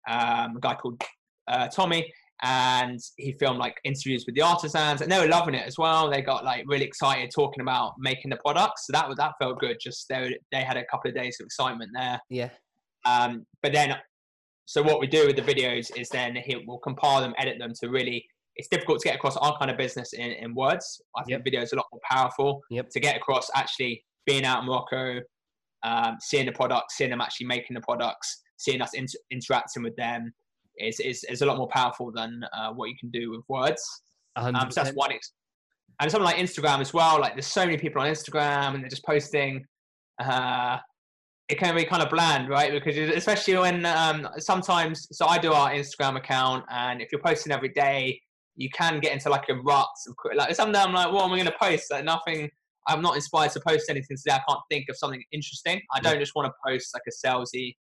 um, 0.09 0.57
a 0.57 0.61
guy 0.61 0.75
called 0.75 1.01
uh, 1.49 1.69
Tommy, 1.69 2.13
and 2.43 3.01
he 3.17 3.33
filmed 3.33 3.59
like 3.59 3.77
interviews 3.85 4.25
with 4.27 4.35
the 4.35 4.43
artisans, 4.43 5.01
and 5.01 5.11
they 5.11 5.19
were 5.19 5.29
loving 5.29 5.55
it 5.55 5.67
as 5.67 5.79
well. 5.79 6.11
They 6.11 6.21
got 6.21 6.45
like 6.45 6.65
really 6.67 6.85
excited 6.85 7.31
talking 7.35 7.63
about 7.63 7.95
making 7.99 8.31
the 8.31 8.39
products, 8.45 8.87
so 8.87 8.93
that 8.93 9.09
was 9.09 9.17
that 9.17 9.33
felt 9.41 9.59
good. 9.59 9.79
Just 9.81 10.07
they 10.09 10.37
they 10.53 10.63
had 10.63 10.77
a 10.77 10.85
couple 10.87 11.09
of 11.09 11.17
days 11.17 11.39
of 11.41 11.47
excitement 11.47 11.91
there. 11.95 12.21
Yeah. 12.29 12.51
Um, 13.07 13.47
but 13.63 13.73
then 13.73 13.97
so 14.67 14.83
what 14.83 15.01
we 15.01 15.07
do 15.07 15.27
with 15.27 15.37
the 15.37 15.43
videos 15.43 15.97
is 15.97 16.09
then 16.09 16.37
he 16.37 16.57
will 16.67 16.79
compile 16.79 17.21
them, 17.21 17.35
edit 17.39 17.59
them 17.59 17.73
to 17.81 17.89
really. 17.89 18.25
It's 18.59 18.69
difficult 18.69 19.01
to 19.01 19.09
get 19.09 19.17
across 19.17 19.37
our 19.37 19.59
kind 19.59 19.71
of 19.71 19.77
business 19.77 20.15
in, 20.15 20.31
in 20.31 20.55
words. 20.55 21.03
I 21.15 21.21
think 21.25 21.33
yep. 21.33 21.45
video 21.45 21.61
is 21.61 21.75
a 21.75 21.77
lot 21.77 21.85
more 21.93 22.01
powerful 22.11 22.63
yep. 22.71 22.89
to 22.89 23.01
get 23.01 23.15
across 23.15 23.51
actually 23.55 24.03
being 24.25 24.47
out 24.47 24.61
in 24.61 24.67
Morocco, 24.67 25.21
um, 25.83 26.17
seeing 26.23 26.47
the 26.47 26.53
products, 26.53 26.97
seeing 26.97 27.11
them 27.11 27.21
actually 27.21 27.49
making 27.49 27.75
the 27.75 27.83
products, 27.83 28.41
seeing 28.57 28.81
us 28.81 28.95
inter- 28.95 29.19
interacting 29.31 29.83
with 29.83 29.95
them 29.97 30.33
is, 30.79 31.01
is, 31.01 31.25
is 31.25 31.43
a 31.43 31.47
lot 31.47 31.57
more 31.57 31.69
powerful 31.69 32.13
than 32.13 32.43
uh, 32.53 32.73
what 32.73 32.89
you 32.89 32.97
can 32.99 33.11
do 33.11 33.31
with 33.31 33.43
words. 33.49 33.83
Um, 34.37 34.55
so 34.71 34.83
that's 34.83 34.95
one. 34.95 35.13
Ex- 35.13 35.33
and 36.01 36.11
something 36.11 36.27
like 36.27 36.37
Instagram 36.37 36.81
as 36.81 36.93
well. 36.93 37.19
Like 37.21 37.35
there's 37.35 37.47
so 37.47 37.65
many 37.65 37.79
people 37.79 38.03
on 38.03 38.09
Instagram 38.09 38.75
and 38.75 38.83
they're 38.83 38.91
just 38.91 39.05
posting 39.05 39.65
uh, 40.23 40.79
it 41.49 41.59
can 41.59 41.75
be 41.77 41.85
kind 41.85 42.03
of 42.03 42.11
bland, 42.11 42.49
right? 42.49 42.73
Because 42.73 42.97
especially 42.97 43.57
when 43.57 43.87
um, 43.87 44.29
sometimes, 44.39 45.07
so 45.13 45.27
I 45.27 45.39
do 45.39 45.53
our 45.53 45.71
Instagram 45.71 46.17
account, 46.17 46.65
and 46.71 47.01
if 47.01 47.13
you're 47.13 47.21
posting 47.21 47.53
every 47.53 47.69
day, 47.69 48.21
you 48.57 48.69
can 48.71 49.01
get 49.01 49.13
into 49.13 49.29
like 49.29 49.49
a 49.49 49.55
rut. 49.55 49.87
Like 50.35 50.55
sometimes 50.57 50.87
I'm 50.87 50.93
like, 50.93 51.13
what 51.13 51.25
am 51.25 51.33
I 51.33 51.37
going 51.37 51.47
to 51.47 51.55
post? 51.61 51.91
Like 51.91 52.05
nothing. 52.05 52.51
I'm 52.89 53.03
not 53.03 53.17
inspired 53.17 53.53
to 53.53 53.61
post 53.61 53.91
anything 53.91 54.17
today. 54.17 54.35
I 54.35 54.43
can't 54.49 54.61
think 54.71 54.87
of 54.89 54.97
something 54.97 55.23
interesting. 55.33 55.81
I 55.93 56.01
don't 56.01 56.19
just 56.19 56.35
want 56.35 56.47
to 56.47 56.53
post 56.67 56.95
like 56.95 57.03
a 57.07 57.27
salesy 57.27 57.75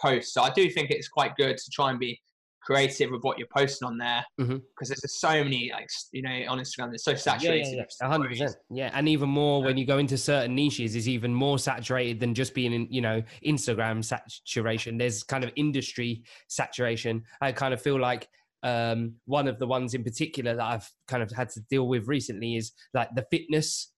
post. 0.00 0.32
So 0.32 0.42
I 0.42 0.50
do 0.50 0.70
think 0.70 0.90
it's 0.90 1.08
quite 1.08 1.34
good 1.36 1.56
to 1.56 1.70
try 1.70 1.90
and 1.90 1.98
be 1.98 2.20
creative 2.64 3.10
with 3.10 3.22
what 3.22 3.38
you're 3.38 3.48
posting 3.54 3.86
on 3.86 3.98
there 3.98 4.24
because 4.36 4.50
mm-hmm. 4.50 4.84
there's 4.86 5.18
so 5.18 5.42
many 5.42 5.70
like 5.72 5.88
you 6.12 6.22
know 6.22 6.42
on 6.48 6.58
Instagram 6.58 6.90
that's 6.90 7.04
so 7.04 7.14
saturated. 7.14 7.74
Yeah, 7.76 7.84
yeah, 8.00 8.08
hundred 8.08 8.30
percent. 8.30 8.56
Yeah, 8.70 8.90
and 8.94 9.08
even 9.08 9.28
more 9.28 9.62
when 9.62 9.76
you 9.76 9.86
go 9.86 9.98
into 9.98 10.16
certain 10.16 10.54
niches 10.54 10.96
is 10.96 11.08
even 11.08 11.34
more 11.34 11.58
saturated 11.58 12.20
than 12.20 12.34
just 12.34 12.54
being 12.54 12.72
in 12.72 12.86
you 12.90 13.00
know 13.00 13.22
Instagram 13.46 14.04
saturation. 14.04 14.98
There's 14.98 15.22
kind 15.22 15.44
of 15.44 15.50
industry 15.56 16.22
saturation. 16.48 17.24
I 17.40 17.52
kind 17.52 17.74
of 17.74 17.82
feel 17.82 18.00
like 18.00 18.28
um, 18.62 19.14
one 19.24 19.48
of 19.48 19.58
the 19.58 19.66
ones 19.66 19.94
in 19.94 20.04
particular 20.04 20.54
that 20.54 20.64
I've 20.64 20.88
kind 21.08 21.22
of 21.22 21.30
had 21.32 21.48
to 21.50 21.60
deal 21.68 21.88
with 21.88 22.06
recently 22.06 22.56
is 22.56 22.72
like 22.94 23.08
the 23.14 23.26
fitness 23.30 23.88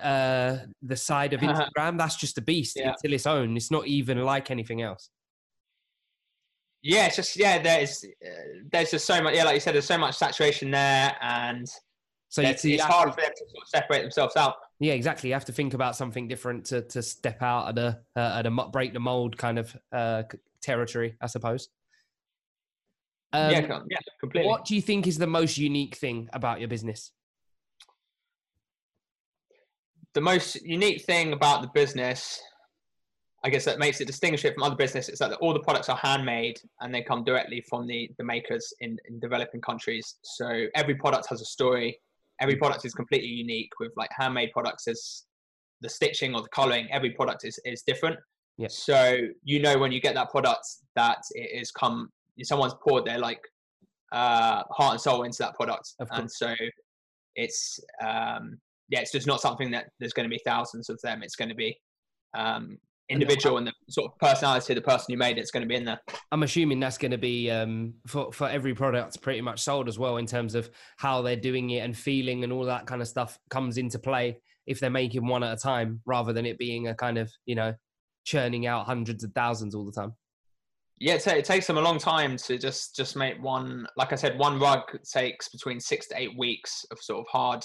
uh 0.00 0.56
the 0.82 0.94
side 0.94 1.32
of 1.32 1.40
Instagram. 1.40 1.98
that's 1.98 2.14
just 2.14 2.38
a 2.38 2.40
beast 2.40 2.76
yeah. 2.78 2.90
until 2.90 3.12
its 3.12 3.26
own. 3.26 3.56
It's 3.56 3.70
not 3.70 3.86
even 3.86 4.22
like 4.22 4.50
anything 4.50 4.82
else 4.82 5.10
yeah, 6.82 7.06
it's 7.06 7.16
just 7.16 7.36
yeah, 7.36 7.60
there's 7.60 8.04
uh, 8.04 8.28
there's 8.70 8.90
just 8.90 9.06
so 9.06 9.22
much. 9.22 9.34
Yeah, 9.34 9.44
like 9.44 9.54
you 9.54 9.60
said, 9.60 9.74
there's 9.74 9.86
so 9.86 9.98
much 9.98 10.16
saturation 10.16 10.70
there, 10.70 11.14
and 11.20 11.68
so 12.28 12.42
it's, 12.42 12.64
it's 12.64 12.82
hard 12.82 13.10
for 13.12 13.20
them 13.20 13.30
to 13.36 13.44
sort 13.50 13.62
of 13.62 13.68
separate 13.68 14.02
themselves 14.02 14.36
out. 14.36 14.54
Yeah, 14.78 14.94
exactly. 14.94 15.28
You 15.28 15.34
have 15.34 15.44
to 15.46 15.52
think 15.52 15.74
about 15.74 15.96
something 15.96 16.26
different 16.28 16.64
to 16.66 16.82
to 16.82 17.02
step 17.02 17.42
out 17.42 17.68
at 17.68 17.78
a 17.78 18.00
uh, 18.16 18.38
at 18.38 18.46
a 18.46 18.50
break 18.50 18.92
the 18.94 19.00
mold 19.00 19.36
kind 19.36 19.58
of 19.58 19.76
uh, 19.92 20.22
territory, 20.62 21.16
I 21.20 21.26
suppose. 21.26 21.68
Um, 23.32 23.50
yeah, 23.50 23.60
yeah, 23.60 23.98
completely. 24.18 24.48
What 24.48 24.64
do 24.64 24.74
you 24.74 24.82
think 24.82 25.06
is 25.06 25.18
the 25.18 25.26
most 25.26 25.58
unique 25.58 25.96
thing 25.96 26.28
about 26.32 26.60
your 26.60 26.68
business? 26.68 27.12
The 30.14 30.20
most 30.20 30.60
unique 30.62 31.02
thing 31.02 31.32
about 31.32 31.62
the 31.62 31.68
business 31.72 32.40
I 33.42 33.48
guess 33.48 33.64
that 33.64 33.78
makes 33.78 34.00
it 34.00 34.06
distinguish 34.06 34.44
it 34.44 34.54
from 34.54 34.64
other 34.64 34.76
businesses 34.76 35.08
It's 35.08 35.18
that 35.20 35.32
all 35.40 35.54
the 35.54 35.60
products 35.60 35.88
are 35.88 35.96
handmade 35.96 36.60
and 36.80 36.94
they 36.94 37.02
come 37.02 37.24
directly 37.24 37.64
from 37.68 37.86
the, 37.86 38.10
the 38.18 38.24
makers 38.24 38.72
in, 38.80 38.98
in 39.08 39.18
developing 39.18 39.62
countries. 39.62 40.16
So 40.22 40.66
every 40.74 40.94
product 40.94 41.26
has 41.30 41.40
a 41.40 41.46
story. 41.46 41.98
Every 42.40 42.56
product 42.56 42.84
is 42.84 42.92
completely 42.92 43.28
unique 43.28 43.70
with 43.80 43.92
like 43.96 44.10
handmade 44.12 44.50
products 44.52 44.86
as 44.88 45.24
the 45.80 45.88
stitching 45.88 46.34
or 46.34 46.42
the 46.42 46.48
coloring. 46.50 46.88
Every 46.90 47.10
product 47.10 47.44
is, 47.44 47.58
is 47.64 47.82
different. 47.82 48.18
Yeah. 48.58 48.68
So 48.68 49.16
you 49.42 49.60
know 49.60 49.78
when 49.78 49.90
you 49.90 50.02
get 50.02 50.14
that 50.16 50.30
product 50.30 50.66
that 50.94 51.22
it 51.30 51.60
is 51.62 51.70
come 51.70 52.10
someone's 52.42 52.74
poured 52.86 53.04
their 53.06 53.18
like 53.18 53.40
uh, 54.12 54.64
heart 54.70 54.92
and 54.92 55.00
soul 55.00 55.22
into 55.22 55.38
that 55.40 55.54
product. 55.54 55.94
And 56.10 56.30
so 56.30 56.54
it's 57.36 57.80
um, 58.02 58.58
yeah, 58.90 59.00
it's 59.00 59.12
just 59.12 59.26
not 59.26 59.40
something 59.40 59.70
that 59.70 59.86
there's 59.98 60.12
going 60.12 60.28
to 60.28 60.30
be 60.30 60.40
thousands 60.44 60.90
of 60.90 61.00
them. 61.02 61.22
It's 61.22 61.36
going 61.36 61.48
to 61.48 61.54
be 61.54 61.78
um, 62.36 62.76
individual 63.10 63.58
and 63.58 63.66
the 63.66 63.72
sort 63.88 64.10
of 64.10 64.18
personality 64.18 64.72
of 64.72 64.76
the 64.76 64.88
person 64.88 65.12
who 65.12 65.18
made 65.18 65.36
it's 65.38 65.50
going 65.50 65.62
to 65.62 65.68
be 65.68 65.74
in 65.74 65.84
there. 65.84 66.00
I'm 66.32 66.42
assuming 66.42 66.80
that's 66.80 66.98
going 66.98 67.10
to 67.10 67.18
be 67.18 67.50
um, 67.50 67.94
for 68.06 68.32
for 68.32 68.48
every 68.48 68.74
product 68.74 69.20
pretty 69.20 69.40
much 69.40 69.60
sold 69.60 69.88
as 69.88 69.98
well 69.98 70.16
in 70.16 70.26
terms 70.26 70.54
of 70.54 70.70
how 70.96 71.22
they're 71.22 71.36
doing 71.36 71.70
it 71.70 71.80
and 71.80 71.96
feeling 71.96 72.44
and 72.44 72.52
all 72.52 72.64
that 72.64 72.86
kind 72.86 73.02
of 73.02 73.08
stuff 73.08 73.38
comes 73.50 73.76
into 73.78 73.98
play 73.98 74.38
if 74.66 74.80
they're 74.80 74.90
making 74.90 75.26
one 75.26 75.42
at 75.42 75.52
a 75.52 75.60
time 75.60 76.00
rather 76.06 76.32
than 76.32 76.46
it 76.46 76.58
being 76.58 76.88
a 76.88 76.94
kind 76.94 77.18
of 77.18 77.30
you 77.46 77.54
know 77.54 77.74
churning 78.24 78.66
out 78.66 78.86
hundreds 78.86 79.24
of 79.24 79.32
thousands 79.32 79.74
all 79.74 79.84
the 79.84 79.92
time. 79.92 80.14
Yeah, 80.98 81.14
it 81.14 81.44
takes 81.46 81.66
them 81.66 81.78
a 81.78 81.80
long 81.80 81.98
time 81.98 82.36
to 82.36 82.58
just 82.58 82.94
just 82.94 83.16
make 83.16 83.42
one. 83.42 83.86
Like 83.96 84.12
I 84.12 84.16
said, 84.16 84.38
one 84.38 84.60
rug 84.60 84.82
takes 85.02 85.48
between 85.48 85.80
six 85.80 86.06
to 86.08 86.20
eight 86.20 86.36
weeks 86.36 86.84
of 86.90 86.98
sort 87.00 87.20
of 87.20 87.26
hard 87.30 87.64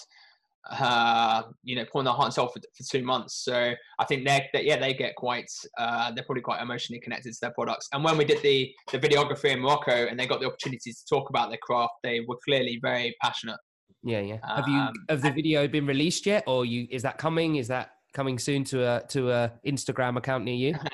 uh, 0.71 1.43
you 1.63 1.75
know, 1.75 1.85
pouring 1.85 2.05
their 2.05 2.13
heart 2.13 2.25
and 2.25 2.33
soul 2.33 2.47
for, 2.47 2.59
for 2.75 2.83
two 2.83 3.03
months. 3.03 3.43
So 3.43 3.73
I 3.99 4.05
think 4.05 4.25
they're, 4.25 4.45
they, 4.53 4.63
yeah, 4.65 4.77
they 4.77 4.93
get 4.93 5.15
quite, 5.15 5.51
uh, 5.77 6.11
they're 6.11 6.23
probably 6.23 6.41
quite 6.41 6.61
emotionally 6.61 6.99
connected 6.99 7.33
to 7.33 7.39
their 7.41 7.51
products. 7.51 7.87
And 7.93 8.03
when 8.03 8.17
we 8.17 8.25
did 8.25 8.41
the, 8.41 8.73
the 8.91 8.99
videography 8.99 9.51
in 9.51 9.59
Morocco 9.59 10.07
and 10.07 10.19
they 10.19 10.27
got 10.27 10.39
the 10.39 10.47
opportunity 10.47 10.91
to 10.91 11.05
talk 11.09 11.29
about 11.29 11.49
their 11.49 11.59
craft, 11.61 11.93
they 12.03 12.21
were 12.21 12.37
clearly 12.43 12.79
very 12.81 13.15
passionate. 13.21 13.57
Yeah, 14.03 14.19
yeah. 14.19 14.37
Have 14.43 14.67
you, 14.67 14.77
um, 14.77 14.93
have 15.09 15.21
the 15.21 15.31
video 15.31 15.67
been 15.67 15.85
released 15.85 16.25
yet 16.25 16.43
or 16.47 16.65
you, 16.65 16.87
is 16.89 17.01
that 17.03 17.17
coming? 17.17 17.55
Is 17.55 17.67
that 17.69 17.91
coming 18.13 18.39
soon 18.39 18.63
to 18.65 18.83
a, 18.83 19.03
to 19.09 19.31
a 19.31 19.51
Instagram 19.65 20.17
account 20.17 20.43
near 20.43 20.55
you? 20.55 20.75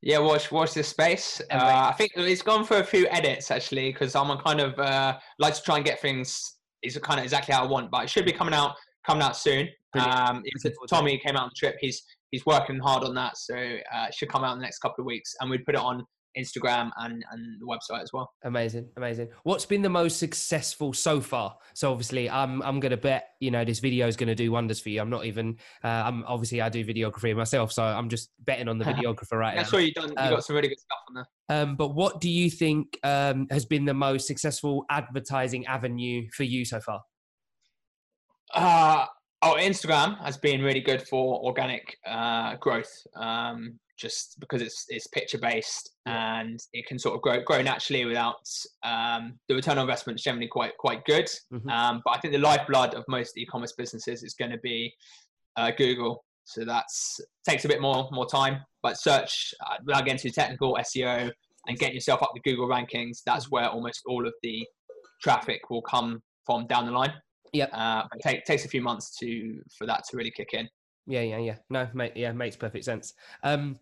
Yeah, 0.00 0.18
watch 0.18 0.52
watch 0.52 0.74
this 0.74 0.86
space. 0.86 1.42
Uh, 1.50 1.88
I 1.90 1.92
think 1.92 2.12
it's 2.14 2.40
gone 2.40 2.64
for 2.64 2.76
a 2.76 2.84
few 2.84 3.08
edits 3.08 3.50
actually 3.50 3.90
because 3.90 4.14
I'm 4.14 4.30
a 4.30 4.40
kind 4.40 4.60
of 4.60 4.78
uh, 4.78 5.18
like 5.40 5.54
to 5.54 5.62
try 5.62 5.74
and 5.74 5.84
get 5.84 6.00
things 6.00 6.58
is 6.82 6.96
kind 6.98 7.18
of 7.18 7.24
exactly 7.24 7.54
how 7.54 7.64
I 7.64 7.66
want, 7.66 7.90
but 7.90 8.04
it 8.04 8.10
should 8.10 8.24
be 8.24 8.32
coming 8.32 8.54
out 8.54 8.76
coming 9.08 9.22
out 9.22 9.36
soon. 9.36 9.68
Um, 9.98 10.42
Tommy 10.88 11.18
came 11.18 11.36
out 11.36 11.44
on 11.44 11.48
the 11.48 11.56
trip. 11.56 11.76
He's 11.80 12.02
he's 12.30 12.44
working 12.44 12.78
hard 12.78 13.04
on 13.04 13.14
that, 13.14 13.36
so 13.36 13.54
uh, 13.54 14.06
it 14.08 14.14
should 14.14 14.28
come 14.28 14.44
out 14.44 14.52
in 14.52 14.58
the 14.58 14.64
next 14.64 14.78
couple 14.80 15.02
of 15.02 15.06
weeks, 15.06 15.34
and 15.40 15.50
we'd 15.50 15.64
put 15.64 15.74
it 15.74 15.80
on 15.80 16.04
Instagram 16.36 16.90
and 16.98 17.24
and 17.30 17.60
the 17.60 17.66
website 17.66 18.02
as 18.02 18.12
well. 18.12 18.30
Amazing, 18.44 18.88
amazing. 18.98 19.28
What's 19.44 19.64
been 19.64 19.80
the 19.80 19.88
most 19.88 20.18
successful 20.18 20.92
so 20.92 21.20
far? 21.22 21.56
So 21.74 21.90
obviously, 21.90 22.28
I'm 22.28 22.62
I'm 22.62 22.80
gonna 22.80 22.98
bet 22.98 23.28
you 23.40 23.50
know 23.50 23.64
this 23.64 23.78
video 23.78 24.06
is 24.06 24.16
gonna 24.16 24.34
do 24.34 24.52
wonders 24.52 24.78
for 24.78 24.90
you. 24.90 25.00
I'm 25.00 25.10
not 25.10 25.24
even. 25.24 25.56
Uh, 25.82 25.88
I'm 25.88 26.22
obviously 26.26 26.60
I 26.60 26.68
do 26.68 26.84
videography 26.84 27.34
myself, 27.34 27.72
so 27.72 27.82
I'm 27.82 28.10
just 28.10 28.30
betting 28.40 28.68
on 28.68 28.78
the 28.78 28.84
videographer 28.92 29.38
right 29.38 29.54
now. 29.54 29.62
That's 29.62 29.72
what 29.72 29.84
you've 29.84 29.94
done. 29.94 30.10
You 30.10 30.14
um, 30.18 30.30
got 30.30 30.44
some 30.44 30.54
really 30.54 30.68
good 30.68 30.80
stuff 30.80 30.98
on 31.08 31.14
there. 31.14 31.26
Um, 31.50 31.76
but 31.76 31.94
what 31.94 32.20
do 32.20 32.28
you 32.28 32.50
think 32.50 32.98
um, 33.02 33.46
has 33.50 33.64
been 33.64 33.86
the 33.86 33.94
most 33.94 34.26
successful 34.26 34.84
advertising 34.90 35.66
avenue 35.66 36.28
for 36.34 36.42
you 36.42 36.66
so 36.66 36.78
far? 36.78 37.00
Uh, 38.54 39.06
oh, 39.42 39.56
Instagram 39.58 40.22
has 40.24 40.36
been 40.36 40.62
really 40.62 40.80
good 40.80 41.06
for 41.06 41.40
organic 41.44 41.96
uh, 42.06 42.56
growth. 42.56 42.92
Um, 43.16 43.78
just 43.98 44.38
because 44.38 44.62
it's 44.62 44.86
it's 44.88 45.08
picture 45.08 45.38
based 45.38 45.90
yeah. 46.06 46.40
and 46.40 46.60
it 46.72 46.86
can 46.86 46.98
sort 46.98 47.16
of 47.16 47.20
grow 47.20 47.42
grow 47.42 47.60
naturally 47.60 48.04
without 48.04 48.36
um, 48.84 49.38
the 49.48 49.54
return 49.54 49.76
on 49.76 49.82
investment 49.82 50.18
is 50.18 50.22
generally 50.22 50.46
quite 50.46 50.76
quite 50.78 51.04
good. 51.04 51.26
Mm-hmm. 51.52 51.68
Um, 51.68 52.00
but 52.04 52.12
I 52.16 52.20
think 52.20 52.32
the 52.32 52.38
lifeblood 52.38 52.94
of 52.94 53.04
most 53.08 53.36
e-commerce 53.36 53.72
businesses 53.76 54.22
is 54.22 54.34
going 54.34 54.52
to 54.52 54.58
be 54.58 54.94
uh, 55.56 55.72
Google. 55.76 56.24
So 56.44 56.64
that's 56.64 57.20
takes 57.46 57.64
a 57.64 57.68
bit 57.68 57.80
more 57.80 58.08
more 58.12 58.26
time. 58.26 58.60
But 58.82 58.98
search 58.98 59.52
uh, 59.66 59.76
without 59.84 60.04
getting 60.04 60.20
too 60.20 60.30
technical, 60.30 60.78
SEO 60.80 61.30
and 61.66 61.78
getting 61.78 61.94
yourself 61.94 62.22
up 62.22 62.30
the 62.34 62.40
Google 62.48 62.68
rankings. 62.68 63.18
That's 63.26 63.50
where 63.50 63.68
almost 63.68 64.02
all 64.06 64.26
of 64.26 64.32
the 64.42 64.66
traffic 65.22 65.68
will 65.70 65.82
come 65.82 66.22
from 66.46 66.66
down 66.68 66.86
the 66.86 66.92
line. 66.92 67.12
Yeah, 67.52 67.66
uh, 67.66 68.06
it 68.14 68.22
take, 68.22 68.44
takes 68.44 68.64
a 68.64 68.68
few 68.68 68.82
months 68.82 69.16
to 69.18 69.60
for 69.76 69.86
that 69.86 70.04
to 70.10 70.16
really 70.16 70.30
kick 70.30 70.50
in. 70.52 70.68
Yeah, 71.06 71.22
yeah, 71.22 71.38
yeah. 71.38 71.56
No, 71.70 71.88
mate, 71.94 72.12
yeah, 72.16 72.32
makes 72.32 72.56
perfect 72.56 72.84
sense. 72.84 73.14
Um, 73.42 73.78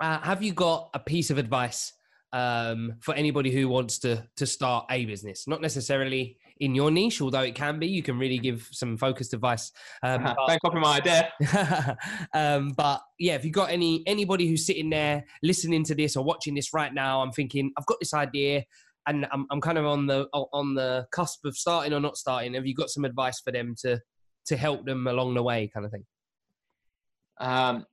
uh, 0.00 0.20
have 0.20 0.42
you 0.42 0.52
got 0.52 0.90
a 0.94 0.98
piece 0.98 1.30
of 1.30 1.38
advice 1.38 1.92
um, 2.32 2.94
for 3.00 3.14
anybody 3.14 3.50
who 3.50 3.68
wants 3.68 3.98
to 4.00 4.26
to 4.36 4.46
start 4.46 4.86
a 4.90 5.04
business? 5.04 5.48
Not 5.48 5.62
necessarily 5.62 6.38
in 6.60 6.74
your 6.74 6.90
niche, 6.90 7.20
although 7.20 7.42
it 7.42 7.54
can 7.54 7.78
be. 7.78 7.86
You 7.86 8.02
can 8.02 8.18
really 8.18 8.38
give 8.38 8.68
some 8.70 8.96
focused 8.96 9.32
advice. 9.34 9.72
Um, 10.02 10.24
but, 10.24 10.36
Don't 10.46 10.60
copy 10.60 10.78
my 10.78 10.96
idea. 10.98 11.96
um, 12.34 12.70
but 12.76 13.00
yeah, 13.18 13.34
if 13.34 13.44
you 13.44 13.50
got 13.50 13.70
any 13.70 14.02
anybody 14.06 14.46
who's 14.46 14.66
sitting 14.66 14.90
there 14.90 15.24
listening 15.42 15.84
to 15.84 15.94
this 15.94 16.16
or 16.16 16.24
watching 16.24 16.54
this 16.54 16.72
right 16.72 16.92
now, 16.92 17.22
I'm 17.22 17.32
thinking 17.32 17.72
I've 17.78 17.86
got 17.86 17.98
this 18.00 18.14
idea. 18.14 18.64
And 19.08 19.26
I'm, 19.32 19.46
I'm 19.50 19.60
kind 19.60 19.78
of 19.78 19.86
on 19.86 20.06
the 20.06 20.28
on 20.32 20.74
the 20.74 21.06
cusp 21.10 21.44
of 21.44 21.56
starting 21.56 21.92
or 21.92 22.00
not 22.00 22.16
starting. 22.16 22.54
Have 22.54 22.66
you 22.66 22.74
got 22.74 22.90
some 22.90 23.04
advice 23.04 23.40
for 23.40 23.50
them 23.50 23.74
to 23.80 24.00
to 24.46 24.56
help 24.56 24.84
them 24.86 25.06
along 25.06 25.34
the 25.34 25.42
way, 25.42 25.70
kind 25.72 25.84
of 25.84 25.92
thing? 25.92 26.04
Um, 27.40 27.86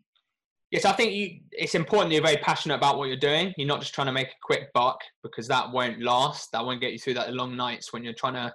Yes, 0.75 0.83
I 0.83 0.91
think 0.91 1.13
you, 1.13 1.39
it's 1.51 1.73
important 1.73 2.09
that 2.09 2.15
you're 2.15 2.25
very 2.25 2.41
passionate 2.43 2.75
about 2.75 2.97
what 2.97 3.07
you're 3.07 3.15
doing. 3.15 3.53
You're 3.55 3.67
not 3.67 3.79
just 3.79 3.93
trying 3.93 4.07
to 4.07 4.13
make 4.13 4.27
a 4.27 4.41
quick 4.43 4.73
buck 4.73 4.99
because 5.23 5.47
that 5.47 5.71
won't 5.71 6.01
last. 6.01 6.51
That 6.51 6.65
won't 6.65 6.81
get 6.81 6.91
you 6.91 6.99
through 6.99 7.13
that 7.13 7.33
long 7.33 7.55
nights 7.55 7.93
when 7.93 8.03
you're 8.03 8.13
trying 8.13 8.33
to 8.33 8.53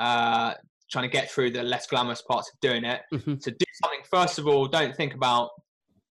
uh, 0.00 0.54
trying 0.90 1.02
to 1.02 1.10
get 1.10 1.28
through 1.28 1.50
the 1.50 1.64
less 1.64 1.88
glamorous 1.88 2.22
parts 2.22 2.50
of 2.52 2.60
doing 2.60 2.84
it. 2.84 3.00
Mm-hmm. 3.12 3.34
So 3.40 3.50
do 3.50 3.66
something. 3.82 4.00
First 4.08 4.38
of 4.38 4.46
all, 4.46 4.68
don't 4.68 4.94
think 4.94 5.14
about. 5.14 5.50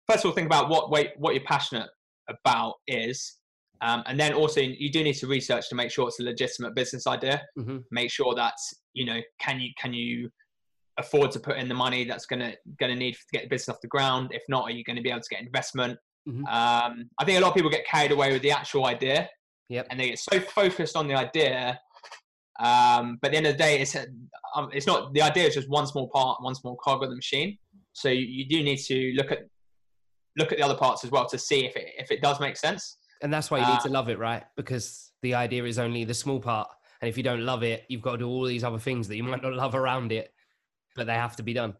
First 0.08 0.24
of 0.24 0.30
all, 0.30 0.34
think 0.34 0.46
about 0.46 0.70
what 0.70 0.90
wait, 0.90 1.10
what 1.18 1.34
you're 1.34 1.44
passionate 1.44 1.90
about 2.28 2.76
is, 2.86 3.36
um, 3.82 4.04
and 4.06 4.18
then 4.18 4.32
also 4.32 4.60
you 4.60 4.90
do 4.90 5.02
need 5.02 5.14
to 5.14 5.26
research 5.26 5.68
to 5.68 5.74
make 5.74 5.90
sure 5.90 6.06
it's 6.08 6.20
a 6.20 6.22
legitimate 6.22 6.74
business 6.74 7.06
idea. 7.06 7.42
Mm-hmm. 7.58 7.78
Make 7.90 8.10
sure 8.10 8.34
that 8.36 8.54
you 8.94 9.04
know 9.04 9.20
can 9.40 9.60
you 9.60 9.70
can 9.76 9.92
you 9.92 10.30
afford 10.98 11.32
to 11.32 11.40
put 11.40 11.56
in 11.56 11.68
the 11.68 11.74
money 11.74 12.04
that's 12.04 12.26
going 12.26 12.40
to 12.40 12.54
going 12.78 12.92
to 12.92 12.96
need 12.96 13.14
to 13.14 13.20
get 13.32 13.42
the 13.42 13.48
business 13.48 13.74
off 13.74 13.80
the 13.80 13.88
ground? 13.88 14.30
If 14.32 14.42
not, 14.48 14.64
are 14.64 14.70
you 14.70 14.84
going 14.84 14.96
to 14.96 15.02
be 15.02 15.10
able 15.10 15.20
to 15.20 15.28
get 15.28 15.40
investment? 15.40 15.98
Mm-hmm. 16.28 16.46
Um, 16.46 17.10
I 17.18 17.24
think 17.24 17.38
a 17.38 17.40
lot 17.40 17.48
of 17.48 17.54
people 17.54 17.70
get 17.70 17.84
carried 17.84 18.12
away 18.12 18.32
with 18.32 18.42
the 18.42 18.52
actual 18.52 18.86
idea, 18.86 19.28
yep. 19.68 19.88
and 19.90 19.98
they 19.98 20.10
get 20.10 20.18
so 20.20 20.38
focused 20.40 20.96
on 20.96 21.08
the 21.08 21.14
idea. 21.14 21.78
Um, 22.60 23.18
but 23.20 23.28
at 23.28 23.32
the 23.32 23.36
end 23.38 23.46
of 23.48 23.54
the 23.54 23.58
day, 23.58 23.80
it's 23.80 23.96
um, 24.54 24.70
it's 24.72 24.86
not 24.86 25.12
the 25.12 25.22
idea 25.22 25.48
is 25.48 25.54
just 25.54 25.68
one 25.68 25.88
small 25.88 26.08
part, 26.08 26.40
one 26.40 26.54
small 26.54 26.76
cog 26.76 27.02
of 27.02 27.10
the 27.10 27.16
machine. 27.16 27.58
So 27.94 28.08
you, 28.08 28.26
you 28.26 28.46
do 28.46 28.62
need 28.62 28.78
to 28.78 29.12
look 29.16 29.32
at 29.32 29.40
look 30.38 30.52
at 30.52 30.58
the 30.58 30.64
other 30.64 30.76
parts 30.76 31.04
as 31.04 31.10
well 31.10 31.26
to 31.28 31.38
see 31.38 31.66
if 31.66 31.74
it 31.74 31.88
if 31.98 32.12
it 32.12 32.22
does 32.22 32.38
make 32.38 32.56
sense. 32.56 32.98
And 33.22 33.32
that's 33.32 33.50
why 33.50 33.60
you 33.60 33.66
need 33.66 33.80
to 33.80 33.88
uh, 33.88 33.92
love 33.92 34.08
it, 34.08 34.18
right? 34.18 34.42
Because 34.56 35.12
the 35.22 35.34
idea 35.34 35.64
is 35.64 35.78
only 35.78 36.04
the 36.04 36.14
small 36.14 36.40
part. 36.40 36.68
And 37.00 37.08
if 37.08 37.16
you 37.16 37.22
don't 37.22 37.44
love 37.44 37.62
it, 37.62 37.84
you've 37.88 38.02
got 38.02 38.12
to 38.12 38.18
do 38.18 38.28
all 38.28 38.44
these 38.44 38.64
other 38.64 38.78
things 38.78 39.08
that 39.08 39.16
you 39.16 39.22
might 39.24 39.42
not 39.42 39.54
love 39.54 39.74
around 39.74 40.12
it 40.12 40.32
but 40.94 41.06
they 41.06 41.14
have 41.14 41.36
to 41.36 41.42
be 41.42 41.52
done. 41.52 41.74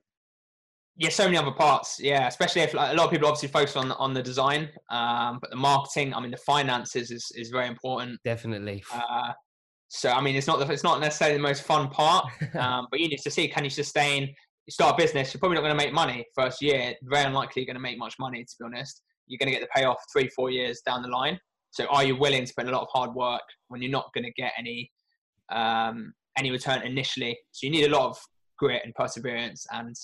Yeah, 0.97 1.09
so 1.09 1.25
many 1.25 1.39
other 1.39 1.53
parts. 1.53 1.99
Yeah, 1.99 2.27
especially 2.27 2.63
if 2.63 2.75
like, 2.75 2.93
a 2.93 2.97
lot 2.97 3.07
of 3.07 3.11
people 3.11 3.27
obviously 3.27 3.49
focus 3.49 3.77
on 3.77 3.93
on 3.93 4.13
the 4.13 4.23
design, 4.23 4.69
um, 4.91 5.39
but 5.41 5.51
the 5.51 5.57
marketing, 5.57 6.13
I 6.13 6.21
mean, 6.21 6.31
the 6.31 6.37
finances 6.37 7.11
is 7.11 7.31
is 7.35 7.49
very 7.49 7.67
important. 7.67 8.21
Definitely. 8.25 8.85
Uh, 8.93 9.33
so 9.89 10.11
I 10.11 10.21
mean, 10.21 10.37
it's 10.37 10.47
not 10.47 10.59
the, 10.59 10.71
it's 10.71 10.85
not 10.85 11.01
necessarily 11.01 11.39
the 11.39 11.43
most 11.43 11.63
fun 11.63 11.89
part, 11.89 12.27
um, 12.55 12.89
but 12.91 13.01
you 13.01 13.09
need 13.09 13.21
to 13.23 13.31
see 13.31 13.49
can 13.49 13.65
you 13.65 13.71
sustain. 13.71 14.35
You 14.67 14.71
start 14.71 14.95
a 14.95 14.97
business, 14.97 15.35
you're 15.35 15.41
probably 15.41 15.57
not 15.57 15.63
going 15.63 15.77
to 15.77 15.85
make 15.85 15.93
money 15.93 16.25
first 16.37 16.63
year. 16.63 16.95
Very 17.03 17.25
unlikely 17.25 17.63
you're 17.63 17.67
going 17.67 17.75
to 17.75 17.81
make 17.81 17.99
much 17.99 18.15
money, 18.21 18.45
to 18.45 18.55
be 18.61 18.65
honest. 18.65 19.03
You're 19.33 19.39
going 19.39 19.53
to 19.53 19.59
get 19.59 19.63
the 19.63 19.81
payoff 19.81 19.97
three, 20.13 20.29
four 20.29 20.51
years 20.51 20.83
down 20.85 21.01
the 21.01 21.09
line. 21.09 21.41
So 21.71 21.87
are 21.87 22.05
you 22.05 22.17
willing 22.17 22.45
to 22.45 22.55
put 22.55 22.65
in 22.65 22.69
a 22.69 22.77
lot 22.77 22.83
of 22.83 22.89
hard 22.93 23.15
work 23.15 23.41
when 23.69 23.81
you're 23.81 23.91
not 23.91 24.13
going 24.15 24.25
to 24.25 24.33
get 24.33 24.53
any 24.59 24.91
um, 25.51 26.13
any 26.37 26.51
return 26.51 26.83
initially? 26.83 27.39
So 27.53 27.67
you 27.67 27.73
need 27.73 27.85
a 27.85 27.91
lot 27.91 28.11
of 28.11 28.19
grit 28.59 28.83
and 28.85 28.95
perseverance 28.95 29.67
and 29.73 29.97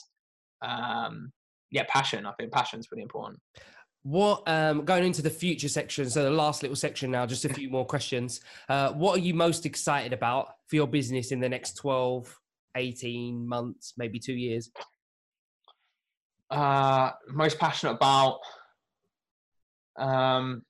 um, 0.62 1.30
yeah, 1.70 1.84
passion. 1.88 2.24
I 2.24 2.32
think 2.32 2.52
passion 2.52 2.80
is 2.80 2.88
really 2.90 3.02
important. 3.02 3.38
What 4.02 4.42
um, 4.46 4.86
going 4.86 5.04
into 5.04 5.20
the 5.20 5.28
future 5.28 5.68
section? 5.68 6.08
So 6.08 6.24
the 6.24 6.30
last 6.30 6.62
little 6.62 6.76
section 6.76 7.10
now, 7.10 7.26
just 7.26 7.44
a 7.44 7.52
few 7.52 7.68
more 7.68 7.84
questions. 7.84 8.40
Uh, 8.70 8.92
what 8.92 9.18
are 9.18 9.22
you 9.22 9.34
most 9.34 9.66
excited 9.66 10.14
about 10.14 10.54
for 10.68 10.76
your 10.76 10.86
business 10.86 11.32
in 11.32 11.40
the 11.40 11.48
next 11.48 11.74
12, 11.74 12.34
18 12.76 13.46
months, 13.46 13.92
maybe 13.98 14.18
two 14.18 14.32
years? 14.32 14.70
Uh, 16.50 17.10
most 17.28 17.58
passionate 17.58 17.92
about 17.92 18.38
um, 19.98 20.62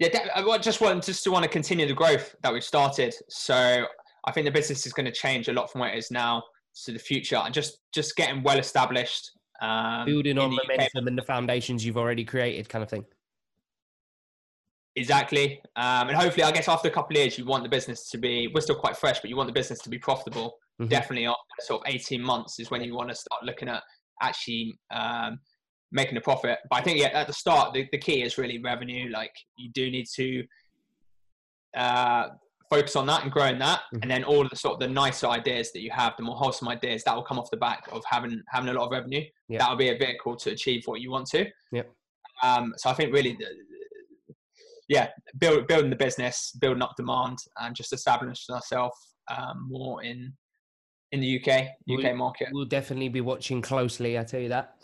yeah, 0.00 0.08
I 0.34 0.58
just 0.58 0.80
want 0.80 1.04
just 1.04 1.22
to 1.24 1.30
want 1.30 1.42
to 1.42 1.48
continue 1.48 1.86
the 1.86 1.94
growth 1.94 2.34
that 2.42 2.52
we've 2.52 2.64
started. 2.64 3.14
So 3.28 3.84
I 4.24 4.32
think 4.32 4.46
the 4.46 4.50
business 4.50 4.86
is 4.86 4.94
going 4.94 5.06
to 5.06 5.12
change 5.12 5.48
a 5.48 5.52
lot 5.52 5.70
from 5.70 5.82
where 5.82 5.92
it 5.92 5.98
is 5.98 6.10
now 6.10 6.42
to 6.84 6.92
the 6.92 6.98
future, 6.98 7.36
and 7.36 7.52
just 7.52 7.78
just 7.92 8.16
getting 8.16 8.42
well 8.42 8.58
established, 8.58 9.30
um, 9.60 10.06
building 10.06 10.38
on 10.38 10.50
the 10.50 10.62
momentum 10.66 11.04
UK. 11.04 11.08
and 11.08 11.18
the 11.18 11.22
foundations 11.22 11.84
you've 11.84 11.98
already 11.98 12.24
created, 12.24 12.68
kind 12.68 12.82
of 12.82 12.88
thing. 12.88 13.04
Exactly, 14.96 15.60
um, 15.76 16.08
and 16.08 16.16
hopefully, 16.16 16.44
I 16.44 16.50
guess 16.50 16.66
after 16.66 16.88
a 16.88 16.90
couple 16.90 17.16
of 17.16 17.20
years, 17.22 17.38
you 17.38 17.44
want 17.44 17.62
the 17.62 17.68
business 17.68 18.08
to 18.10 18.18
be. 18.18 18.50
We're 18.54 18.62
still 18.62 18.76
quite 18.76 18.96
fresh, 18.96 19.20
but 19.20 19.28
you 19.28 19.36
want 19.36 19.48
the 19.48 19.52
business 19.52 19.80
to 19.80 19.90
be 19.90 19.98
profitable. 19.98 20.54
Mm-hmm. 20.80 20.88
Definitely, 20.88 21.26
after 21.26 21.40
sort 21.60 21.82
of 21.86 21.94
eighteen 21.94 22.22
months 22.22 22.58
is 22.58 22.70
when 22.70 22.82
you 22.82 22.94
want 22.94 23.10
to 23.10 23.14
start 23.14 23.44
looking 23.44 23.68
at 23.68 23.82
actually 24.22 24.78
um, 24.90 25.38
making 25.92 26.16
a 26.16 26.20
profit. 26.20 26.58
But 26.68 26.76
I 26.76 26.82
think 26.82 26.98
yeah, 26.98 27.08
at 27.08 27.26
the 27.26 27.32
start, 27.32 27.72
the, 27.74 27.88
the 27.92 27.98
key 27.98 28.22
is 28.22 28.38
really 28.38 28.58
revenue. 28.58 29.10
Like 29.10 29.32
you 29.56 29.70
do 29.72 29.90
need 29.90 30.06
to 30.16 30.44
uh, 31.76 32.28
focus 32.68 32.96
on 32.96 33.06
that 33.06 33.22
and 33.22 33.32
growing 33.32 33.58
that, 33.58 33.80
mm-hmm. 33.80 34.02
and 34.02 34.10
then 34.10 34.24
all 34.24 34.42
of 34.42 34.50
the 34.50 34.56
sort 34.56 34.74
of 34.74 34.80
the 34.80 34.88
nicer 34.88 35.26
ideas 35.26 35.72
that 35.72 35.80
you 35.80 35.90
have, 35.90 36.14
the 36.16 36.22
more 36.22 36.36
wholesome 36.36 36.68
ideas 36.68 37.02
that 37.04 37.14
will 37.14 37.22
come 37.22 37.38
off 37.38 37.50
the 37.50 37.56
back 37.56 37.84
of 37.92 38.02
having 38.08 38.42
having 38.48 38.68
a 38.68 38.72
lot 38.72 38.86
of 38.86 38.92
revenue. 38.92 39.24
That 39.48 39.68
will 39.68 39.76
be 39.76 39.90
a 39.90 39.98
vehicle 39.98 40.36
to 40.36 40.50
achieve 40.50 40.82
what 40.86 41.00
you 41.00 41.10
want 41.10 41.26
to. 41.28 41.46
Yep. 41.72 41.92
Um, 42.42 42.72
so 42.76 42.88
I 42.88 42.94
think 42.94 43.12
really, 43.12 43.36
the, 43.38 43.46
yeah, 44.88 45.08
build, 45.38 45.66
building 45.66 45.90
the 45.90 45.96
business, 45.96 46.52
building 46.60 46.82
up 46.82 46.94
demand, 46.96 47.38
and 47.58 47.74
just 47.74 47.92
establishing 47.92 48.54
ourselves 48.54 48.96
um, 49.28 49.68
more 49.68 50.02
in 50.02 50.32
in 51.12 51.20
the 51.20 51.40
UK 51.40 51.48
UK 51.48 51.68
we'll, 51.88 52.14
market. 52.14 52.48
We'll 52.52 52.64
definitely 52.64 53.08
be 53.08 53.20
watching 53.20 53.60
closely. 53.60 54.18
I 54.18 54.24
tell 54.24 54.40
you 54.40 54.50
that. 54.50 54.76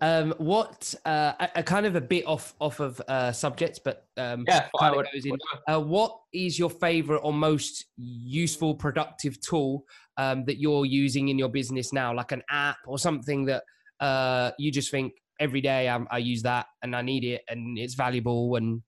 Um, 0.00 0.34
what 0.38 0.92
uh, 1.04 1.32
a, 1.38 1.50
a, 1.56 1.62
kind 1.62 1.86
of 1.86 1.94
a 1.94 2.00
bit 2.00 2.26
off 2.26 2.54
off 2.60 2.80
of 2.80 3.00
uh, 3.06 3.30
subject, 3.32 3.80
but 3.84 4.06
um, 4.16 4.44
yeah, 4.46 4.66
kind 4.78 4.96
of 4.96 5.06
goes 5.12 5.24
in. 5.24 5.38
Uh, 5.68 5.80
what 5.80 6.18
is 6.32 6.58
your 6.58 6.70
favorite 6.70 7.20
or 7.22 7.32
most 7.32 7.86
useful, 7.96 8.74
productive 8.74 9.40
tool 9.40 9.84
um, 10.16 10.44
that 10.46 10.58
you're 10.58 10.84
using 10.84 11.28
in 11.28 11.38
your 11.38 11.48
business 11.48 11.92
now, 11.92 12.12
like 12.12 12.32
an 12.32 12.42
app 12.50 12.78
or 12.86 12.98
something 12.98 13.44
that 13.44 13.62
uh, 14.00 14.50
you 14.58 14.72
just 14.72 14.90
think 14.90 15.12
every 15.40 15.60
day 15.60 15.88
I, 15.88 16.04
I 16.10 16.18
use 16.18 16.42
that 16.42 16.66
and 16.82 16.94
I 16.94 17.02
need 17.02 17.24
it 17.24 17.42
and 17.48 17.78
it's 17.78 17.94
valuable 17.94 18.56
and. 18.56 18.82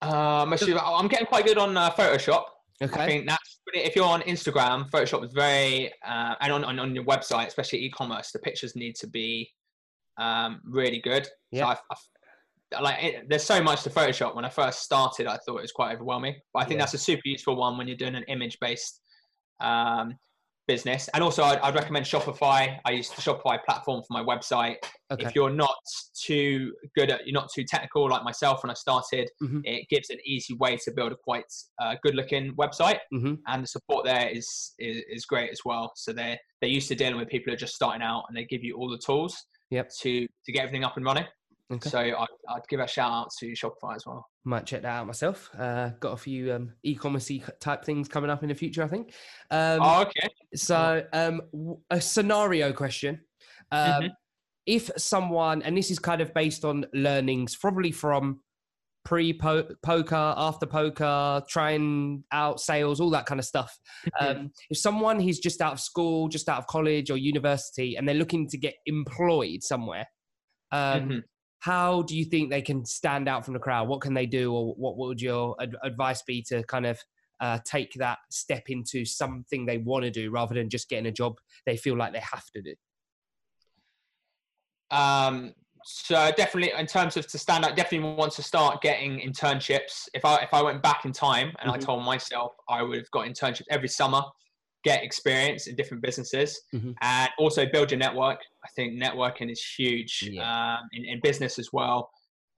Um, 0.00 0.54
I'm 0.54 1.08
getting 1.08 1.26
quite 1.26 1.44
good 1.44 1.58
on 1.58 1.76
uh, 1.76 1.90
Photoshop. 1.90 2.44
Okay. 2.82 3.00
I 3.00 3.06
think 3.06 3.28
that's 3.28 3.60
if 3.74 3.96
you're 3.96 4.04
on 4.04 4.22
Instagram, 4.22 4.88
Photoshop 4.90 5.24
is 5.24 5.32
very, 5.32 5.92
uh, 6.06 6.34
and 6.40 6.52
on, 6.52 6.64
on, 6.64 6.78
on 6.78 6.94
your 6.94 7.04
website, 7.04 7.48
especially 7.48 7.80
e-commerce, 7.84 8.30
the 8.32 8.38
pictures 8.38 8.74
need 8.76 8.94
to 8.96 9.06
be 9.06 9.50
um, 10.18 10.60
really 10.64 11.00
good. 11.00 11.28
Yeah. 11.50 11.74
So 11.74 11.80
I, 12.76 12.80
like 12.80 13.02
it, 13.02 13.28
there's 13.28 13.44
so 13.44 13.62
much 13.62 13.82
to 13.82 13.90
Photoshop. 13.90 14.34
When 14.34 14.44
I 14.44 14.48
first 14.48 14.82
started, 14.82 15.26
I 15.26 15.38
thought 15.38 15.58
it 15.58 15.62
was 15.62 15.72
quite 15.72 15.94
overwhelming, 15.94 16.36
but 16.52 16.60
I 16.60 16.64
think 16.64 16.78
yeah. 16.78 16.84
that's 16.84 16.94
a 16.94 16.98
super 16.98 17.22
useful 17.24 17.56
one 17.56 17.76
when 17.78 17.88
you're 17.88 17.96
doing 17.96 18.14
an 18.14 18.24
image-based 18.28 19.00
um, 19.60 20.14
business. 20.68 21.08
And 21.14 21.24
also, 21.24 21.42
I'd, 21.42 21.58
I'd, 21.58 21.74
recommend 21.74 22.06
Shopify. 22.06 22.78
I 22.84 22.90
use 22.92 23.08
the 23.08 23.20
Shopify 23.20 23.58
platform 23.64 24.02
for 24.06 24.12
my 24.12 24.22
website. 24.22 24.76
Okay. 25.10 25.24
If 25.24 25.34
you're 25.34 25.50
not 25.50 25.74
too 26.14 26.72
good 26.94 27.10
at, 27.10 27.26
you're 27.26 27.34
not 27.34 27.48
too 27.52 27.64
technical 27.64 28.08
like 28.08 28.22
myself 28.22 28.62
when 28.62 28.70
I 28.70 28.74
started, 28.74 29.28
mm-hmm. 29.42 29.60
it 29.64 29.88
gives 29.88 30.10
an 30.10 30.18
easy 30.24 30.54
way 30.54 30.76
to 30.84 30.92
build 30.92 31.10
a 31.10 31.16
quite 31.16 31.44
uh, 31.82 31.96
good 32.04 32.14
looking 32.14 32.54
website. 32.54 32.98
Mm-hmm. 33.12 33.34
And 33.48 33.64
the 33.64 33.66
support 33.66 34.04
there 34.04 34.28
is, 34.28 34.74
is, 34.78 35.02
is 35.10 35.24
great 35.24 35.50
as 35.50 35.60
well. 35.64 35.90
So 35.96 36.12
they're 36.12 36.38
they're 36.60 36.70
used 36.70 36.88
to 36.88 36.94
dealing 36.94 37.16
with 37.16 37.28
people 37.28 37.50
who 37.50 37.54
are 37.54 37.58
just 37.58 37.74
starting 37.74 38.02
out, 38.02 38.24
and 38.28 38.36
they 38.36 38.44
give 38.44 38.62
you 38.62 38.76
all 38.76 38.90
the 38.90 38.98
tools 38.98 39.36
yep. 39.70 39.90
to 40.00 40.26
to 40.26 40.52
get 40.52 40.62
everything 40.62 40.84
up 40.84 40.96
and 40.96 41.04
running. 41.04 41.24
Okay. 41.70 41.90
So 41.90 41.98
I'd, 41.98 42.26
I'd, 42.48 42.66
give 42.68 42.80
a 42.80 42.86
shout 42.86 43.12
out 43.12 43.30
to 43.40 43.52
Shopify 43.52 43.94
as 43.94 44.06
well. 44.06 44.26
Might 44.44 44.64
check 44.64 44.82
that 44.82 44.88
out 44.88 45.06
myself. 45.06 45.50
Uh, 45.56 45.90
got 46.00 46.12
a 46.12 46.16
few 46.16 46.52
um, 46.54 46.72
e-commerce 46.82 47.30
type 47.60 47.84
things 47.84 48.08
coming 48.08 48.30
up 48.30 48.42
in 48.42 48.48
the 48.48 48.54
future, 48.54 48.82
I 48.82 48.88
think. 48.88 49.12
Um, 49.50 49.80
oh, 49.82 50.02
okay. 50.02 50.28
So 50.54 51.04
um, 51.12 51.42
a 51.90 52.00
scenario 52.00 52.72
question. 52.72 53.20
Um, 53.70 53.80
mm-hmm. 53.80 54.06
If 54.64 54.90
someone, 54.96 55.60
and 55.62 55.76
this 55.76 55.90
is 55.90 55.98
kind 55.98 56.22
of 56.22 56.32
based 56.32 56.64
on 56.64 56.86
learnings, 56.94 57.54
probably 57.56 57.92
from 57.92 58.40
pre 59.04 59.34
poker, 59.34 60.34
after 60.36 60.64
poker, 60.64 61.42
trying 61.50 62.24
out 62.32 62.60
sales, 62.60 62.98
all 62.98 63.10
that 63.10 63.26
kind 63.26 63.40
of 63.40 63.44
stuff. 63.44 63.78
Um, 64.20 64.52
if 64.70 64.78
someone 64.78 65.20
is 65.20 65.38
just 65.38 65.60
out 65.60 65.74
of 65.74 65.80
school, 65.80 66.28
just 66.28 66.48
out 66.48 66.58
of 66.58 66.66
college 66.66 67.10
or 67.10 67.18
university, 67.18 67.96
and 67.96 68.08
they're 68.08 68.14
looking 68.14 68.48
to 68.48 68.56
get 68.56 68.74
employed 68.86 69.62
somewhere, 69.62 70.06
um, 70.72 71.00
mm-hmm 71.00 71.18
how 71.60 72.02
do 72.02 72.16
you 72.16 72.24
think 72.24 72.50
they 72.50 72.62
can 72.62 72.84
stand 72.84 73.28
out 73.28 73.44
from 73.44 73.54
the 73.54 73.60
crowd? 73.60 73.88
What 73.88 74.00
can 74.00 74.14
they 74.14 74.26
do, 74.26 74.52
or 74.52 74.74
what 74.74 74.96
would 74.96 75.20
your 75.20 75.56
ad- 75.60 75.76
advice 75.82 76.22
be 76.22 76.42
to 76.48 76.62
kind 76.64 76.86
of 76.86 76.98
uh, 77.40 77.58
take 77.64 77.92
that 77.94 78.18
step 78.30 78.64
into 78.68 79.04
something 79.04 79.64
they 79.66 79.78
want 79.78 80.04
to 80.04 80.10
do 80.10 80.30
rather 80.30 80.54
than 80.54 80.68
just 80.68 80.88
getting 80.88 81.06
a 81.06 81.12
job 81.12 81.38
they 81.66 81.76
feel 81.76 81.96
like 81.96 82.12
they 82.12 82.20
have 82.20 82.44
to 82.54 82.62
do? 82.62 82.74
Um, 84.90 85.54
so 85.84 86.30
definitely, 86.36 86.72
in 86.78 86.86
terms 86.86 87.16
of 87.16 87.26
to 87.28 87.38
stand 87.38 87.64
out, 87.64 87.76
definitely 87.76 88.14
want 88.14 88.32
to 88.32 88.42
start 88.42 88.80
getting 88.80 89.20
internships. 89.20 90.08
If 90.14 90.24
I 90.24 90.36
if 90.36 90.52
I 90.52 90.62
went 90.62 90.82
back 90.82 91.04
in 91.04 91.12
time 91.12 91.48
and 91.60 91.70
mm-hmm. 91.70 91.70
I 91.70 91.78
told 91.78 92.04
myself 92.04 92.52
I 92.68 92.82
would 92.82 92.98
have 92.98 93.10
got 93.10 93.26
internships 93.26 93.66
every 93.70 93.88
summer, 93.88 94.22
get 94.84 95.02
experience 95.02 95.66
in 95.66 95.76
different 95.76 96.02
businesses 96.02 96.60
mm-hmm. 96.74 96.92
and 97.02 97.30
also 97.38 97.66
build 97.70 97.90
your 97.90 97.98
network. 97.98 98.38
I 98.64 98.68
think 98.76 99.00
networking 99.02 99.50
is 99.50 99.62
huge 99.76 100.28
yeah. 100.30 100.76
um, 100.76 100.88
in, 100.92 101.04
in, 101.04 101.20
business 101.22 101.58
as 101.58 101.70
well. 101.72 102.10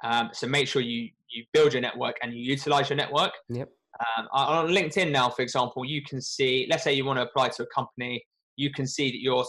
Um, 0.04 0.30
so 0.32 0.46
make 0.46 0.68
sure 0.68 0.82
you 0.82 1.08
you 1.30 1.44
build 1.52 1.72
your 1.72 1.82
network 1.82 2.16
and 2.22 2.34
you 2.34 2.42
utilize 2.42 2.90
your 2.90 2.96
network. 2.96 3.32
Yep. 3.48 3.68
Um, 4.18 4.28
on 4.32 4.68
LinkedIn 4.68 5.10
now, 5.10 5.28
for 5.30 5.42
example, 5.42 5.84
you 5.84 6.02
can 6.02 6.20
see. 6.20 6.66
Let's 6.70 6.84
say 6.84 6.92
you 6.92 7.04
want 7.04 7.18
to 7.18 7.24
apply 7.24 7.48
to 7.50 7.62
a 7.62 7.66
company, 7.74 8.22
you 8.56 8.70
can 8.72 8.86
see 8.86 9.10
that 9.10 9.20
you're. 9.20 9.44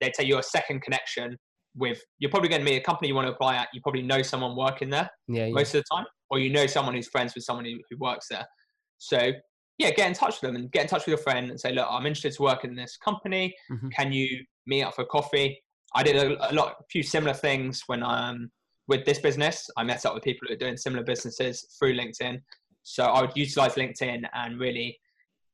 They 0.00 0.10
tell 0.10 0.24
you 0.24 0.38
a 0.38 0.42
second 0.42 0.82
connection 0.82 1.36
with. 1.76 2.00
You're 2.18 2.30
probably 2.30 2.48
going 2.48 2.62
to 2.62 2.64
meet 2.64 2.76
a 2.76 2.80
company 2.80 3.08
you 3.08 3.14
want 3.14 3.28
to 3.28 3.32
apply 3.32 3.56
at. 3.56 3.68
You 3.72 3.80
probably 3.82 4.02
know 4.02 4.22
someone 4.22 4.56
working 4.56 4.90
there. 4.90 5.10
Yeah, 5.28 5.46
yeah. 5.46 5.52
Most 5.52 5.74
of 5.74 5.82
the 5.82 5.96
time, 5.96 6.06
or 6.30 6.38
you 6.38 6.50
know 6.50 6.66
someone 6.66 6.94
who's 6.94 7.08
friends 7.08 7.34
with 7.34 7.44
someone 7.44 7.64
who, 7.64 7.78
who 7.90 7.96
works 7.98 8.26
there. 8.30 8.46
So 8.98 9.32
yeah, 9.78 9.90
get 9.90 10.08
in 10.08 10.14
touch 10.14 10.40
with 10.40 10.48
them 10.48 10.56
and 10.56 10.70
get 10.70 10.82
in 10.82 10.88
touch 10.88 11.02
with 11.02 11.08
your 11.08 11.18
friend 11.18 11.50
and 11.50 11.58
say, 11.58 11.72
look, 11.72 11.86
I'm 11.90 12.06
interested 12.06 12.32
to 12.34 12.42
work 12.42 12.64
in 12.64 12.74
this 12.74 12.96
company. 12.96 13.54
Mm-hmm. 13.70 13.88
Can 13.88 14.12
you 14.12 14.44
meet 14.66 14.82
up 14.82 14.94
for 14.94 15.04
coffee? 15.04 15.62
I 15.94 16.02
did 16.02 16.16
a, 16.16 16.50
a 16.50 16.52
lot, 16.52 16.76
a 16.80 16.84
few 16.90 17.02
similar 17.02 17.34
things 17.34 17.82
when 17.86 18.02
I 18.02 18.28
um 18.30 18.50
with 18.86 19.04
this 19.04 19.18
business. 19.18 19.68
I 19.76 19.84
met 19.84 20.04
up 20.04 20.14
with 20.14 20.22
people 20.22 20.46
who 20.46 20.54
are 20.54 20.58
doing 20.58 20.76
similar 20.76 21.02
businesses 21.02 21.66
through 21.78 21.96
LinkedIn. 21.96 22.40
So 22.82 23.04
I 23.04 23.20
would 23.22 23.32
utilize 23.34 23.74
LinkedIn 23.74 24.24
and 24.34 24.60
really, 24.60 24.98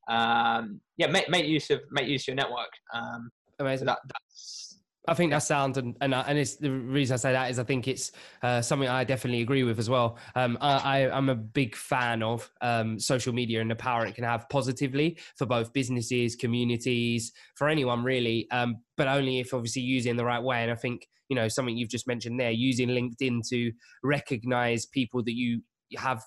um, 0.09 0.81
yeah, 0.97 1.07
make, 1.07 1.29
make 1.29 1.45
use 1.45 1.69
of 1.69 1.81
make 1.91 2.07
use 2.07 2.23
of 2.23 2.27
your 2.29 2.35
network. 2.35 2.71
Um, 2.93 3.31
Amazing. 3.59 3.87
So 3.87 3.93
that, 3.93 3.99
that's 4.07 4.70
I 5.07 5.15
think 5.15 5.31
that 5.31 5.39
sounds 5.39 5.77
and 5.77 5.95
and, 5.99 6.13
and 6.13 6.37
it's 6.37 6.57
the 6.57 6.69
reason 6.69 7.15
I 7.15 7.17
say 7.17 7.31
that 7.31 7.49
is 7.49 7.57
I 7.57 7.63
think 7.63 7.87
it's 7.87 8.11
uh, 8.43 8.61
something 8.61 8.87
I 8.87 9.03
definitely 9.03 9.41
agree 9.41 9.63
with 9.63 9.79
as 9.79 9.89
well. 9.89 10.19
Um, 10.35 10.57
I, 10.61 10.99
I 11.07 11.17
am 11.17 11.29
a 11.29 11.35
big 11.35 11.75
fan 11.75 12.21
of 12.21 12.49
um, 12.61 12.99
social 12.99 13.33
media 13.33 13.61
and 13.61 13.71
the 13.71 13.75
power 13.75 14.05
it 14.05 14.13
can 14.13 14.23
have 14.23 14.47
positively 14.49 15.17
for 15.35 15.47
both 15.47 15.73
businesses, 15.73 16.35
communities, 16.35 17.31
for 17.55 17.67
anyone 17.67 18.03
really. 18.03 18.49
Um, 18.51 18.77
but 18.95 19.07
only 19.07 19.39
if 19.39 19.53
obviously 19.53 19.81
using 19.81 20.17
the 20.17 20.25
right 20.25 20.41
way. 20.41 20.61
And 20.61 20.71
I 20.71 20.75
think 20.75 21.07
you 21.29 21.35
know 21.35 21.47
something 21.47 21.75
you've 21.75 21.89
just 21.89 22.07
mentioned 22.07 22.39
there, 22.39 22.51
using 22.51 22.89
LinkedIn 22.89 23.47
to 23.49 23.71
recognize 24.03 24.85
people 24.85 25.23
that 25.23 25.33
you 25.33 25.61
have 25.97 26.23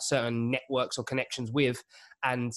certain 0.00 0.50
networks 0.50 0.96
or 0.96 1.04
connections 1.04 1.50
with, 1.52 1.84
and 2.22 2.52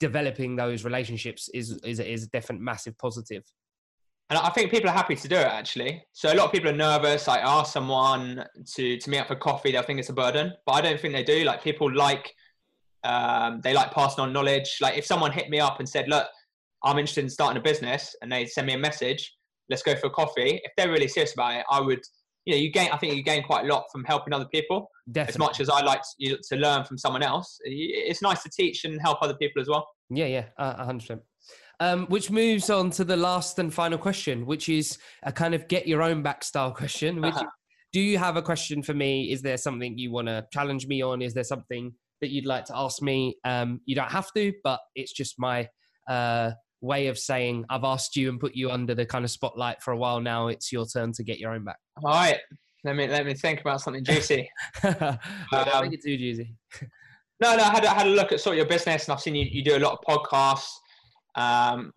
developing 0.00 0.56
those 0.56 0.84
relationships 0.84 1.48
is 1.54 1.80
is 1.84 2.00
is 2.00 2.24
a 2.24 2.28
definite 2.28 2.60
massive 2.60 2.98
positive. 2.98 3.44
And 4.28 4.38
I 4.38 4.48
think 4.50 4.72
people 4.72 4.90
are 4.90 4.94
happy 4.94 5.14
to 5.14 5.28
do 5.28 5.36
it 5.36 5.46
actually. 5.46 6.02
So 6.12 6.32
a 6.32 6.34
lot 6.34 6.46
of 6.46 6.52
people 6.52 6.68
are 6.70 6.76
nervous. 6.76 7.28
I 7.28 7.38
ask 7.38 7.72
someone 7.72 8.44
to 8.74 8.98
to 8.98 9.10
meet 9.10 9.18
up 9.20 9.28
for 9.28 9.36
coffee, 9.36 9.70
they'll 9.70 9.82
think 9.82 10.00
it's 10.00 10.08
a 10.08 10.14
burden, 10.14 10.52
but 10.66 10.72
I 10.72 10.80
don't 10.80 11.00
think 11.00 11.14
they 11.14 11.22
do. 11.22 11.44
Like 11.44 11.62
people 11.62 11.92
like 11.94 12.34
um, 13.04 13.60
they 13.62 13.72
like 13.72 13.92
passing 13.92 14.22
on 14.22 14.32
knowledge. 14.32 14.78
Like 14.80 14.98
if 14.98 15.06
someone 15.06 15.30
hit 15.30 15.48
me 15.48 15.60
up 15.60 15.78
and 15.78 15.88
said, 15.88 16.08
"Look, 16.08 16.26
I'm 16.82 16.98
interested 16.98 17.24
in 17.24 17.30
starting 17.30 17.58
a 17.58 17.62
business," 17.62 18.16
and 18.20 18.30
they 18.30 18.46
send 18.46 18.66
me 18.66 18.74
a 18.74 18.78
message, 18.78 19.32
"Let's 19.70 19.82
go 19.82 19.94
for 19.94 20.08
a 20.08 20.10
coffee." 20.10 20.60
If 20.64 20.72
they're 20.76 20.90
really 20.90 21.08
serious 21.08 21.32
about 21.34 21.54
it, 21.54 21.66
I 21.70 21.80
would. 21.80 22.00
You 22.46 22.54
know, 22.54 22.60
you 22.60 22.70
gain. 22.70 22.90
I 22.92 22.96
think 22.96 23.14
you 23.14 23.22
gain 23.22 23.42
quite 23.42 23.64
a 23.64 23.68
lot 23.68 23.84
from 23.90 24.04
helping 24.04 24.32
other 24.32 24.46
people. 24.46 24.88
Definitely. 25.10 25.32
As 25.34 25.38
much 25.38 25.60
as 25.60 25.68
I 25.68 25.82
like 25.82 26.02
to, 26.20 26.38
to 26.50 26.56
learn 26.56 26.84
from 26.84 26.96
someone 26.96 27.22
else, 27.22 27.58
it's 27.64 28.22
nice 28.22 28.42
to 28.44 28.50
teach 28.50 28.84
and 28.84 29.00
help 29.00 29.18
other 29.20 29.34
people 29.34 29.60
as 29.60 29.68
well. 29.68 29.88
Yeah, 30.10 30.26
yeah, 30.26 30.44
a 30.58 30.84
hundred 30.84 31.00
percent. 31.00 31.22
Um, 31.78 32.06
which 32.06 32.30
moves 32.30 32.70
on 32.70 32.90
to 32.92 33.04
the 33.04 33.16
last 33.16 33.58
and 33.58 33.72
final 33.72 33.98
question, 33.98 34.46
which 34.46 34.68
is 34.68 34.96
a 35.24 35.32
kind 35.32 35.54
of 35.54 35.68
get 35.68 35.86
your 35.86 36.02
own 36.02 36.22
back 36.22 36.42
style 36.42 36.72
question. 36.72 37.16
Which, 37.20 37.34
uh-huh. 37.34 37.44
do 37.92 38.00
you 38.00 38.16
have 38.16 38.38
a 38.38 38.42
question 38.42 38.82
for 38.82 38.94
me? 38.94 39.30
Is 39.30 39.42
there 39.42 39.58
something 39.58 39.98
you 39.98 40.10
want 40.10 40.28
to 40.28 40.46
challenge 40.52 40.86
me 40.86 41.02
on? 41.02 41.20
Is 41.20 41.34
there 41.34 41.44
something 41.44 41.92
that 42.22 42.30
you'd 42.30 42.46
like 42.46 42.64
to 42.66 42.76
ask 42.76 43.02
me? 43.02 43.36
Um, 43.44 43.80
you 43.84 43.94
don't 43.94 44.10
have 44.10 44.32
to, 44.36 44.54
but 44.64 44.80
it's 44.94 45.12
just 45.12 45.34
my 45.38 45.68
uh, 46.08 46.52
way 46.80 47.08
of 47.08 47.18
saying 47.18 47.64
I've 47.68 47.84
asked 47.84 48.16
you 48.16 48.28
and 48.30 48.40
put 48.40 48.54
you 48.54 48.70
under 48.70 48.94
the 48.94 49.04
kind 49.04 49.24
of 49.24 49.30
spotlight 49.30 49.82
for 49.82 49.92
a 49.92 49.96
while 49.96 50.20
now. 50.20 50.48
It's 50.48 50.72
your 50.72 50.86
turn 50.86 51.12
to 51.12 51.24
get 51.24 51.38
your 51.38 51.52
own 51.52 51.64
back. 51.64 51.76
All 52.02 52.10
right. 52.10 52.38
Let 52.84 52.96
me 52.96 53.08
let 53.08 53.26
me 53.26 53.34
think 53.34 53.60
about 53.60 53.80
something 53.80 54.04
juicy. 54.04 54.48
don't 54.82 54.94
um, 55.52 55.84
make 55.84 55.94
it 55.94 56.02
too 56.04 56.16
juicy. 56.16 56.54
no, 57.42 57.56
no. 57.56 57.62
I 57.64 57.70
had, 57.70 57.84
I 57.84 57.94
had 57.94 58.06
a 58.06 58.10
look 58.10 58.30
at 58.32 58.40
sort 58.40 58.54
of 58.54 58.58
your 58.58 58.66
business, 58.66 59.06
and 59.06 59.12
I've 59.12 59.20
seen 59.20 59.34
you, 59.34 59.46
you 59.50 59.64
do 59.64 59.76
a 59.76 59.80
lot 59.80 59.98
of 59.98 60.00
podcasts 60.06 60.70
um, 61.36 61.92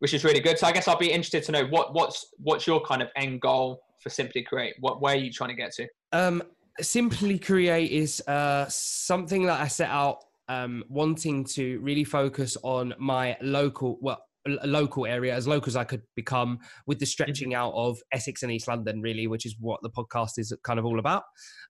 which 0.00 0.14
is 0.14 0.24
really 0.24 0.40
good. 0.40 0.58
So 0.58 0.66
I 0.66 0.72
guess 0.72 0.88
I'll 0.88 0.98
be 0.98 1.10
interested 1.10 1.42
to 1.44 1.52
know 1.52 1.66
what 1.66 1.94
what's 1.94 2.26
what's 2.38 2.66
your 2.66 2.80
kind 2.80 3.02
of 3.02 3.08
end 3.16 3.40
goal 3.40 3.82
for 4.02 4.10
Simply 4.10 4.42
Create. 4.42 4.74
What 4.80 5.00
where 5.00 5.14
are 5.14 5.18
you 5.18 5.32
trying 5.32 5.50
to 5.50 5.56
get 5.56 5.72
to? 5.72 5.88
Um, 6.12 6.42
Simply 6.80 7.38
Create 7.38 7.90
is 7.90 8.22
uh, 8.26 8.66
something 8.68 9.46
that 9.46 9.60
I 9.60 9.68
set 9.68 9.90
out 9.90 10.24
um, 10.48 10.84
wanting 10.88 11.44
to 11.44 11.78
really 11.80 12.04
focus 12.04 12.56
on 12.62 12.94
my 12.98 13.36
local 13.40 13.98
well 14.00 14.22
local 14.64 15.06
area 15.06 15.34
as 15.34 15.46
local 15.46 15.68
as 15.70 15.76
I 15.76 15.84
could 15.84 16.02
become 16.14 16.58
with 16.86 16.98
the 16.98 17.04
mm-hmm. 17.04 17.10
stretching 17.10 17.54
out 17.54 17.72
of 17.74 17.98
Essex 18.12 18.42
and 18.42 18.52
East 18.52 18.68
London 18.68 19.00
really 19.00 19.26
which 19.26 19.46
is 19.46 19.56
what 19.58 19.80
the 19.82 19.90
podcast 19.90 20.32
is 20.38 20.54
kind 20.64 20.78
of 20.78 20.84
all 20.84 20.98
about 20.98 21.24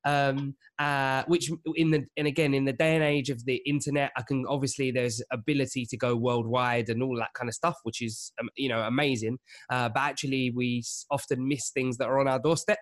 um, 0.04 0.54
uh, 0.78 1.24
which 1.26 1.50
in 1.74 1.90
the 1.90 2.04
and 2.16 2.26
again 2.26 2.54
in 2.54 2.64
the 2.64 2.72
day 2.72 2.94
and 2.94 3.04
age 3.04 3.30
of 3.30 3.44
the 3.44 3.60
internet 3.66 4.12
I 4.16 4.22
can 4.22 4.44
obviously 4.48 4.90
there's 4.90 5.22
ability 5.32 5.86
to 5.86 5.96
go 5.96 6.16
worldwide 6.16 6.88
and 6.88 7.02
all 7.02 7.16
that 7.16 7.34
kind 7.34 7.48
of 7.48 7.54
stuff 7.54 7.76
which 7.82 8.02
is 8.02 8.32
um, 8.40 8.48
you 8.56 8.68
know 8.68 8.80
amazing 8.80 9.38
uh, 9.70 9.88
but 9.88 10.00
actually 10.00 10.52
we 10.54 10.82
often 11.10 11.46
miss 11.46 11.70
things 11.70 11.96
that 11.98 12.06
are 12.06 12.20
on 12.20 12.28
our 12.28 12.40
doorstep 12.40 12.78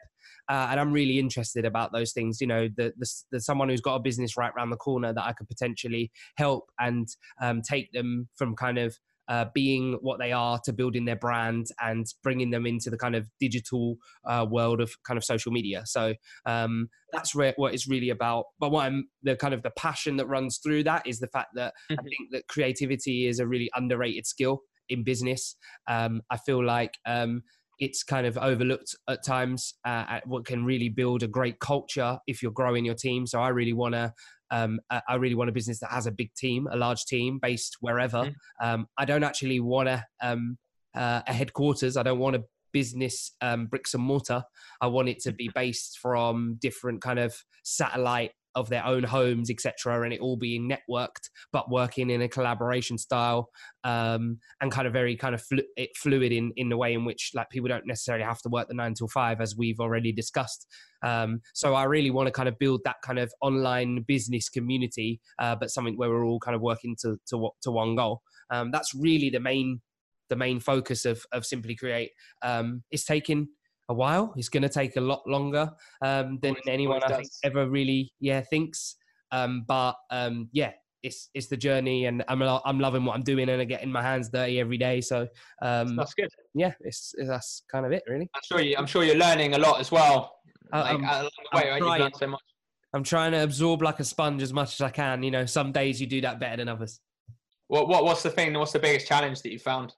uh, 0.48 0.68
and 0.70 0.80
I'm 0.80 0.92
really 0.92 1.18
interested 1.18 1.64
about 1.64 1.92
those 1.92 2.12
things. 2.12 2.40
You 2.40 2.46
know, 2.46 2.68
the, 2.74 2.92
the, 2.96 3.06
the, 3.32 3.40
someone 3.40 3.68
who's 3.68 3.80
got 3.80 3.96
a 3.96 4.00
business 4.00 4.36
right 4.36 4.52
around 4.56 4.70
the 4.70 4.76
corner 4.76 5.12
that 5.12 5.22
I 5.22 5.32
could 5.32 5.48
potentially 5.48 6.10
help 6.36 6.64
and 6.78 7.06
um, 7.42 7.60
take 7.60 7.92
them 7.92 8.28
from 8.36 8.56
kind 8.56 8.78
of 8.78 8.96
uh, 9.28 9.46
being 9.54 9.98
what 10.00 10.18
they 10.18 10.32
are 10.32 10.58
to 10.64 10.72
building 10.72 11.04
their 11.04 11.16
brand 11.16 11.66
and 11.80 12.06
bringing 12.22 12.50
them 12.50 12.66
into 12.66 12.90
the 12.90 12.98
kind 12.98 13.14
of 13.14 13.28
digital 13.38 13.96
uh, 14.26 14.46
world 14.48 14.80
of 14.80 14.92
kind 15.06 15.18
of 15.18 15.24
social 15.24 15.52
media. 15.52 15.82
So 15.86 16.14
um, 16.46 16.88
that's 17.12 17.34
re- 17.34 17.54
what 17.56 17.74
it's 17.74 17.88
really 17.88 18.10
about. 18.10 18.46
But 18.58 18.70
what 18.70 18.86
I'm 18.86 19.08
the 19.22 19.36
kind 19.36 19.54
of 19.54 19.62
the 19.62 19.70
passion 19.70 20.16
that 20.16 20.26
runs 20.26 20.58
through 20.58 20.84
that 20.84 21.06
is 21.06 21.20
the 21.20 21.28
fact 21.28 21.48
that 21.54 21.74
mm-hmm. 21.90 22.00
I 22.00 22.02
think 22.02 22.30
that 22.32 22.48
creativity 22.48 23.26
is 23.26 23.38
a 23.38 23.46
really 23.46 23.70
underrated 23.74 24.26
skill 24.26 24.62
in 24.88 25.04
business. 25.04 25.56
Um, 25.86 26.22
I 26.30 26.38
feel 26.38 26.64
like 26.64 26.94
um, 27.06 27.42
it's 27.78 28.02
kind 28.02 28.26
of 28.26 28.36
overlooked 28.38 28.94
at 29.08 29.24
times 29.24 29.74
uh, 29.84 30.04
at 30.08 30.26
what 30.26 30.44
can 30.44 30.64
really 30.64 30.88
build 30.88 31.22
a 31.22 31.28
great 31.28 31.60
culture 31.60 32.18
if 32.26 32.42
you're 32.42 32.52
growing 32.52 32.84
your 32.84 32.94
team. 32.94 33.26
So 33.26 33.40
I 33.40 33.48
really 33.48 33.72
want 33.72 33.94
to 33.94 34.12
um, 34.50 34.80
I 34.90 35.14
really 35.16 35.34
want 35.34 35.50
a 35.50 35.52
business 35.52 35.78
that 35.80 35.90
has 35.90 36.06
a 36.06 36.12
big 36.12 36.32
team, 36.34 36.68
a 36.70 36.76
large 36.76 37.04
team 37.04 37.38
based 37.40 37.76
wherever. 37.80 38.18
Mm-hmm. 38.18 38.66
Um, 38.66 38.86
I 38.96 39.04
don't 39.04 39.24
actually 39.24 39.60
want 39.60 39.88
a, 39.88 40.04
um, 40.22 40.58
uh, 40.94 41.22
a 41.26 41.32
headquarters. 41.32 41.96
I 41.96 42.02
don't 42.02 42.18
want 42.18 42.36
a 42.36 42.44
business 42.72 43.32
um, 43.40 43.66
bricks 43.66 43.94
and 43.94 44.02
mortar. 44.02 44.42
I 44.80 44.86
want 44.86 45.08
it 45.08 45.20
to 45.20 45.32
be 45.32 45.50
based 45.54 45.98
from 45.98 46.58
different 46.60 47.02
kind 47.02 47.18
of 47.18 47.34
satellite 47.64 48.32
of 48.58 48.68
their 48.68 48.84
own 48.84 49.04
homes, 49.04 49.50
etc., 49.50 50.02
and 50.02 50.12
it 50.12 50.20
all 50.20 50.36
being 50.36 50.68
networked, 50.68 51.30
but 51.52 51.70
working 51.70 52.10
in 52.10 52.22
a 52.22 52.28
collaboration 52.28 52.98
style, 52.98 53.50
um, 53.84 54.38
and 54.60 54.72
kind 54.72 54.86
of 54.86 54.92
very 54.92 55.16
kind 55.16 55.34
of 55.34 55.42
flu- 55.42 55.62
fluid 55.96 56.32
in 56.32 56.52
in 56.56 56.68
the 56.68 56.76
way 56.76 56.92
in 56.92 57.04
which 57.04 57.30
like 57.34 57.48
people 57.50 57.68
don't 57.68 57.86
necessarily 57.86 58.24
have 58.24 58.40
to 58.42 58.48
work 58.48 58.68
the 58.68 58.74
nine 58.74 58.94
till 58.94 59.08
five, 59.08 59.40
as 59.40 59.56
we've 59.56 59.80
already 59.80 60.12
discussed. 60.12 60.66
Um, 61.02 61.40
so 61.54 61.74
I 61.74 61.84
really 61.84 62.10
want 62.10 62.26
to 62.26 62.32
kind 62.32 62.48
of 62.48 62.58
build 62.58 62.80
that 62.84 62.96
kind 63.04 63.18
of 63.18 63.32
online 63.40 64.04
business 64.06 64.48
community, 64.48 65.20
uh, 65.38 65.54
but 65.54 65.70
something 65.70 65.96
where 65.96 66.10
we're 66.10 66.26
all 66.26 66.40
kind 66.40 66.54
of 66.54 66.60
working 66.60 66.96
to 67.02 67.16
to 67.30 67.50
to 67.62 67.70
one 67.70 67.96
goal. 67.96 68.22
Um, 68.50 68.70
that's 68.70 68.94
really 68.94 69.30
the 69.30 69.40
main 69.40 69.80
the 70.28 70.36
main 70.36 70.60
focus 70.60 71.04
of 71.04 71.24
of 71.32 71.46
Simply 71.46 71.76
Create. 71.76 72.10
Um, 72.42 72.82
it's 72.90 73.04
taking 73.04 73.48
a 73.88 73.94
while. 73.94 74.32
It's 74.36 74.48
going 74.48 74.62
to 74.62 74.68
take 74.68 74.96
a 74.96 75.00
lot 75.00 75.26
longer 75.26 75.70
um, 76.02 76.38
than 76.42 76.56
anyone 76.66 77.02
I 77.02 77.16
think 77.16 77.28
ever 77.44 77.68
really 77.68 78.12
yeah 78.20 78.40
thinks. 78.40 78.96
Um, 79.30 79.64
but 79.66 79.94
um, 80.10 80.48
yeah, 80.52 80.72
it's 81.02 81.30
it's 81.34 81.46
the 81.46 81.56
journey, 81.56 82.06
and 82.06 82.24
I'm 82.28 82.42
I'm 82.42 82.80
loving 82.80 83.04
what 83.04 83.14
I'm 83.14 83.22
doing, 83.22 83.48
and 83.48 83.60
I'm 83.60 83.68
getting 83.68 83.92
my 83.92 84.02
hands 84.02 84.28
dirty 84.28 84.60
every 84.60 84.78
day. 84.78 85.00
So 85.00 85.28
um, 85.62 85.96
That's 85.96 86.14
good. 86.14 86.28
yeah, 86.54 86.72
it's 86.80 87.14
that's 87.26 87.62
kind 87.70 87.86
of 87.86 87.92
it 87.92 88.02
really. 88.08 88.28
I'm 88.34 88.42
sure 88.44 88.60
you. 88.60 88.76
I'm 88.76 88.86
sure 88.86 89.04
you're 89.04 89.16
learning 89.16 89.54
a 89.54 89.58
lot 89.58 89.80
as 89.80 89.90
well. 89.90 90.36
Like 90.72 90.90
along 90.90 91.02
the 91.02 91.08
I'm 91.08 91.24
way, 91.54 91.70
right? 91.70 92.00
You've 92.00 92.12
trying. 92.12 92.32
so. 92.32 92.36
I'm 92.94 93.02
trying 93.02 93.32
to 93.32 93.42
absorb 93.42 93.82
like 93.82 94.00
a 94.00 94.04
sponge 94.04 94.42
as 94.42 94.52
much 94.52 94.74
as 94.74 94.80
I 94.80 94.90
can. 94.90 95.22
You 95.22 95.30
know, 95.30 95.46
some 95.46 95.72
days 95.72 96.00
you 96.00 96.06
do 96.06 96.22
that 96.22 96.40
better 96.40 96.56
than 96.56 96.68
others. 96.68 97.00
What 97.68 97.88
what 97.88 98.04
what's 98.04 98.22
the 98.22 98.30
thing? 98.30 98.54
What's 98.54 98.72
the 98.72 98.78
biggest 98.78 99.06
challenge 99.06 99.42
that 99.42 99.52
you 99.52 99.58
found? 99.58 99.94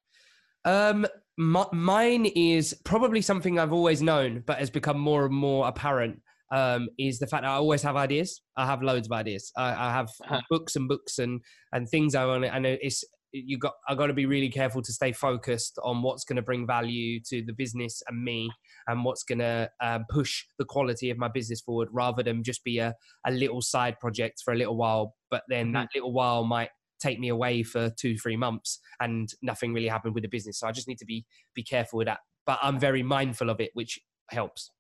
Um, 0.65 1.07
mi- 1.41 1.73
mine 1.73 2.27
is 2.27 2.75
probably 2.85 3.23
something 3.23 3.59
I've 3.59 3.73
always 3.73 4.03
known, 4.03 4.45
but 4.47 4.59
has 4.59 4.71
become 4.71 4.99
more 4.99 5.27
and 5.27 5.35
more 5.35 5.67
apparent. 5.67 6.21
Um, 6.53 6.89
is 6.99 7.21
the 7.21 7.29
fact 7.29 7.45
that 7.45 7.51
I 7.51 7.55
always 7.55 7.81
have 7.83 7.95
ideas. 7.97 8.43
I 8.57 8.67
have 8.67 8.83
loads 8.83 9.07
of 9.07 9.13
ideas. 9.13 9.53
I, 9.57 9.69
I 9.87 9.93
have 9.93 10.09
Uh-huh. 10.25 10.41
books 10.51 10.75
and 10.77 10.89
books 10.89 11.19
and 11.19 11.41
and 11.73 11.89
things 11.89 12.15
I 12.17 12.27
want. 12.27 12.43
to 12.45 12.53
And 12.55 12.67
it's 12.67 13.05
you 13.33 13.57
got. 13.59 13.75
I 13.89 13.95
got 13.95 14.09
to 14.09 14.13
be 14.13 14.27
really 14.27 14.49
careful 14.49 14.83
to 14.83 14.93
stay 14.93 15.13
focused 15.13 15.79
on 15.85 16.03
what's 16.03 16.25
going 16.25 16.35
to 16.37 16.43
bring 16.43 16.67
value 16.67 17.21
to 17.29 17.45
the 17.47 17.53
business 17.53 18.03
and 18.09 18.25
me, 18.25 18.51
and 18.89 19.05
what's 19.05 19.23
going 19.23 19.39
to 19.39 19.71
um, 19.81 20.05
push 20.11 20.45
the 20.59 20.65
quality 20.65 21.11
of 21.11 21.19
my 21.19 21.29
business 21.29 21.61
forward, 21.61 21.89
rather 21.93 22.25
than 22.25 22.43
just 22.43 22.65
be 22.65 22.81
a 22.81 22.93
a 23.25 23.31
little 23.31 23.63
side 23.63 24.01
project 24.01 24.43
for 24.45 24.53
a 24.53 24.57
little 24.57 24.77
while. 24.77 25.15
But 25.31 25.45
then 25.49 25.69
Mhm. 25.69 25.75
that 25.75 25.89
little 25.95 26.13
while 26.13 26.43
might 26.45 26.71
take 27.01 27.19
me 27.19 27.29
away 27.29 27.63
for 27.63 27.91
two 27.99 28.17
three 28.17 28.37
months 28.37 28.79
and 29.01 29.33
nothing 29.43 29.73
really 29.73 29.89
happened 29.89 30.15
with 30.15 30.23
the 30.23 30.29
business. 30.29 30.59
So 30.61 30.69
i 30.69 30.73
just 30.73 30.89
need 30.89 30.99
to 30.99 31.07
be 31.07 31.25
be 31.55 31.63
careful 31.63 31.97
with 31.99 32.07
that. 32.07 32.21
But 32.47 32.59
i'm 32.63 32.79
very 32.79 33.03
mindful 33.03 33.51
of 33.51 33.61
it 33.61 33.71
which 33.75 33.99
helps. 34.31 34.71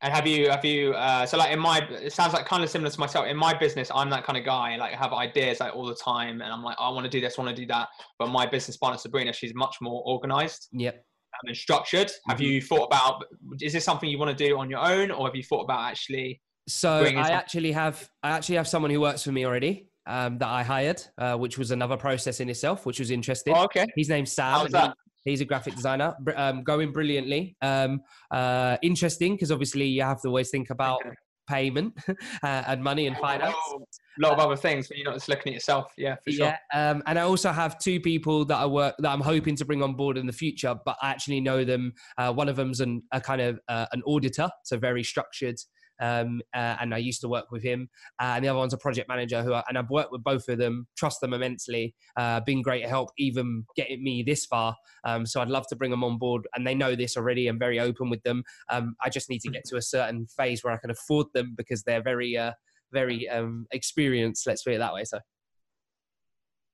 And 0.00 0.14
have 0.14 0.28
you 0.28 0.48
have 0.48 0.64
you 0.64 0.92
uh, 0.94 1.26
so 1.26 1.36
like 1.36 1.52
in 1.52 1.58
my 1.58 1.78
it 1.80 2.12
sounds 2.12 2.32
like 2.32 2.46
kind 2.46 2.62
of 2.62 2.70
similar 2.70 2.88
to 2.88 3.00
myself. 3.00 3.26
In 3.26 3.36
my 3.36 3.52
business 3.52 3.90
I'm 3.92 4.10
that 4.10 4.24
kind 4.24 4.38
of 4.38 4.44
guy 4.44 4.76
like 4.76 4.92
I 4.94 4.96
have 4.96 5.12
ideas 5.12 5.58
like 5.58 5.74
all 5.74 5.86
the 5.86 5.96
time 5.96 6.40
and 6.40 6.52
I'm 6.52 6.62
like 6.62 6.76
I 6.78 6.88
want 6.90 7.04
to 7.04 7.10
do 7.10 7.20
this 7.20 7.36
I 7.36 7.42
want 7.42 7.56
to 7.56 7.60
do 7.62 7.66
that. 7.66 7.88
But 8.18 8.28
my 8.28 8.46
business 8.46 8.76
partner 8.76 8.96
Sabrina 8.96 9.32
she's 9.32 9.54
much 9.54 9.76
more 9.80 10.02
organized 10.06 10.68
yep. 10.72 11.04
and 11.44 11.56
structured. 11.56 12.12
Have 12.28 12.38
Mhm. 12.38 12.42
you 12.42 12.62
thought 12.62 12.84
about 12.84 13.24
is 13.60 13.72
this 13.72 13.84
something 13.84 14.08
you 14.08 14.18
want 14.18 14.36
to 14.36 14.44
do 14.46 14.56
on 14.56 14.70
your 14.70 14.80
own 14.80 15.10
or 15.10 15.26
have 15.26 15.34
you 15.34 15.42
thought 15.42 15.62
about 15.62 15.90
actually 15.90 16.40
so 16.68 17.00
i 17.02 17.30
actually 17.30 17.72
have 17.72 18.08
i 18.22 18.30
actually 18.30 18.56
have 18.56 18.68
someone 18.68 18.90
who 18.90 19.00
works 19.00 19.22
for 19.24 19.32
me 19.32 19.46
already 19.46 19.87
um, 20.08 20.38
that 20.38 20.48
i 20.48 20.62
hired 20.62 21.00
uh, 21.18 21.36
which 21.36 21.58
was 21.58 21.70
another 21.70 21.96
process 21.96 22.40
in 22.40 22.48
itself 22.48 22.86
which 22.86 22.98
was 22.98 23.10
interesting. 23.10 23.54
Oh, 23.56 23.64
okay. 23.64 23.86
His 23.96 24.08
name's 24.08 24.32
sam 24.32 24.52
how's 24.60 24.70
that? 24.72 24.94
he's 25.24 25.40
a 25.40 25.44
graphic 25.44 25.74
designer. 25.74 26.14
Um, 26.36 26.62
going 26.64 26.92
brilliantly. 26.92 27.56
Um, 27.60 28.00
uh, 28.30 28.76
interesting 28.82 29.34
because 29.34 29.52
obviously 29.52 29.86
you 29.86 30.02
have 30.02 30.20
to 30.22 30.28
always 30.28 30.50
think 30.50 30.70
about 30.70 31.00
Okay. 31.04 31.14
payment 31.48 31.94
uh, 32.08 32.62
and 32.66 32.82
money 32.82 33.06
and 33.06 33.16
finance. 33.18 33.54
Oh, 33.70 33.84
a 34.18 34.22
lot 34.22 34.32
of 34.32 34.38
other 34.38 34.56
things 34.56 34.88
but 34.88 34.96
you're 34.96 35.04
not 35.06 35.14
just 35.14 35.28
looking 35.28 35.52
at 35.52 35.54
yourself. 35.54 35.92
Yeah 35.96 36.16
for 36.24 36.32
sure. 36.32 36.46
Yeah, 36.46 36.90
um, 36.90 37.02
and 37.06 37.18
I 37.18 37.22
also 37.22 37.52
have 37.52 37.78
two 37.78 38.00
people 38.00 38.44
that 38.46 38.56
I 38.56 38.66
work 38.66 38.94
that 38.98 39.10
I'm 39.10 39.20
hoping 39.20 39.54
to 39.56 39.64
bring 39.64 39.82
on 39.82 39.94
board 39.94 40.16
in 40.18 40.26
the 40.26 40.32
future, 40.32 40.74
but 40.84 40.96
I 41.02 41.10
actually 41.10 41.40
know 41.40 41.64
them. 41.64 41.92
Uh, 42.16 42.32
one 42.32 42.48
of 42.48 42.56
them's 42.56 42.80
an, 42.80 43.02
a 43.12 43.20
kind 43.20 43.40
of 43.40 43.60
uh, 43.68 43.86
an 43.92 44.02
auditor, 44.06 44.48
so 44.64 44.76
very 44.78 45.04
structured, 45.04 45.56
um, 46.00 46.40
uh, 46.54 46.76
and 46.80 46.94
I 46.94 46.98
used 46.98 47.20
to 47.22 47.28
work 47.28 47.50
with 47.50 47.62
him. 47.62 47.88
Uh, 48.20 48.34
and 48.36 48.44
the 48.44 48.48
other 48.48 48.58
one's 48.58 48.72
a 48.72 48.78
project 48.78 49.08
manager 49.08 49.42
who, 49.42 49.52
I, 49.52 49.62
and 49.68 49.78
I've 49.78 49.90
worked 49.90 50.12
with 50.12 50.22
both 50.24 50.48
of 50.48 50.58
them, 50.58 50.86
trust 50.96 51.20
them 51.20 51.34
immensely, 51.34 51.94
uh, 52.16 52.40
been 52.40 52.62
great 52.62 52.86
help, 52.86 53.10
even 53.18 53.64
getting 53.76 54.02
me 54.02 54.22
this 54.22 54.46
far. 54.46 54.74
Um, 55.04 55.26
so 55.26 55.40
I'd 55.40 55.48
love 55.48 55.66
to 55.68 55.76
bring 55.76 55.90
them 55.90 56.04
on 56.04 56.18
board, 56.18 56.46
and 56.54 56.66
they 56.66 56.74
know 56.74 56.94
this 56.94 57.16
already. 57.16 57.48
I'm 57.48 57.58
very 57.58 57.80
open 57.80 58.10
with 58.10 58.22
them. 58.22 58.42
Um, 58.68 58.94
I 59.02 59.08
just 59.08 59.30
need 59.30 59.40
to 59.40 59.50
get 59.50 59.64
to 59.66 59.76
a 59.76 59.82
certain 59.82 60.26
phase 60.26 60.64
where 60.64 60.72
I 60.72 60.78
can 60.78 60.90
afford 60.90 61.26
them 61.34 61.54
because 61.56 61.82
they're 61.82 62.02
very. 62.02 62.36
Uh, 62.36 62.52
very 62.90 63.28
um, 63.28 63.66
experienced, 63.70 64.46
let's 64.46 64.62
put 64.62 64.72
it 64.72 64.78
that 64.78 64.94
way. 64.94 65.04
So 65.04 65.18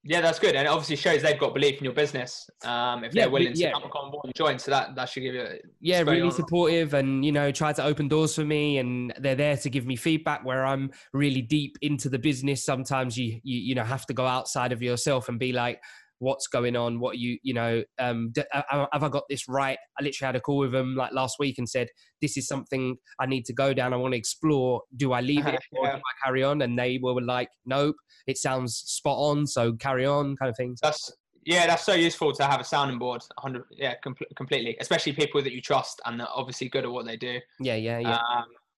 yeah 0.04 0.20
that's 0.20 0.38
good 0.38 0.54
and 0.54 0.66
it 0.66 0.70
obviously 0.70 0.96
shows 0.96 1.22
they've 1.22 1.40
got 1.40 1.54
belief 1.54 1.78
in 1.78 1.84
your 1.84 1.94
business 1.94 2.48
um, 2.64 3.04
if 3.04 3.14
Yeah, 3.14 3.22
they're 3.22 3.30
willing 3.30 3.54
to 3.54 3.58
yeah. 3.58 3.72
come 3.72 3.84
on 3.84 4.10
board 4.10 4.24
and 4.24 4.34
join 4.34 4.58
so 4.58 4.70
that 4.70 4.94
that 4.94 5.08
should 5.08 5.22
give 5.22 5.34
you 5.34 5.42
a 5.42 5.58
yeah 5.80 6.00
really 6.00 6.22
on. 6.22 6.30
supportive 6.30 6.94
and 6.94 7.24
you 7.24 7.32
know 7.32 7.50
try 7.50 7.72
to 7.72 7.82
open 7.82 8.06
doors 8.08 8.34
for 8.34 8.44
me 8.44 8.78
and 8.78 9.14
they're 9.20 9.34
there 9.34 9.56
to 9.56 9.70
give 9.70 9.86
me 9.86 9.96
feedback 9.96 10.44
where 10.44 10.64
i'm 10.64 10.90
really 11.12 11.40
deep 11.42 11.76
into 11.80 12.08
the 12.08 12.18
business 12.18 12.64
sometimes 12.64 13.16
you 13.16 13.40
you, 13.42 13.58
you 13.58 13.74
know 13.74 13.84
have 13.84 14.06
to 14.06 14.12
go 14.12 14.26
outside 14.26 14.72
of 14.72 14.82
yourself 14.82 15.28
and 15.28 15.38
be 15.38 15.52
like 15.52 15.80
what's 16.18 16.46
going 16.46 16.76
on 16.76 17.00
what 17.00 17.18
you 17.18 17.38
you 17.42 17.52
know 17.52 17.82
um 17.98 18.30
d- 18.32 18.42
have 18.52 19.02
i 19.02 19.08
got 19.08 19.24
this 19.28 19.48
right 19.48 19.78
i 19.98 20.02
literally 20.02 20.26
had 20.26 20.36
a 20.36 20.40
call 20.40 20.58
with 20.58 20.72
them 20.72 20.94
like 20.96 21.12
last 21.12 21.36
week 21.38 21.58
and 21.58 21.68
said 21.68 21.88
this 22.22 22.36
is 22.36 22.46
something 22.46 22.96
i 23.20 23.26
need 23.26 23.44
to 23.44 23.52
go 23.52 23.74
down 23.74 23.92
i 23.92 23.96
want 23.96 24.12
to 24.12 24.18
explore 24.18 24.80
do 24.96 25.12
i 25.12 25.20
leave 25.20 25.46
it 25.46 25.60
or 25.72 25.86
Yeah. 25.86 25.92
do 25.96 25.98
i 25.98 26.26
carry 26.26 26.42
on 26.44 26.62
and 26.62 26.78
they 26.78 26.98
were 27.02 27.20
like 27.20 27.48
nope 27.66 27.96
it 28.26 28.38
sounds 28.38 28.76
spot 28.76 29.18
on 29.18 29.46
so 29.46 29.72
carry 29.74 30.06
on 30.06 30.36
kind 30.36 30.48
of 30.50 30.56
thing 30.56 30.76
So- 30.76 30.86
That's 30.88 31.12
yeah, 31.46 31.66
that's 31.66 31.84
so 31.84 31.92
useful 31.92 32.32
to 32.32 32.44
have 32.46 32.58
a 32.58 32.64
sounding 32.64 32.98
board. 32.98 33.20
100, 33.42 33.64
yeah, 33.72 33.96
com- 34.02 34.14
completely. 34.34 34.78
Especially 34.80 35.12
people 35.12 35.42
that 35.42 35.52
you 35.52 35.60
trust 35.60 36.00
and 36.06 36.22
are 36.22 36.28
obviously 36.34 36.70
good 36.70 36.84
at 36.84 36.90
what 36.90 37.04
they 37.04 37.18
do. 37.18 37.38
yeah 37.60 37.74
yeah 37.74 37.98
yeah 37.98 38.18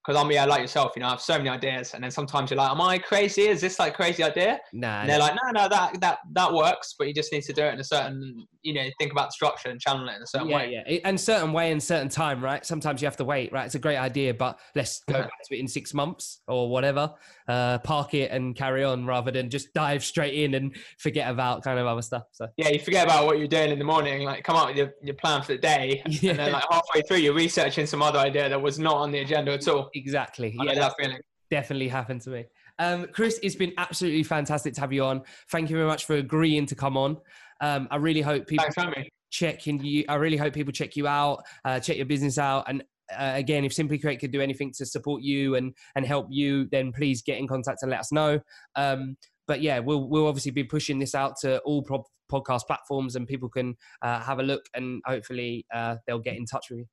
Because 0.06 0.22
I'm 0.22 0.30
yeah, 0.30 0.44
like 0.44 0.60
yourself. 0.60 0.92
You 0.94 1.00
know, 1.00 1.08
I 1.08 1.10
have 1.10 1.20
so 1.20 1.36
many 1.36 1.48
ideas, 1.48 1.94
and 1.94 2.04
then 2.04 2.10
sometimes 2.10 2.50
you're 2.50 2.58
like, 2.58 2.70
"Am 2.70 2.80
I 2.80 2.98
crazy? 2.98 3.48
Is 3.48 3.60
this 3.60 3.78
like 3.78 3.94
crazy 3.94 4.22
idea?" 4.22 4.60
nah 4.72 5.00
And 5.00 5.10
they're 5.10 5.18
like, 5.18 5.34
"No, 5.42 5.62
no, 5.62 5.68
that 5.68 6.00
that 6.00 6.18
that 6.32 6.52
works, 6.52 6.94
but 6.98 7.08
you 7.08 7.14
just 7.14 7.32
need 7.32 7.42
to 7.42 7.52
do 7.52 7.62
it 7.62 7.74
in 7.74 7.80
a 7.80 7.84
certain, 7.84 8.46
you 8.62 8.74
know, 8.74 8.86
think 8.98 9.10
about 9.12 9.28
the 9.28 9.32
structure 9.32 9.68
and 9.68 9.80
channel 9.80 10.08
it 10.08 10.14
in 10.16 10.22
a 10.22 10.26
certain 10.26 10.48
yeah, 10.48 10.56
way." 10.56 10.84
yeah, 10.86 10.98
and 11.04 11.20
certain 11.20 11.52
way 11.52 11.72
and 11.72 11.82
certain 11.82 12.08
time, 12.08 12.42
right? 12.42 12.64
Sometimes 12.64 13.02
you 13.02 13.06
have 13.06 13.16
to 13.16 13.24
wait, 13.24 13.52
right? 13.52 13.66
It's 13.66 13.74
a 13.74 13.80
great 13.80 13.96
idea, 13.96 14.32
but 14.32 14.60
let's 14.74 15.00
go 15.08 15.14
back 15.14 15.30
to 15.48 15.56
it 15.56 15.58
in 15.58 15.66
six 15.66 15.92
months 15.92 16.40
or 16.46 16.70
whatever. 16.70 17.12
Uh, 17.48 17.78
park 17.78 18.12
it 18.14 18.30
and 18.32 18.56
carry 18.56 18.82
on 18.82 19.06
rather 19.06 19.30
than 19.30 19.48
just 19.48 19.72
dive 19.72 20.04
straight 20.04 20.34
in 20.34 20.54
and 20.54 20.76
forget 20.98 21.30
about 21.30 21.62
kind 21.62 21.78
of 21.78 21.86
other 21.86 22.02
stuff. 22.02 22.24
So 22.32 22.48
Yeah, 22.56 22.70
you 22.70 22.80
forget 22.80 23.06
about 23.06 23.26
what 23.26 23.38
you're 23.38 23.46
doing 23.46 23.70
in 23.70 23.78
the 23.78 23.84
morning, 23.84 24.24
like 24.24 24.42
come 24.42 24.56
up 24.56 24.66
with 24.66 24.76
your, 24.76 24.92
your 25.00 25.14
plan 25.14 25.42
for 25.42 25.52
the 25.52 25.58
day, 25.58 26.02
Yeah. 26.06 26.30
and 26.30 26.38
then 26.40 26.52
like 26.58 26.64
halfway 26.70 27.02
through, 27.02 27.18
you're 27.18 27.34
researching 27.34 27.86
some 27.86 28.02
other 28.02 28.18
idea 28.18 28.48
that 28.48 28.60
was 28.60 28.78
not 28.80 28.96
on 28.96 29.12
the 29.12 29.20
agenda 29.20 29.52
at 29.52 29.68
all. 29.68 29.90
Exactly, 29.96 30.56
I 30.60 30.64
yeah, 30.64 30.74
that 30.74 30.94
feeling. 30.98 31.18
definitely 31.50 31.88
happened 31.88 32.20
to 32.22 32.30
me. 32.30 32.44
Um, 32.78 33.06
Chris, 33.12 33.40
it's 33.42 33.56
been 33.56 33.72
absolutely 33.78 34.22
fantastic 34.22 34.74
to 34.74 34.80
have 34.80 34.92
you 34.92 35.04
on. 35.04 35.22
Thank 35.50 35.70
you 35.70 35.76
very 35.76 35.88
much 35.88 36.04
for 36.04 36.16
agreeing 36.16 36.66
to 36.66 36.74
come 36.74 36.96
on. 36.96 37.16
Um, 37.60 37.88
I 37.90 37.96
really 37.96 38.20
hope 38.20 38.46
people 38.46 38.64
Thanks 38.64 38.74
for 38.74 38.82
having 38.82 39.00
me. 39.00 39.08
check 39.30 39.66
in 39.66 39.82
you. 39.82 40.04
I 40.08 40.16
really 40.16 40.36
hope 40.36 40.52
people 40.52 40.72
check 40.72 40.94
you 40.94 41.06
out, 41.06 41.42
uh, 41.64 41.80
check 41.80 41.96
your 41.96 42.06
business 42.06 42.38
out, 42.38 42.64
and 42.68 42.82
uh, 43.16 43.32
again, 43.34 43.64
if 43.64 43.72
Simply 43.72 43.98
Create 43.98 44.18
could 44.20 44.32
do 44.32 44.40
anything 44.40 44.72
to 44.76 44.84
support 44.84 45.22
you 45.22 45.54
and 45.54 45.74
and 45.94 46.04
help 46.04 46.26
you, 46.28 46.68
then 46.70 46.92
please 46.92 47.22
get 47.22 47.38
in 47.38 47.46
contact 47.46 47.78
and 47.82 47.90
let 47.90 48.00
us 48.00 48.12
know. 48.12 48.40
Um, 48.74 49.16
but 49.46 49.62
yeah, 49.62 49.78
we'll 49.78 50.08
we'll 50.08 50.26
obviously 50.26 50.50
be 50.50 50.64
pushing 50.64 50.98
this 50.98 51.14
out 51.14 51.36
to 51.42 51.60
all 51.60 51.82
pro- 51.82 52.04
podcast 52.30 52.66
platforms, 52.66 53.14
and 53.16 53.26
people 53.26 53.48
can 53.48 53.76
uh, 54.02 54.20
have 54.20 54.40
a 54.40 54.42
look, 54.42 54.64
and 54.74 55.00
hopefully 55.06 55.64
uh, 55.72 55.96
they'll 56.06 56.18
get 56.18 56.36
in 56.36 56.44
touch 56.44 56.66
with 56.68 56.80
you. 56.80 56.86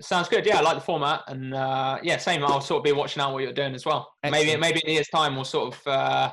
Sounds 0.00 0.28
good. 0.28 0.44
Yeah, 0.44 0.58
I 0.58 0.60
like 0.60 0.74
the 0.74 0.80
format, 0.80 1.22
and 1.28 1.54
uh, 1.54 1.98
yeah, 2.02 2.16
same. 2.16 2.44
I'll 2.44 2.60
sort 2.60 2.78
of 2.78 2.84
be 2.84 2.92
watching 2.92 3.22
out 3.22 3.32
what 3.32 3.42
you're 3.42 3.52
doing 3.52 3.74
as 3.74 3.86
well. 3.86 4.12
Maybe 4.22 4.36
Excellent. 4.38 4.60
maybe 4.60 4.80
in 4.84 4.90
a 4.90 4.92
year's 4.94 5.08
time 5.08 5.36
we'll 5.36 5.44
sort 5.44 5.74
of 5.74 5.86
uh, 5.86 6.32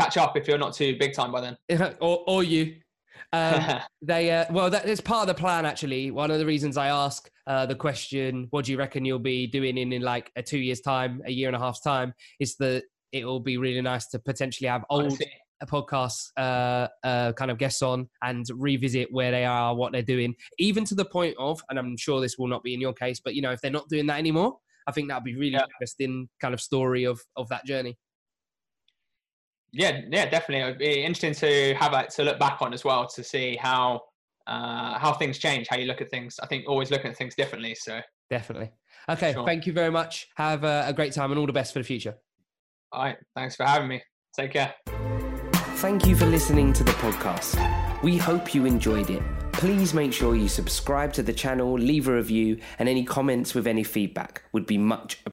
catch 0.00 0.16
up 0.16 0.36
if 0.36 0.46
you're 0.46 0.58
not 0.58 0.74
too 0.74 0.96
big 0.98 1.12
time 1.12 1.32
by 1.32 1.40
then. 1.40 1.56
or 2.00 2.24
or 2.26 2.42
you. 2.44 2.76
Um, 3.32 3.80
they 4.02 4.30
uh, 4.30 4.46
well, 4.50 4.70
that 4.70 4.88
is 4.88 5.00
part 5.00 5.28
of 5.28 5.36
the 5.36 5.40
plan. 5.40 5.66
Actually, 5.66 6.12
one 6.12 6.30
of 6.30 6.38
the 6.38 6.46
reasons 6.46 6.76
I 6.76 6.88
ask 6.88 7.28
uh, 7.46 7.66
the 7.66 7.74
question, 7.74 8.46
"What 8.50 8.64
do 8.66 8.72
you 8.72 8.78
reckon 8.78 9.04
you'll 9.04 9.18
be 9.18 9.46
doing 9.48 9.76
in 9.76 9.92
in 9.92 10.02
like 10.02 10.30
a 10.36 10.42
two 10.42 10.58
years 10.58 10.80
time, 10.80 11.20
a 11.26 11.32
year 11.32 11.48
and 11.48 11.56
a 11.56 11.60
half's 11.60 11.80
time?" 11.80 12.14
is 12.38 12.56
that 12.56 12.84
it 13.12 13.24
will 13.24 13.40
be 13.40 13.56
really 13.56 13.82
nice 13.82 14.06
to 14.08 14.18
potentially 14.18 14.68
have 14.68 14.84
old 14.88 15.20
podcasts 15.66 16.30
uh, 16.36 16.88
uh, 17.04 17.32
kind 17.32 17.50
of 17.50 17.58
guests 17.58 17.82
on 17.82 18.08
and 18.22 18.44
revisit 18.54 19.08
where 19.12 19.30
they 19.30 19.44
are, 19.44 19.74
what 19.74 19.92
they're 19.92 20.02
doing, 20.02 20.34
even 20.58 20.84
to 20.86 20.94
the 20.94 21.04
point 21.04 21.34
of, 21.38 21.60
and 21.70 21.78
I'm 21.78 21.96
sure 21.96 22.20
this 22.20 22.38
will 22.38 22.48
not 22.48 22.62
be 22.62 22.74
in 22.74 22.80
your 22.80 22.92
case, 22.92 23.20
but 23.24 23.34
you 23.34 23.42
know, 23.42 23.52
if 23.52 23.60
they're 23.60 23.70
not 23.70 23.88
doing 23.88 24.06
that 24.06 24.18
anymore, 24.18 24.58
I 24.86 24.92
think 24.92 25.08
that'd 25.08 25.24
be 25.24 25.34
really 25.34 25.52
Yeah. 25.52 25.64
interesting 25.80 26.28
kind 26.40 26.54
of 26.54 26.60
story 26.60 27.04
of 27.04 27.20
of 27.36 27.48
that 27.48 27.64
journey. 27.64 27.96
yeah, 29.72 30.02
yeah, 30.10 30.28
definitely. 30.28 30.62
It'd 30.68 30.78
be 30.78 31.02
interesting 31.02 31.34
to 31.34 31.74
have 31.74 31.90
that 31.92 32.10
to 32.10 32.22
look 32.22 32.38
back 32.38 32.62
on 32.62 32.72
as 32.72 32.84
well 32.84 33.08
to 33.08 33.24
see 33.24 33.56
how 33.56 34.02
uh, 34.46 34.98
how 34.98 35.12
things 35.14 35.38
change, 35.38 35.66
how 35.68 35.76
you 35.78 35.86
look 35.86 36.00
at 36.00 36.10
things. 36.10 36.38
I 36.42 36.46
think 36.46 36.68
always 36.68 36.90
looking 36.90 37.10
at 37.10 37.16
things 37.16 37.34
differently. 37.34 37.74
So 37.74 38.00
Definitely. 38.30 38.70
Okay, 39.08 39.32
Sure. 39.32 39.44
thank 39.44 39.66
you 39.66 39.72
very 39.72 39.90
much. 39.90 40.28
Have 40.36 40.64
a, 40.64 40.84
a 40.88 40.92
great 40.92 41.12
time 41.12 41.30
and 41.30 41.38
all 41.38 41.46
the 41.46 41.52
best 41.52 41.72
for 41.72 41.78
the 41.78 41.84
future. 41.84 42.14
All 42.92 43.02
right. 43.04 43.16
Thanks 43.34 43.56
for 43.56 43.64
having 43.66 43.88
me. 43.88 44.02
Take 44.36 44.52
care. 44.52 45.03
Thank 45.84 46.06
you 46.06 46.16
for 46.16 46.24
listening 46.24 46.72
to 46.72 46.82
the 46.82 46.92
podcast. 46.92 48.02
We 48.02 48.16
hope 48.16 48.54
you 48.54 48.64
enjoyed 48.64 49.10
it. 49.10 49.22
Please 49.52 49.92
make 49.92 50.14
sure 50.14 50.34
you 50.34 50.48
subscribe 50.48 51.12
to 51.12 51.22
the 51.22 51.34
channel, 51.34 51.74
leave 51.74 52.08
a 52.08 52.14
review, 52.14 52.58
and 52.78 52.88
any 52.88 53.04
comments 53.04 53.54
with 53.54 53.66
any 53.66 53.84
feedback 53.84 54.44
would 54.52 54.64
be 54.64 54.78
much 54.78 55.18
appreciated. 55.26 55.32